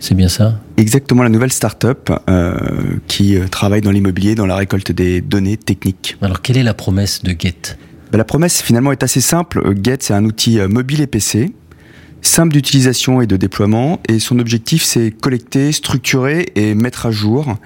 c'est 0.00 0.14
bien 0.14 0.28
ça? 0.28 0.58
Exactement 0.76 1.22
la 1.22 1.28
nouvelle 1.28 1.52
startup 1.52 2.10
euh, 2.28 2.56
qui 3.06 3.36
euh, 3.36 3.46
travaille 3.46 3.82
dans 3.82 3.92
l'immobilier, 3.92 4.34
dans 4.34 4.46
la 4.46 4.56
récolte 4.56 4.90
des 4.90 5.20
données 5.20 5.56
techniques. 5.56 6.16
Alors 6.22 6.42
quelle 6.42 6.56
est 6.56 6.62
la 6.64 6.74
promesse 6.74 7.22
de 7.22 7.30
Get? 7.38 7.76
Bah, 8.10 8.18
La 8.18 8.24
promesse 8.24 8.62
finalement 8.62 8.90
est 8.90 9.02
assez 9.02 9.20
simple. 9.20 9.62
Euh, 9.64 9.74
Get 9.80 9.98
c'est 10.00 10.14
un 10.14 10.24
outil 10.24 10.58
mobile 10.68 11.02
et 11.02 11.06
PC, 11.06 11.52
simple 12.20 12.52
d'utilisation 12.52 13.20
et 13.20 13.26
de 13.26 13.36
déploiement, 13.36 14.00
et 14.08 14.18
son 14.18 14.38
objectif 14.40 14.82
c'est 14.82 15.12
collecter, 15.12 15.70
structurer 15.70 16.50
et 16.56 16.74
mettre 16.74 17.06
à 17.06 17.10
jour 17.12 17.56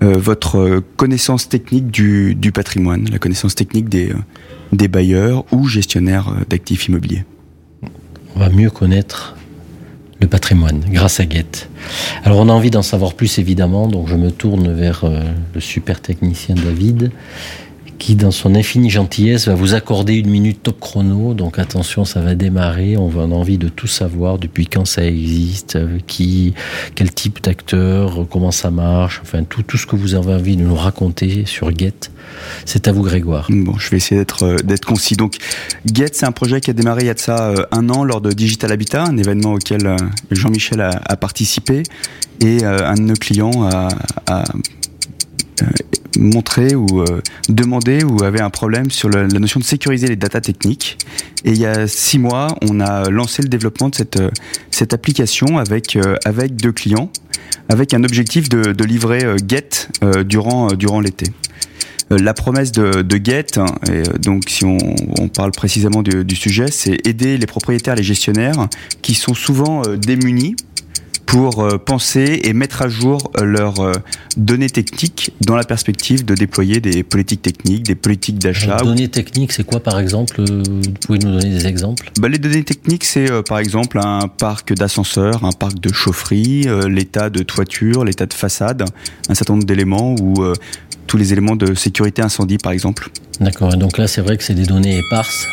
votre 0.00 0.58
euh, 0.58 0.84
connaissance 0.96 1.48
technique 1.48 1.90
du, 1.90 2.52
patrimoine, 2.52 3.08
la 3.10 3.18
connaissance 3.18 3.54
technique 3.54 3.88
des, 3.88 4.10
euh, 4.10 4.16
des 4.72 4.88
bailleurs 4.88 5.44
ou 5.52 5.66
gestionnaires 5.66 6.28
euh, 6.28 6.44
d'actifs 6.48 6.88
immobiliers. 6.88 7.24
On 8.36 8.40
va 8.40 8.48
mieux 8.48 8.70
connaître 8.70 9.36
le 10.20 10.26
patrimoine 10.26 10.84
grâce 10.88 11.20
à 11.20 11.28
Get. 11.28 11.68
Alors 12.24 12.38
on 12.40 12.48
a 12.48 12.52
envie 12.52 12.70
d'en 12.70 12.82
savoir 12.82 13.14
plus 13.14 13.38
évidemment, 13.38 13.88
donc 13.88 14.08
je 14.08 14.14
me 14.14 14.30
tourne 14.30 14.72
vers 14.72 15.04
euh, 15.04 15.20
le 15.54 15.60
super 15.60 16.00
technicien 16.00 16.54
David 16.54 17.10
qui 17.98 18.14
dans 18.16 18.30
son 18.30 18.54
infinie 18.54 18.90
gentillesse 18.90 19.48
va 19.48 19.54
vous 19.54 19.74
accorder 19.74 20.14
une 20.14 20.28
minute 20.28 20.62
top 20.62 20.80
chrono. 20.80 21.34
Donc 21.34 21.58
attention, 21.58 22.04
ça 22.04 22.20
va 22.20 22.34
démarrer. 22.34 22.96
On 22.96 23.08
en 23.16 23.30
envie 23.32 23.58
de 23.58 23.68
tout 23.68 23.86
savoir 23.86 24.38
depuis 24.38 24.66
quand 24.66 24.84
ça 24.84 25.04
existe, 25.04 25.76
euh, 25.76 25.98
qui, 26.06 26.54
quel 26.94 27.12
type 27.12 27.42
d'acteur, 27.42 28.22
euh, 28.22 28.26
comment 28.28 28.50
ça 28.50 28.70
marche, 28.70 29.20
enfin 29.22 29.44
tout, 29.44 29.62
tout 29.62 29.76
ce 29.76 29.86
que 29.86 29.96
vous 29.96 30.14
avez 30.14 30.34
envie 30.34 30.56
de 30.56 30.62
nous 30.62 30.74
raconter 30.74 31.44
sur 31.46 31.76
Get. 31.76 32.10
C'est 32.64 32.88
à 32.88 32.92
vous 32.92 33.02
Grégoire. 33.02 33.46
Bon, 33.50 33.78
je 33.78 33.90
vais 33.90 33.98
essayer 33.98 34.18
d'être 34.18 34.44
euh, 34.44 34.76
concis. 34.86 35.16
Donc, 35.16 35.36
Get, 35.92 36.10
c'est 36.12 36.26
un 36.26 36.32
projet 36.32 36.60
qui 36.60 36.70
a 36.70 36.72
démarré 36.72 37.02
il 37.02 37.06
y 37.06 37.10
a 37.10 37.14
de 37.14 37.18
ça 37.18 37.54
un 37.70 37.88
an 37.90 38.04
lors 38.04 38.20
de 38.20 38.32
Digital 38.32 38.72
Habitat, 38.72 39.04
un 39.04 39.16
événement 39.16 39.54
auquel 39.54 39.96
Jean-Michel 40.30 40.80
a, 40.80 40.90
a 41.06 41.16
participé, 41.16 41.82
et 42.40 42.64
un 42.64 42.94
de 42.94 43.02
nos 43.02 43.14
clients 43.14 43.64
a, 43.64 43.88
a, 44.26 44.44
montré 46.18 46.74
ou 46.74 47.00
euh, 47.00 47.20
demandé 47.48 48.04
ou 48.04 48.22
avait 48.24 48.40
un 48.40 48.50
problème 48.50 48.90
sur 48.90 49.08
la 49.08 49.26
notion 49.26 49.60
de 49.60 49.64
sécuriser 49.64 50.06
les 50.06 50.16
data 50.16 50.40
techniques. 50.40 50.98
Et 51.44 51.50
il 51.50 51.58
y 51.58 51.66
a 51.66 51.86
six 51.86 52.18
mois, 52.18 52.48
on 52.62 52.80
a 52.80 53.08
lancé 53.10 53.42
le 53.42 53.48
développement 53.48 53.88
de 53.88 53.94
cette 53.94 54.20
euh, 54.20 54.30
cette 54.70 54.94
application 54.94 55.58
avec 55.58 55.96
euh, 55.96 56.16
avec 56.24 56.56
deux 56.56 56.72
clients, 56.72 57.10
avec 57.68 57.94
un 57.94 58.04
objectif 58.04 58.48
de, 58.48 58.84
livrer 58.84 59.24
euh, 59.24 59.36
Get 59.46 59.88
euh, 60.02 60.24
durant 60.24 60.70
euh, 60.70 60.76
durant 60.76 61.00
l'été. 61.00 61.26
Euh, 62.12 62.18
La 62.18 62.34
promesse 62.34 62.72
de, 62.72 63.20
Get, 63.22 63.58
hein, 63.58 63.66
euh, 63.88 64.04
donc 64.22 64.44
si 64.48 64.64
on, 64.64 64.78
parle 65.28 65.52
précisément 65.52 66.02
du, 66.02 66.36
sujet, 66.36 66.66
c'est 66.70 67.06
aider 67.06 67.38
les 67.38 67.46
propriétaires, 67.46 67.96
les 67.96 68.02
gestionnaires 68.02 68.68
qui 69.02 69.14
sont 69.14 69.34
souvent 69.34 69.82
euh, 69.86 69.96
démunis 69.96 70.54
pour 71.26 71.60
euh, 71.60 71.78
penser 71.78 72.40
et 72.44 72.52
mettre 72.52 72.82
à 72.82 72.88
jour 72.88 73.30
euh, 73.38 73.44
leurs 73.44 73.80
euh, 73.80 73.92
données 74.36 74.70
techniques 74.70 75.30
dans 75.40 75.56
la 75.56 75.64
perspective 75.64 76.24
de 76.24 76.34
déployer 76.34 76.80
des 76.80 77.02
politiques 77.02 77.42
techniques, 77.42 77.84
des 77.84 77.94
politiques 77.94 78.38
d'achat. 78.38 78.76
Données 78.76 79.08
techniques, 79.08 79.52
c'est 79.52 79.64
quoi 79.64 79.80
par 79.80 79.98
exemple 79.98 80.42
Vous 80.42 80.92
pouvez 81.06 81.18
nous 81.18 81.32
donner 81.32 81.50
des 81.50 81.66
exemples? 81.66 82.10
Bah, 82.20 82.28
les 82.28 82.38
données 82.38 82.64
techniques, 82.64 83.04
c'est 83.04 83.30
euh, 83.30 83.42
par 83.42 83.58
exemple 83.58 83.98
un 84.02 84.28
parc 84.28 84.74
d'ascenseurs, 84.74 85.44
un 85.44 85.52
parc 85.52 85.80
de 85.80 85.92
chaufferie, 85.92 86.64
euh, 86.66 86.88
l'état 86.88 87.30
de 87.30 87.42
toiture, 87.42 88.04
l'état 88.04 88.26
de 88.26 88.34
façade, 88.34 88.84
un 89.28 89.34
certain 89.34 89.54
nombre 89.54 89.66
d'éléments 89.66 90.14
ou 90.20 90.42
euh, 90.42 90.54
tous 91.06 91.16
les 91.16 91.32
éléments 91.32 91.56
de 91.56 91.74
sécurité 91.74 92.22
incendie 92.22 92.58
par 92.58 92.72
exemple. 92.72 93.10
D'accord, 93.40 93.74
et 93.74 93.76
donc 93.76 93.98
là 93.98 94.06
c'est 94.06 94.20
vrai 94.20 94.36
que 94.36 94.44
c'est 94.44 94.54
des 94.54 94.66
données 94.66 94.98
éparses 94.98 95.46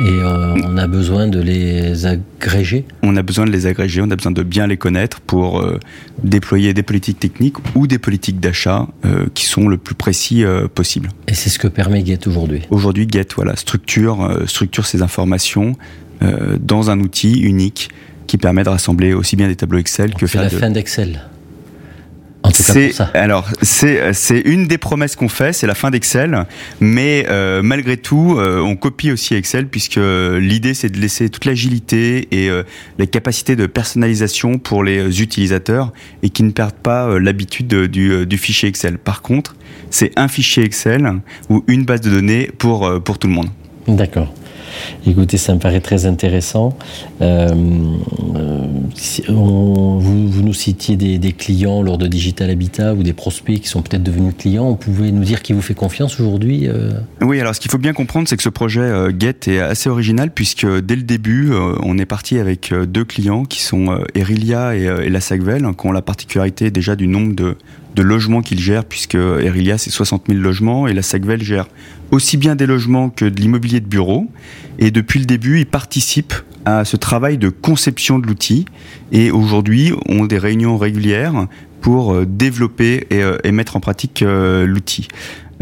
et 0.00 0.08
euh, 0.08 0.54
on 0.64 0.76
a 0.76 0.86
besoin 0.86 1.28
de 1.28 1.40
les 1.40 2.06
agréger. 2.06 2.84
On 3.02 3.16
a 3.16 3.22
besoin 3.22 3.44
de 3.44 3.50
les 3.50 3.66
agréger, 3.66 4.00
on 4.02 4.10
a 4.10 4.16
besoin 4.16 4.32
de 4.32 4.42
bien 4.42 4.66
les 4.66 4.76
connaître 4.76 5.20
pour 5.20 5.60
euh, 5.60 5.78
déployer 6.22 6.74
des 6.74 6.82
politiques 6.82 7.20
techniques 7.20 7.56
ou 7.76 7.86
des 7.86 7.98
politiques 7.98 8.40
d'achat 8.40 8.88
euh, 9.04 9.26
qui 9.34 9.44
sont 9.44 9.68
le 9.68 9.76
plus 9.76 9.94
précis 9.94 10.44
possible. 10.74 11.10
Et 11.28 11.34
c'est 11.34 11.50
ce 11.50 11.58
que 11.58 11.68
permet 11.68 12.04
Get 12.04 12.26
aujourd'hui. 12.26 12.62
Aujourd'hui, 12.70 13.06
Get 13.10 13.28
voilà, 13.36 13.56
structure, 13.56 14.42
structure 14.46 14.86
ces 14.86 15.02
informations 15.02 15.76
dans 16.60 16.90
un 16.90 17.00
outil 17.00 17.40
unique 17.40 17.90
qui 18.26 18.38
permet 18.38 18.64
de 18.64 18.70
rassembler 18.70 19.12
aussi 19.12 19.36
bien 19.36 19.48
des 19.48 19.56
tableaux 19.56 19.78
Excel 19.78 20.14
que 20.14 20.26
C'est 20.26 20.38
la 20.38 20.48
de... 20.48 20.56
fin 20.56 20.70
d'Excel. 20.70 21.20
En 22.46 22.50
tout 22.50 22.62
cas 22.62 22.92
ça. 22.92 23.10
alors 23.14 23.48
c'est 23.62 24.12
c'est 24.12 24.38
une 24.40 24.66
des 24.66 24.76
promesses 24.78 25.16
qu'on 25.16 25.30
fait, 25.30 25.54
c'est 25.54 25.66
la 25.66 25.74
fin 25.74 25.90
d'Excel, 25.90 26.44
mais 26.78 27.24
euh, 27.30 27.62
malgré 27.62 27.96
tout, 27.96 28.36
euh, 28.38 28.60
on 28.60 28.76
copie 28.76 29.10
aussi 29.10 29.34
Excel 29.34 29.66
puisque 29.66 29.98
l'idée 29.98 30.74
c'est 30.74 30.90
de 30.90 30.98
laisser 31.00 31.30
toute 31.30 31.46
l'agilité 31.46 32.28
et 32.32 32.50
euh, 32.50 32.62
les 32.98 33.06
capacités 33.06 33.56
de 33.56 33.64
personnalisation 33.66 34.58
pour 34.58 34.84
les 34.84 34.98
euh, 34.98 35.08
utilisateurs 35.22 35.92
et 36.22 36.28
qui 36.28 36.42
ne 36.42 36.50
perdent 36.50 36.74
pas 36.74 37.06
euh, 37.08 37.18
l'habitude 37.18 37.66
de- 37.66 37.86
du, 37.86 38.10
euh, 38.12 38.26
du 38.26 38.36
fichier 38.36 38.68
Excel. 38.68 38.98
Par 38.98 39.22
contre, 39.22 39.56
c'est 39.90 40.12
un 40.16 40.28
fichier 40.28 40.64
Excel 40.64 41.10
ou 41.48 41.64
une 41.66 41.84
base 41.86 42.02
de 42.02 42.10
données 42.10 42.50
pour 42.58 42.86
euh, 42.86 43.00
pour 43.00 43.18
tout 43.18 43.26
le 43.26 43.32
monde. 43.34 43.48
D'accord. 43.88 44.32
Écoutez, 45.06 45.36
ça 45.36 45.54
me 45.54 45.58
paraît 45.58 45.80
très 45.80 46.06
intéressant. 46.06 46.76
Euh, 47.20 47.48
euh, 48.36 48.66
vous, 49.28 50.42
nous 50.42 50.54
citiez 50.54 50.96
des, 50.96 51.32
clients 51.32 51.82
lors 51.82 51.98
de 51.98 52.06
Digital 52.06 52.50
Habitat 52.50 52.94
ou 52.94 53.02
des 53.02 53.12
prospects 53.12 53.60
qui 53.60 53.68
sont 53.68 53.82
peut-être 53.82 54.02
devenus 54.02 54.34
clients. 54.36 54.66
On 54.66 54.76
pouvait 54.76 55.10
nous 55.10 55.24
dire 55.24 55.42
qui 55.42 55.52
vous 55.52 55.62
fait 55.62 55.74
confiance 55.74 56.20
aujourd'hui 56.20 56.68
euh? 56.68 56.92
Oui, 57.20 57.40
alors 57.40 57.54
ce 57.54 57.60
qu'il 57.60 57.70
faut 57.70 57.78
bien 57.78 57.92
comprendre, 57.92 58.28
c'est 58.28 58.36
que 58.36 58.42
ce 58.42 58.48
projet 58.48 58.90
Get 59.18 59.48
est 59.48 59.58
assez 59.58 59.88
original 59.88 60.30
puisque 60.30 60.66
dès 60.66 60.96
le 60.96 61.02
début, 61.02 61.52
on 61.82 61.98
est 61.98 62.06
parti 62.06 62.38
avec 62.38 62.72
deux 62.72 63.04
clients 63.04 63.44
qui 63.44 63.62
sont 63.62 63.98
Erilia 64.14 64.74
et, 64.74 65.08
la 65.08 65.20
Sagvel, 65.20 65.66
qui 65.78 65.86
ont 65.86 65.92
la 65.92 66.02
particularité 66.02 66.70
déjà 66.70 66.96
du 66.96 67.06
nombre 67.06 67.34
de 67.34 68.02
logements 68.02 68.42
qu'il 68.42 68.60
gère, 68.60 68.84
puisque 68.84 69.14
Erilia, 69.14 69.78
c'est 69.78 69.90
60 69.90 70.24
000 70.28 70.40
logements, 70.40 70.86
et 70.86 70.92
la 70.92 71.02
Sagvel 71.02 71.42
gère 71.42 71.68
aussi 72.10 72.36
bien 72.36 72.54
des 72.56 72.66
logements 72.66 73.10
que 73.10 73.24
de 73.24 73.40
l'immobilier 73.40 73.80
de 73.80 73.86
bureau. 73.86 74.28
Et 74.78 74.90
depuis 74.90 75.18
le 75.18 75.26
début, 75.26 75.60
il 75.60 75.66
participe 75.66 76.34
à 76.64 76.84
ce 76.84 76.96
travail 76.96 77.38
de 77.38 77.48
conception 77.48 78.18
de 78.18 78.26
l'outil. 78.26 78.64
Et 79.12 79.30
aujourd'hui, 79.30 79.92
ont 80.08 80.24
des 80.24 80.38
réunions 80.38 80.76
régulières 80.76 81.46
pour 81.80 82.14
euh, 82.14 82.24
développer 82.26 83.06
et, 83.10 83.22
euh, 83.22 83.36
et 83.44 83.52
mettre 83.52 83.76
en 83.76 83.80
pratique 83.80 84.22
euh, 84.22 84.66
l'outil. 84.66 85.08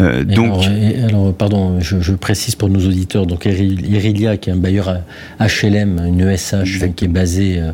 Euh, 0.02 0.24
donc, 0.24 0.64
alors, 1.08 1.32
pardon, 1.32 1.80
je, 1.80 2.00
je 2.00 2.12
précise 2.12 2.54
pour 2.54 2.68
nos 2.68 2.80
auditeurs, 2.80 3.26
donc 3.26 3.44
Irilia, 3.44 4.36
qui 4.36 4.50
est 4.50 4.52
un 4.52 4.56
bailleur 4.56 5.00
HLM, 5.40 6.00
une 6.06 6.20
ESH 6.28 6.84
qui 6.96 7.04
est 7.04 7.08
basée 7.08 7.58
euh, 7.58 7.72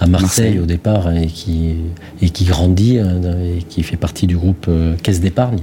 à 0.00 0.06
Marseille, 0.06 0.46
Marseille. 0.46 0.58
au 0.58 0.66
départ 0.66 1.14
et 1.14 1.26
qui, 1.26 1.76
et 2.22 2.30
qui 2.30 2.44
grandit 2.44 2.98
hein, 2.98 3.20
et 3.44 3.62
qui 3.62 3.82
fait 3.82 3.96
partie 3.96 4.26
du 4.26 4.36
groupe 4.36 4.66
euh, 4.68 4.94
Caisse 5.02 5.20
d'épargne. 5.20 5.60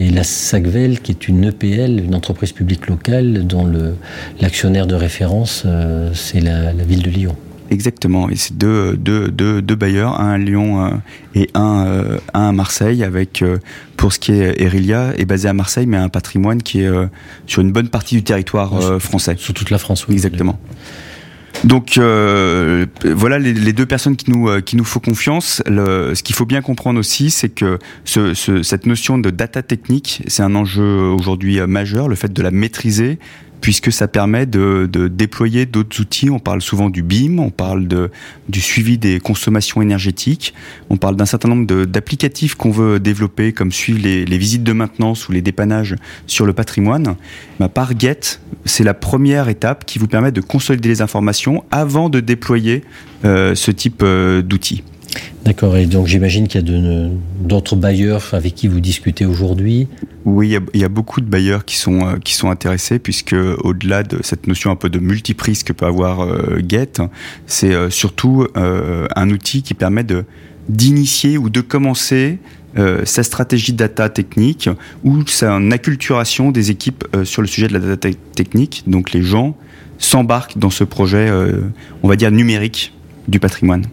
Et 0.00 0.10
la 0.10 0.24
SACVEL, 0.24 1.00
qui 1.00 1.12
est 1.12 1.28
une 1.28 1.44
EPL, 1.44 2.04
une 2.04 2.14
entreprise 2.14 2.52
publique 2.52 2.86
locale, 2.86 3.46
dont 3.46 3.70
l'actionnaire 4.40 4.86
de 4.86 4.94
référence, 4.94 5.66
c'est 6.12 6.40
la, 6.40 6.72
la 6.72 6.84
ville 6.84 7.02
de 7.02 7.10
Lyon. 7.10 7.36
Exactement, 7.70 8.30
et 8.30 8.36
c'est 8.36 8.56
deux, 8.56 8.96
deux, 8.96 9.28
deux, 9.28 9.60
deux 9.60 9.74
bailleurs, 9.74 10.20
un 10.20 10.32
à 10.32 10.38
Lyon 10.38 10.84
euh, 10.84 10.90
et 11.34 11.50
un, 11.54 11.84
euh, 11.86 12.18
un 12.32 12.48
à 12.48 12.52
Marseille, 12.52 13.02
avec, 13.02 13.42
euh, 13.42 13.58
pour 13.96 14.12
ce 14.12 14.18
qui 14.18 14.32
est 14.32 14.60
Erilia, 14.62 15.12
est 15.18 15.24
basé 15.24 15.48
à 15.48 15.52
Marseille, 15.52 15.86
mais 15.86 15.96
un 15.96 16.08
patrimoine 16.08 16.62
qui 16.62 16.82
est 16.82 16.90
sur 17.46 17.62
une 17.62 17.72
bonne 17.72 17.88
partie 17.88 18.14
du 18.14 18.22
territoire 18.22 19.00
français. 19.00 19.34
Sur 19.38 19.52
toute 19.54 19.70
la 19.70 19.78
France, 19.78 20.06
oui. 20.06 20.14
Exactement. 20.14 20.58
Donc 21.64 21.96
euh, 21.96 22.84
voilà 23.02 23.38
les, 23.38 23.54
les 23.54 23.72
deux 23.72 23.86
personnes 23.86 24.14
qui 24.16 24.30
nous 24.30 24.46
euh, 24.46 24.60
qui 24.60 24.76
nous 24.76 24.84
font 24.84 25.00
confiance. 25.00 25.62
Le, 25.66 26.14
ce 26.14 26.22
qu'il 26.22 26.36
faut 26.36 26.44
bien 26.44 26.60
comprendre 26.60 27.00
aussi, 27.00 27.30
c'est 27.30 27.48
que 27.48 27.78
ce, 28.04 28.34
ce- 28.34 28.62
cette 28.62 28.84
notion 28.84 29.16
de 29.16 29.30
data 29.30 29.62
technique, 29.62 30.22
c'est 30.26 30.42
un 30.42 30.54
enjeu 30.54 30.84
aujourd'hui 30.84 31.58
euh, 31.58 31.66
majeur. 31.66 32.08
Le 32.08 32.14
fait 32.14 32.30
de 32.30 32.42
la 32.42 32.50
maîtriser, 32.50 33.18
puisque 33.60 33.92
ça 33.92 34.08
permet 34.08 34.46
de, 34.46 34.88
déployer 35.08 35.66
d'autres 35.66 36.00
outils. 36.00 36.30
On 36.30 36.38
parle 36.38 36.62
souvent 36.62 36.90
du 36.90 37.02
BIM, 37.02 37.38
on 37.38 37.50
parle 37.50 37.88
du 38.48 38.60
suivi 38.60 38.98
des 38.98 39.20
consommations 39.20 39.82
énergétiques, 39.82 40.54
on 40.90 40.96
parle 40.96 41.16
d'un 41.16 41.26
certain 41.26 41.48
nombre 41.48 41.84
d'applicatifs 41.84 42.54
qu'on 42.54 42.70
veut 42.70 43.00
développer, 43.00 43.52
comme 43.52 43.72
suivre 43.72 44.00
les, 44.02 44.38
visites 44.38 44.64
de 44.64 44.72
maintenance 44.72 45.28
ou 45.28 45.32
les 45.32 45.42
dépannages 45.42 45.96
sur 46.26 46.46
le 46.46 46.52
patrimoine. 46.52 47.16
Bah, 47.58 47.68
par 47.68 47.98
Get, 47.98 48.40
c'est 48.64 48.84
la 48.84 48.94
première 48.94 49.48
étape 49.48 49.84
qui 49.86 49.98
vous 49.98 50.08
permet 50.08 50.32
de 50.32 50.40
consolider 50.40 50.88
les 50.88 51.02
informations 51.02 51.64
avant 51.70 52.08
de 52.08 52.20
déployer 52.20 52.84
euh, 53.24 53.54
ce 53.54 53.70
type 53.70 54.02
euh, 54.02 54.42
d'outils. 54.42 54.82
D'accord, 55.44 55.76
et 55.76 55.86
donc 55.86 56.06
j'imagine 56.06 56.48
qu'il 56.48 56.60
y 56.60 56.74
a 56.74 57.08
d'autres 57.40 57.76
bailleurs 57.76 58.30
avec 58.32 58.54
qui 58.54 58.66
vous 58.68 58.80
discutez 58.80 59.24
aujourd'hui. 59.26 59.86
Oui, 60.24 60.56
il 60.74 60.80
y 60.80 60.84
a- 60.84 60.88
beaucoup 60.88 61.20
de 61.20 61.26
bailleurs 61.26 61.64
qui 61.64 61.76
sont 61.76 62.00
euh, 62.06 62.16
qui 62.22 62.34
sont 62.34 62.50
intéressés 62.50 62.98
puisque 62.98 63.34
au-delà 63.62 64.02
de 64.02 64.18
cette 64.22 64.46
notion 64.48 64.70
un 64.70 64.76
peu 64.76 64.88
de 64.90 64.98
multiprise 64.98 65.62
que 65.62 65.72
peut 65.72 65.86
avoir 65.86 66.20
euh, 66.22 66.60
Get, 66.68 66.94
c'est 67.46 67.72
euh, 67.72 67.90
surtout 67.90 68.46
un 68.54 69.30
outil 69.30 69.62
qui 69.62 69.74
permet 69.74 70.04
d'initier 70.68 71.38
ou 71.38 71.48
de 71.50 71.60
commencer 71.60 72.38
sa 73.04 73.22
stratégie 73.22 73.72
data 73.72 74.08
technique 74.10 74.68
ou 75.02 75.26
sa 75.26 75.56
acculturation 75.56 76.50
des 76.50 76.70
équipes 76.70 77.04
sur 77.24 77.40
le 77.40 77.48
sujet 77.48 77.68
de 77.68 77.72
la 77.72 77.78
data 77.78 78.10
te- 78.10 78.16
technique. 78.34 78.82
Donc 78.86 79.12
les 79.12 79.22
gens 79.22 79.56
s'embarquent 79.98 80.58
dans 80.58 80.68
ce 80.70 80.84
projet, 80.84 81.30
on 82.02 82.08
va 82.08 82.16
dire 82.16 82.30
numérique 82.30 82.92
du 83.28 83.38
patrimoine. 83.40 83.86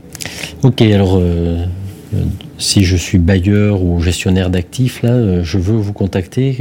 Ok, 0.64 0.82
alors 0.82 1.18
euh, 1.18 1.66
euh, 2.14 2.24
si 2.58 2.86
je 2.86 2.96
suis 2.96 3.18
bailleur 3.18 3.84
ou 3.84 4.00
gestionnaire 4.02 4.50
d'actifs, 4.50 5.02
là, 5.02 5.12
euh, 5.12 5.44
je 5.44 5.58
veux 5.58 5.76
vous 5.76 5.94
contacter. 5.94 6.58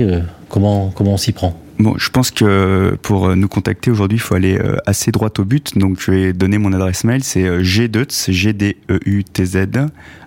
comment, 0.49 0.91
comment 0.95 1.15
on 1.15 1.17
s'y 1.17 1.33
prend? 1.33 1.57
Bon, 1.79 1.95
je 1.97 2.11
pense 2.11 2.31
que 2.31 2.97
pour 3.03 3.35
nous 3.35 3.49
contacter 3.49 3.91
aujourd'hui, 3.91 4.19
il 4.19 4.21
faut 4.21 4.35
aller 4.35 4.59
assez 4.87 5.11
droit 5.11 5.31
au 5.39 5.45
but. 5.45 5.77
Donc, 5.77 6.01
je 6.01 6.11
vais 6.11 6.33
donner 6.33 6.59
mon 6.59 6.73
adresse 6.73 7.03
mail. 7.03 7.25
C'est 7.25 7.63
gdeutz, 7.63 8.31
g 8.31 8.53
d 8.53 8.77
e 8.89 9.01
u 9.05 9.25
t 9.25 9.45
z 9.45 9.69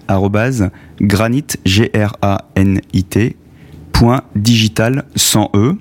arrobase 0.07 0.69
granit 0.99 1.45
point 3.93 4.21
digital 4.36 5.05
sans 5.15 5.49
e. 5.53 5.75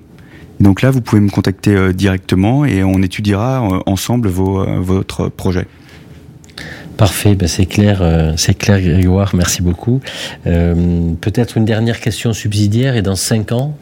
Donc 0.61 0.81
là, 0.81 0.91
vous 0.91 1.01
pouvez 1.01 1.21
me 1.21 1.29
contacter 1.29 1.93
directement 1.93 2.63
et 2.63 2.83
on 2.83 3.01
étudiera 3.01 3.67
ensemble 3.85 4.29
vos, 4.29 4.63
votre 4.81 5.27
projet. 5.27 5.67
Parfait, 6.97 7.35
ben 7.35 7.47
c'est 7.47 7.65
clair, 7.65 7.99
euh, 8.01 8.33
c'est 8.37 8.53
clair, 8.53 8.79
Grégoire. 8.79 9.35
Merci 9.35 9.61
beaucoup. 9.61 9.99
Euh, 10.47 11.11
Peut-être 11.19 11.57
une 11.57 11.65
dernière 11.65 11.99
question 11.99 12.31
subsidiaire. 12.31 12.95
Et 12.95 13.01
dans 13.01 13.15
cinq 13.15 13.51
ans, 13.51 13.75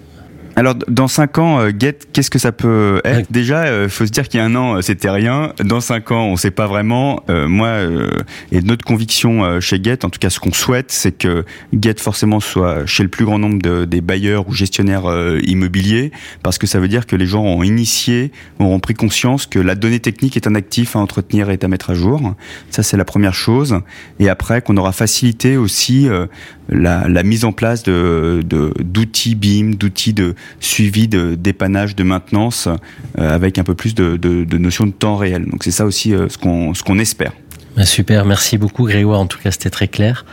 Alors, 0.56 0.76
dans 0.88 1.08
5 1.08 1.38
ans, 1.40 1.60
euh, 1.60 1.72
Get, 1.78 1.98
qu'est-ce 2.14 2.30
que 2.30 2.38
ça 2.38 2.52
peut 2.52 3.02
être 3.06 3.32
Déjà, 3.32 3.84
il 3.84 3.90
faut 3.90 4.06
se 4.06 4.12
dire 4.12 4.28
qu'il 4.28 4.40
y 4.40 4.44
a 4.44 4.46
un 4.46 4.54
an, 4.56 4.76
euh, 4.78 4.82
c'était 4.82 5.10
rien. 5.10 5.52
Dans 5.64 5.82
5 5.82 6.12
ans, 6.12 6.26
on 6.28 6.36
sait 6.36 6.52
pas 6.52 6.68
vraiment. 6.68 7.24
Euh, 7.30 7.48
moi, 7.48 7.68
euh, 7.70 8.12
et 8.52 8.62
notre 8.62 8.86
conviction 8.86 9.44
euh, 9.44 9.60
chez 9.60 9.82
Get, 9.84 10.06
en 10.06 10.10
tout 10.12 10.20
cas 10.20 10.30
ce 10.30 10.40
qu'on 10.40 10.54
souhaite, 10.54 10.92
c'est 10.92 11.12
que 11.12 11.44
Get 11.80 11.96
forcément 12.00 12.40
soit 12.40 12.86
chez 12.86 13.02
le 13.02 13.10
plus 13.10 13.26
grand 13.26 13.40
nombre 13.40 13.60
de- 13.64 13.86
des 13.86 14.02
bailleurs 14.02 14.48
ou 14.48 14.54
gestionnaires 14.54 15.08
euh, 15.10 15.40
immobiliers, 15.44 16.12
parce 16.44 16.60
que 16.60 16.68
ça 16.68 16.80
veut 16.80 16.88
dire 16.88 17.08
que 17.08 17.16
les 17.16 17.26
gens 17.26 17.44
ont 17.44 17.64
initié, 17.64 18.32
auront 18.60 18.80
pris 18.80 18.94
conscience 18.94 19.48
que 19.48 19.58
la 19.60 19.74
donnée 19.74 20.00
technique 20.02 20.38
est 20.38 20.46
un 20.46 20.54
actif 20.54 20.96
à 20.96 21.00
entretenir 21.00 21.50
et 21.50 21.58
à 21.62 21.68
mettre 21.68 21.90
à 21.90 21.94
jour. 21.96 22.36
Ça, 22.70 22.84
c'est 22.84 22.98
la 22.98 23.06
première 23.06 23.34
chose. 23.34 23.80
Et 24.20 24.30
après, 24.30 24.62
qu'on 24.62 24.78
aura 24.78 24.92
facilité 24.92 25.58
aussi 25.58 26.08
euh, 26.08 26.28
la, 26.70 27.08
la 27.08 27.24
mise 27.24 27.44
en 27.44 27.54
place 27.54 27.82
de 27.82 28.42
de- 28.46 28.72
d'outils 28.80 29.34
BIM, 29.36 29.72
d'outils 29.76 30.14
de 30.14 30.36
suivi, 30.60 31.08
de 31.08 31.36
dépannage, 31.36 31.96
de 31.96 32.04
maintenance, 32.04 32.68
euh, 32.68 33.30
avec 33.30 33.58
un 33.58 33.64
peu 33.64 33.76
plus 33.76 33.96
de, 33.96 34.18
de, 34.18 34.44
de 34.44 34.58
notion 34.58 34.86
de 34.86 34.92
temps 34.92 35.16
réel. 35.16 35.46
Donc 35.46 35.64
c'est 35.64 35.72
ça 35.72 35.86
aussi 35.86 36.14
euh, 36.14 36.30
ce 36.30 36.38
qu'on 36.38 36.74
ce 36.74 36.84
qu'on 36.84 37.00
espère. 37.00 37.34
Ben, 37.76 37.86
super, 37.86 38.26
merci 38.26 38.58
beaucoup, 38.58 38.86
Grégoire. 38.86 39.20
En 39.20 39.26
tout 39.26 39.40
cas, 39.40 39.50
c'était 39.52 39.72
très 39.72 39.88
clair. 39.88 40.26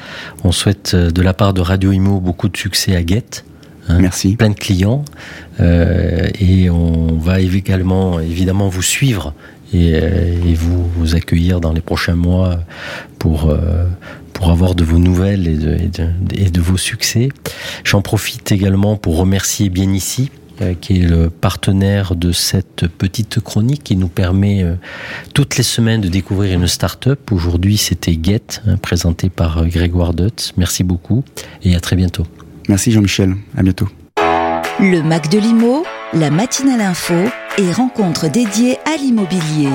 On 0.44 0.52
souhaite 0.52 0.92
euh, 0.94 1.10
de 1.10 1.22
la 1.22 1.32
part 1.32 1.54
de 1.54 1.60
Radio 1.62 1.90
Imo 1.92 2.20
beaucoup 2.20 2.48
de 2.48 2.56
succès 2.56 2.94
à 2.94 3.04
Get. 3.04 3.44
Merci. 3.98 4.36
Plein 4.36 4.50
de 4.50 4.54
clients. 4.54 5.04
Euh, 5.58 6.28
et 6.38 6.70
on 6.70 7.18
va 7.18 7.40
également, 7.40 8.20
évidemment, 8.20 8.68
vous 8.68 8.82
suivre 8.82 9.34
et, 9.72 9.94
euh, 9.94 10.34
et 10.46 10.54
vous, 10.54 10.88
vous 10.96 11.14
accueillir 11.14 11.60
dans 11.60 11.72
les 11.72 11.80
prochains 11.80 12.16
mois 12.16 12.60
pour, 13.18 13.50
euh, 13.50 13.86
pour 14.32 14.50
avoir 14.50 14.74
de 14.74 14.84
vos 14.84 14.98
nouvelles 14.98 15.46
et 15.46 15.56
de, 15.56 15.74
et 15.74 15.88
de, 15.88 16.08
et 16.34 16.50
de 16.50 16.60
vos 16.60 16.76
succès. 16.76 17.28
J'en 17.84 18.02
profite 18.02 18.52
également 18.52 18.96
pour 18.96 19.16
remercier 19.16 19.68
Bien 19.68 19.92
Ici, 19.92 20.30
euh, 20.62 20.74
qui 20.78 21.00
est 21.00 21.06
le 21.06 21.30
partenaire 21.30 22.14
de 22.14 22.32
cette 22.32 22.86
petite 22.86 23.40
chronique 23.40 23.84
qui 23.84 23.96
nous 23.96 24.08
permet 24.08 24.62
euh, 24.62 24.74
toutes 25.34 25.56
les 25.56 25.62
semaines 25.62 26.00
de 26.00 26.08
découvrir 26.08 26.58
une 26.58 26.66
start-up. 26.66 27.32
Aujourd'hui, 27.32 27.76
c'était 27.76 28.18
Get, 28.22 28.60
hein, 28.66 28.76
présenté 28.76 29.30
par 29.30 29.66
Grégoire 29.66 30.12
Deutz. 30.12 30.52
Merci 30.56 30.84
beaucoup 30.84 31.24
et 31.62 31.74
à 31.74 31.80
très 31.80 31.96
bientôt. 31.96 32.26
Merci 32.68 32.92
Jean-Michel, 32.92 33.36
à 33.56 33.62
bientôt. 33.62 33.88
Le 34.78 35.02
Mac 35.02 35.30
de 35.30 35.38
l'Imo, 35.38 35.82
la 36.12 36.30
matinale 36.30 36.80
info 36.80 37.14
et 37.56 37.72
rencontres 37.72 38.28
dédiées 38.28 38.78
à 38.84 38.96
l'immobilier. 38.96 39.70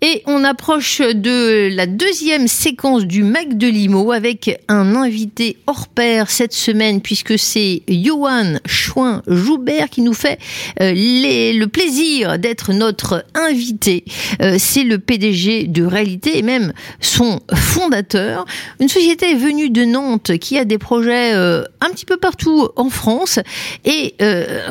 Et 0.00 0.22
on 0.26 0.44
approche 0.44 1.00
de 1.00 1.74
la 1.74 1.86
deuxième 1.86 2.46
séquence 2.46 3.04
du 3.04 3.24
Mac 3.24 3.58
de 3.58 3.66
Limo 3.66 4.12
avec 4.12 4.62
un 4.68 4.94
invité 4.94 5.56
hors 5.66 5.88
pair 5.88 6.30
cette 6.30 6.52
semaine 6.52 7.00
puisque 7.00 7.36
c'est 7.36 7.82
Johan 7.88 8.58
Chouin-Joubert 8.64 9.90
qui 9.90 10.02
nous 10.02 10.14
fait 10.14 10.38
euh, 10.80 10.92
le 10.94 11.66
plaisir 11.66 12.38
d'être 12.38 12.72
notre 12.72 13.24
invité. 13.34 14.04
Euh, 14.40 14.54
c'est 14.56 14.84
le 14.84 15.00
PDG 15.00 15.64
de 15.64 15.84
Réalité 15.84 16.38
et 16.38 16.42
même 16.42 16.72
son 17.00 17.40
fondateur. 17.52 18.44
Une 18.78 18.88
société 18.88 19.34
venue 19.34 19.68
de 19.68 19.84
Nantes 19.84 20.38
qui 20.38 20.58
a 20.58 20.64
des 20.64 20.78
projets 20.78 21.34
euh, 21.34 21.64
un 21.80 21.90
petit 21.90 22.04
peu 22.04 22.18
partout 22.18 22.68
en 22.76 22.88
France. 22.88 23.40
Et 23.84 24.14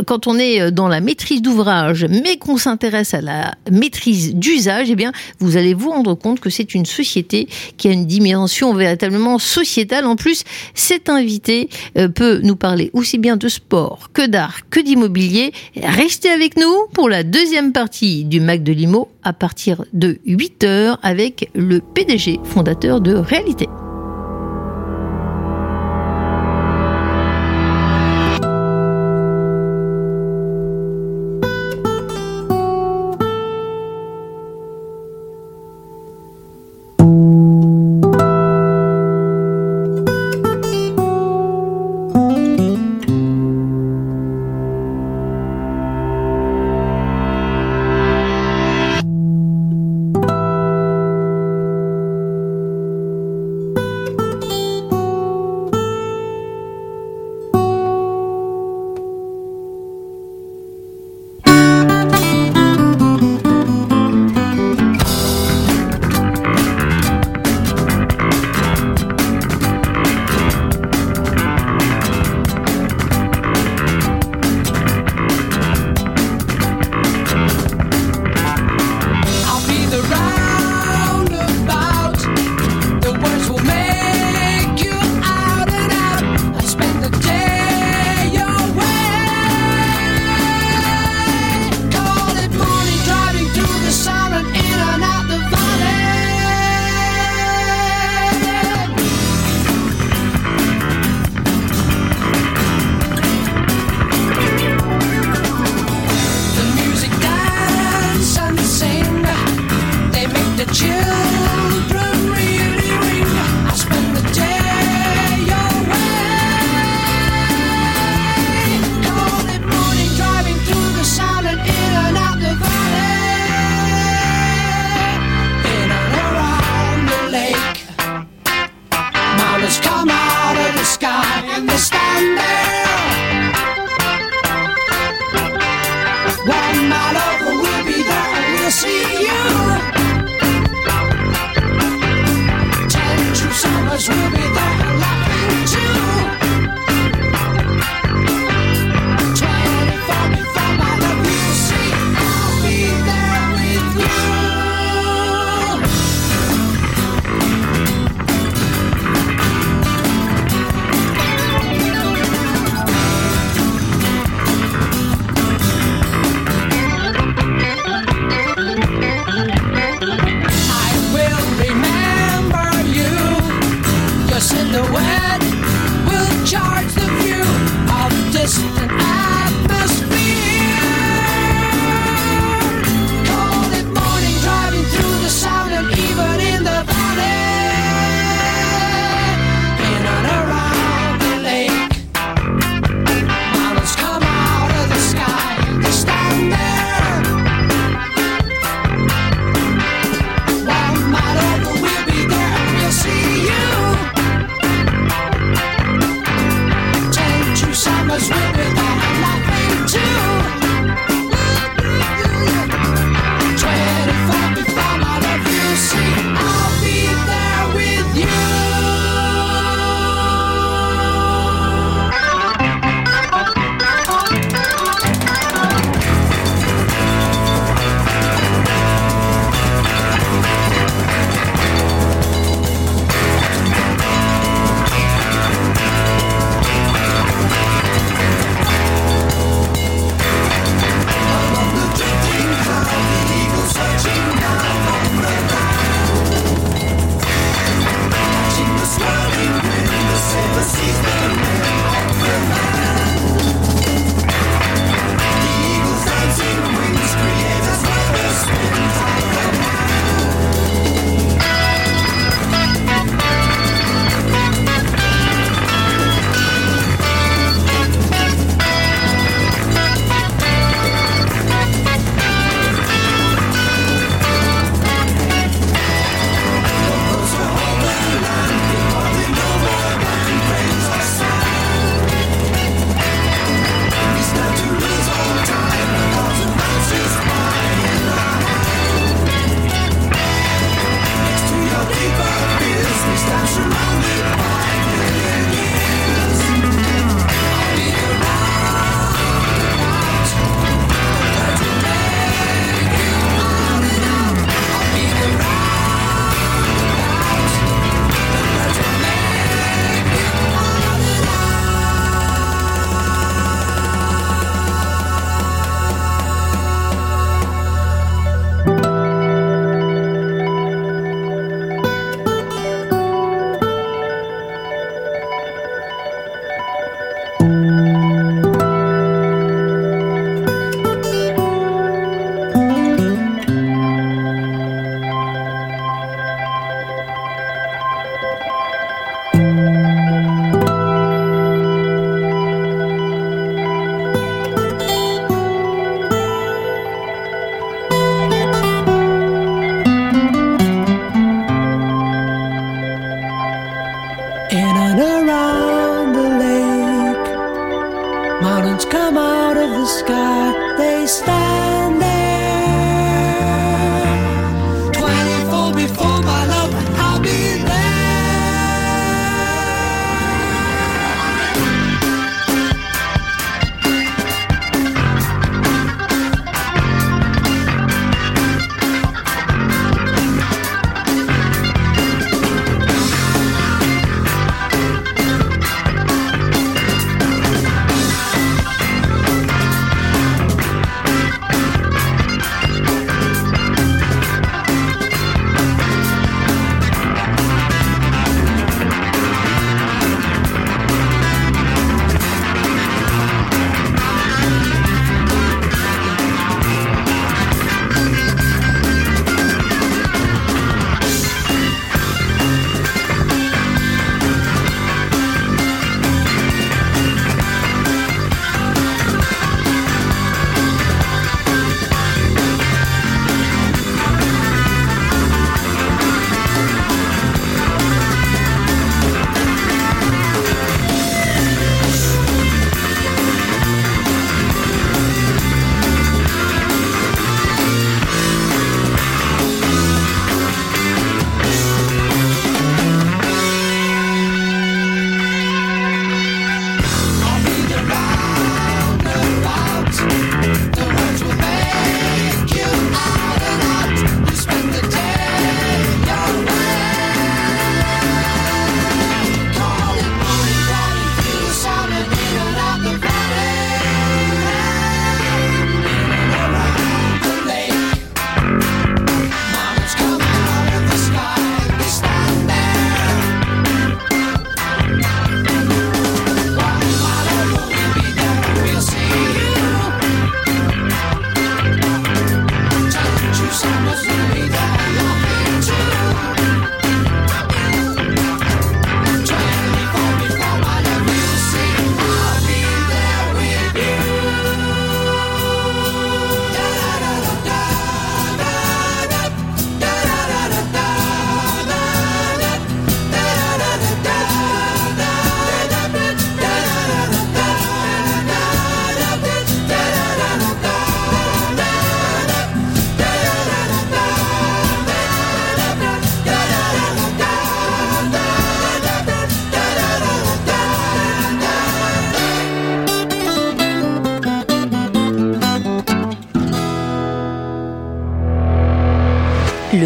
quand 0.05 0.27
on 0.27 0.37
est 0.37 0.71
dans 0.71 0.87
la 0.87 1.01
maîtrise 1.01 1.41
d'ouvrage, 1.41 2.05
mais 2.09 2.37
qu'on 2.37 2.57
s'intéresse 2.57 3.13
à 3.13 3.21
la 3.21 3.55
maîtrise 3.71 4.35
d'usage, 4.35 4.87
eh 4.89 4.95
bien, 4.95 5.11
vous 5.39 5.57
allez 5.57 5.73
vous 5.73 5.89
rendre 5.89 6.15
compte 6.15 6.39
que 6.39 6.49
c'est 6.49 6.73
une 6.73 6.85
société 6.85 7.47
qui 7.77 7.87
a 7.87 7.91
une 7.91 8.05
dimension 8.05 8.73
véritablement 8.73 9.39
sociétale. 9.39 10.05
En 10.05 10.15
plus, 10.15 10.43
cet 10.73 11.09
invité 11.09 11.69
euh, 11.97 12.07
peut 12.07 12.39
nous 12.43 12.55
parler 12.55 12.89
aussi 12.93 13.17
bien 13.17 13.37
de 13.37 13.47
sport 13.47 14.09
que 14.13 14.25
d'art 14.25 14.69
que 14.69 14.79
d'immobilier. 14.79 15.51
Restez 15.75 16.29
avec 16.29 16.57
nous 16.57 16.87
pour 16.93 17.09
la 17.09 17.23
deuxième 17.23 17.71
partie 17.71 18.25
du 18.25 18.39
Mac 18.39 18.63
de 18.63 18.71
Limo 18.71 19.09
à 19.23 19.33
partir 19.33 19.83
de 19.93 20.19
8 20.25 20.63
heures 20.63 20.99
avec 21.03 21.49
le 21.53 21.79
PDG 21.79 22.39
fondateur 22.43 23.01
de 23.01 23.15
Réalité. 23.15 23.67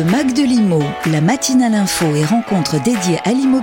Le 0.04 0.10
MAC 0.10 0.34
de 0.34 0.41
l'IMO, 0.41 0.82
la 1.12 1.22
matinale 1.22 1.76
info 1.76 2.16
et 2.16 2.26
rencontre 2.26 2.82
dédiée 2.82 3.20
à 3.24 3.34
l'immobilier 3.34 3.52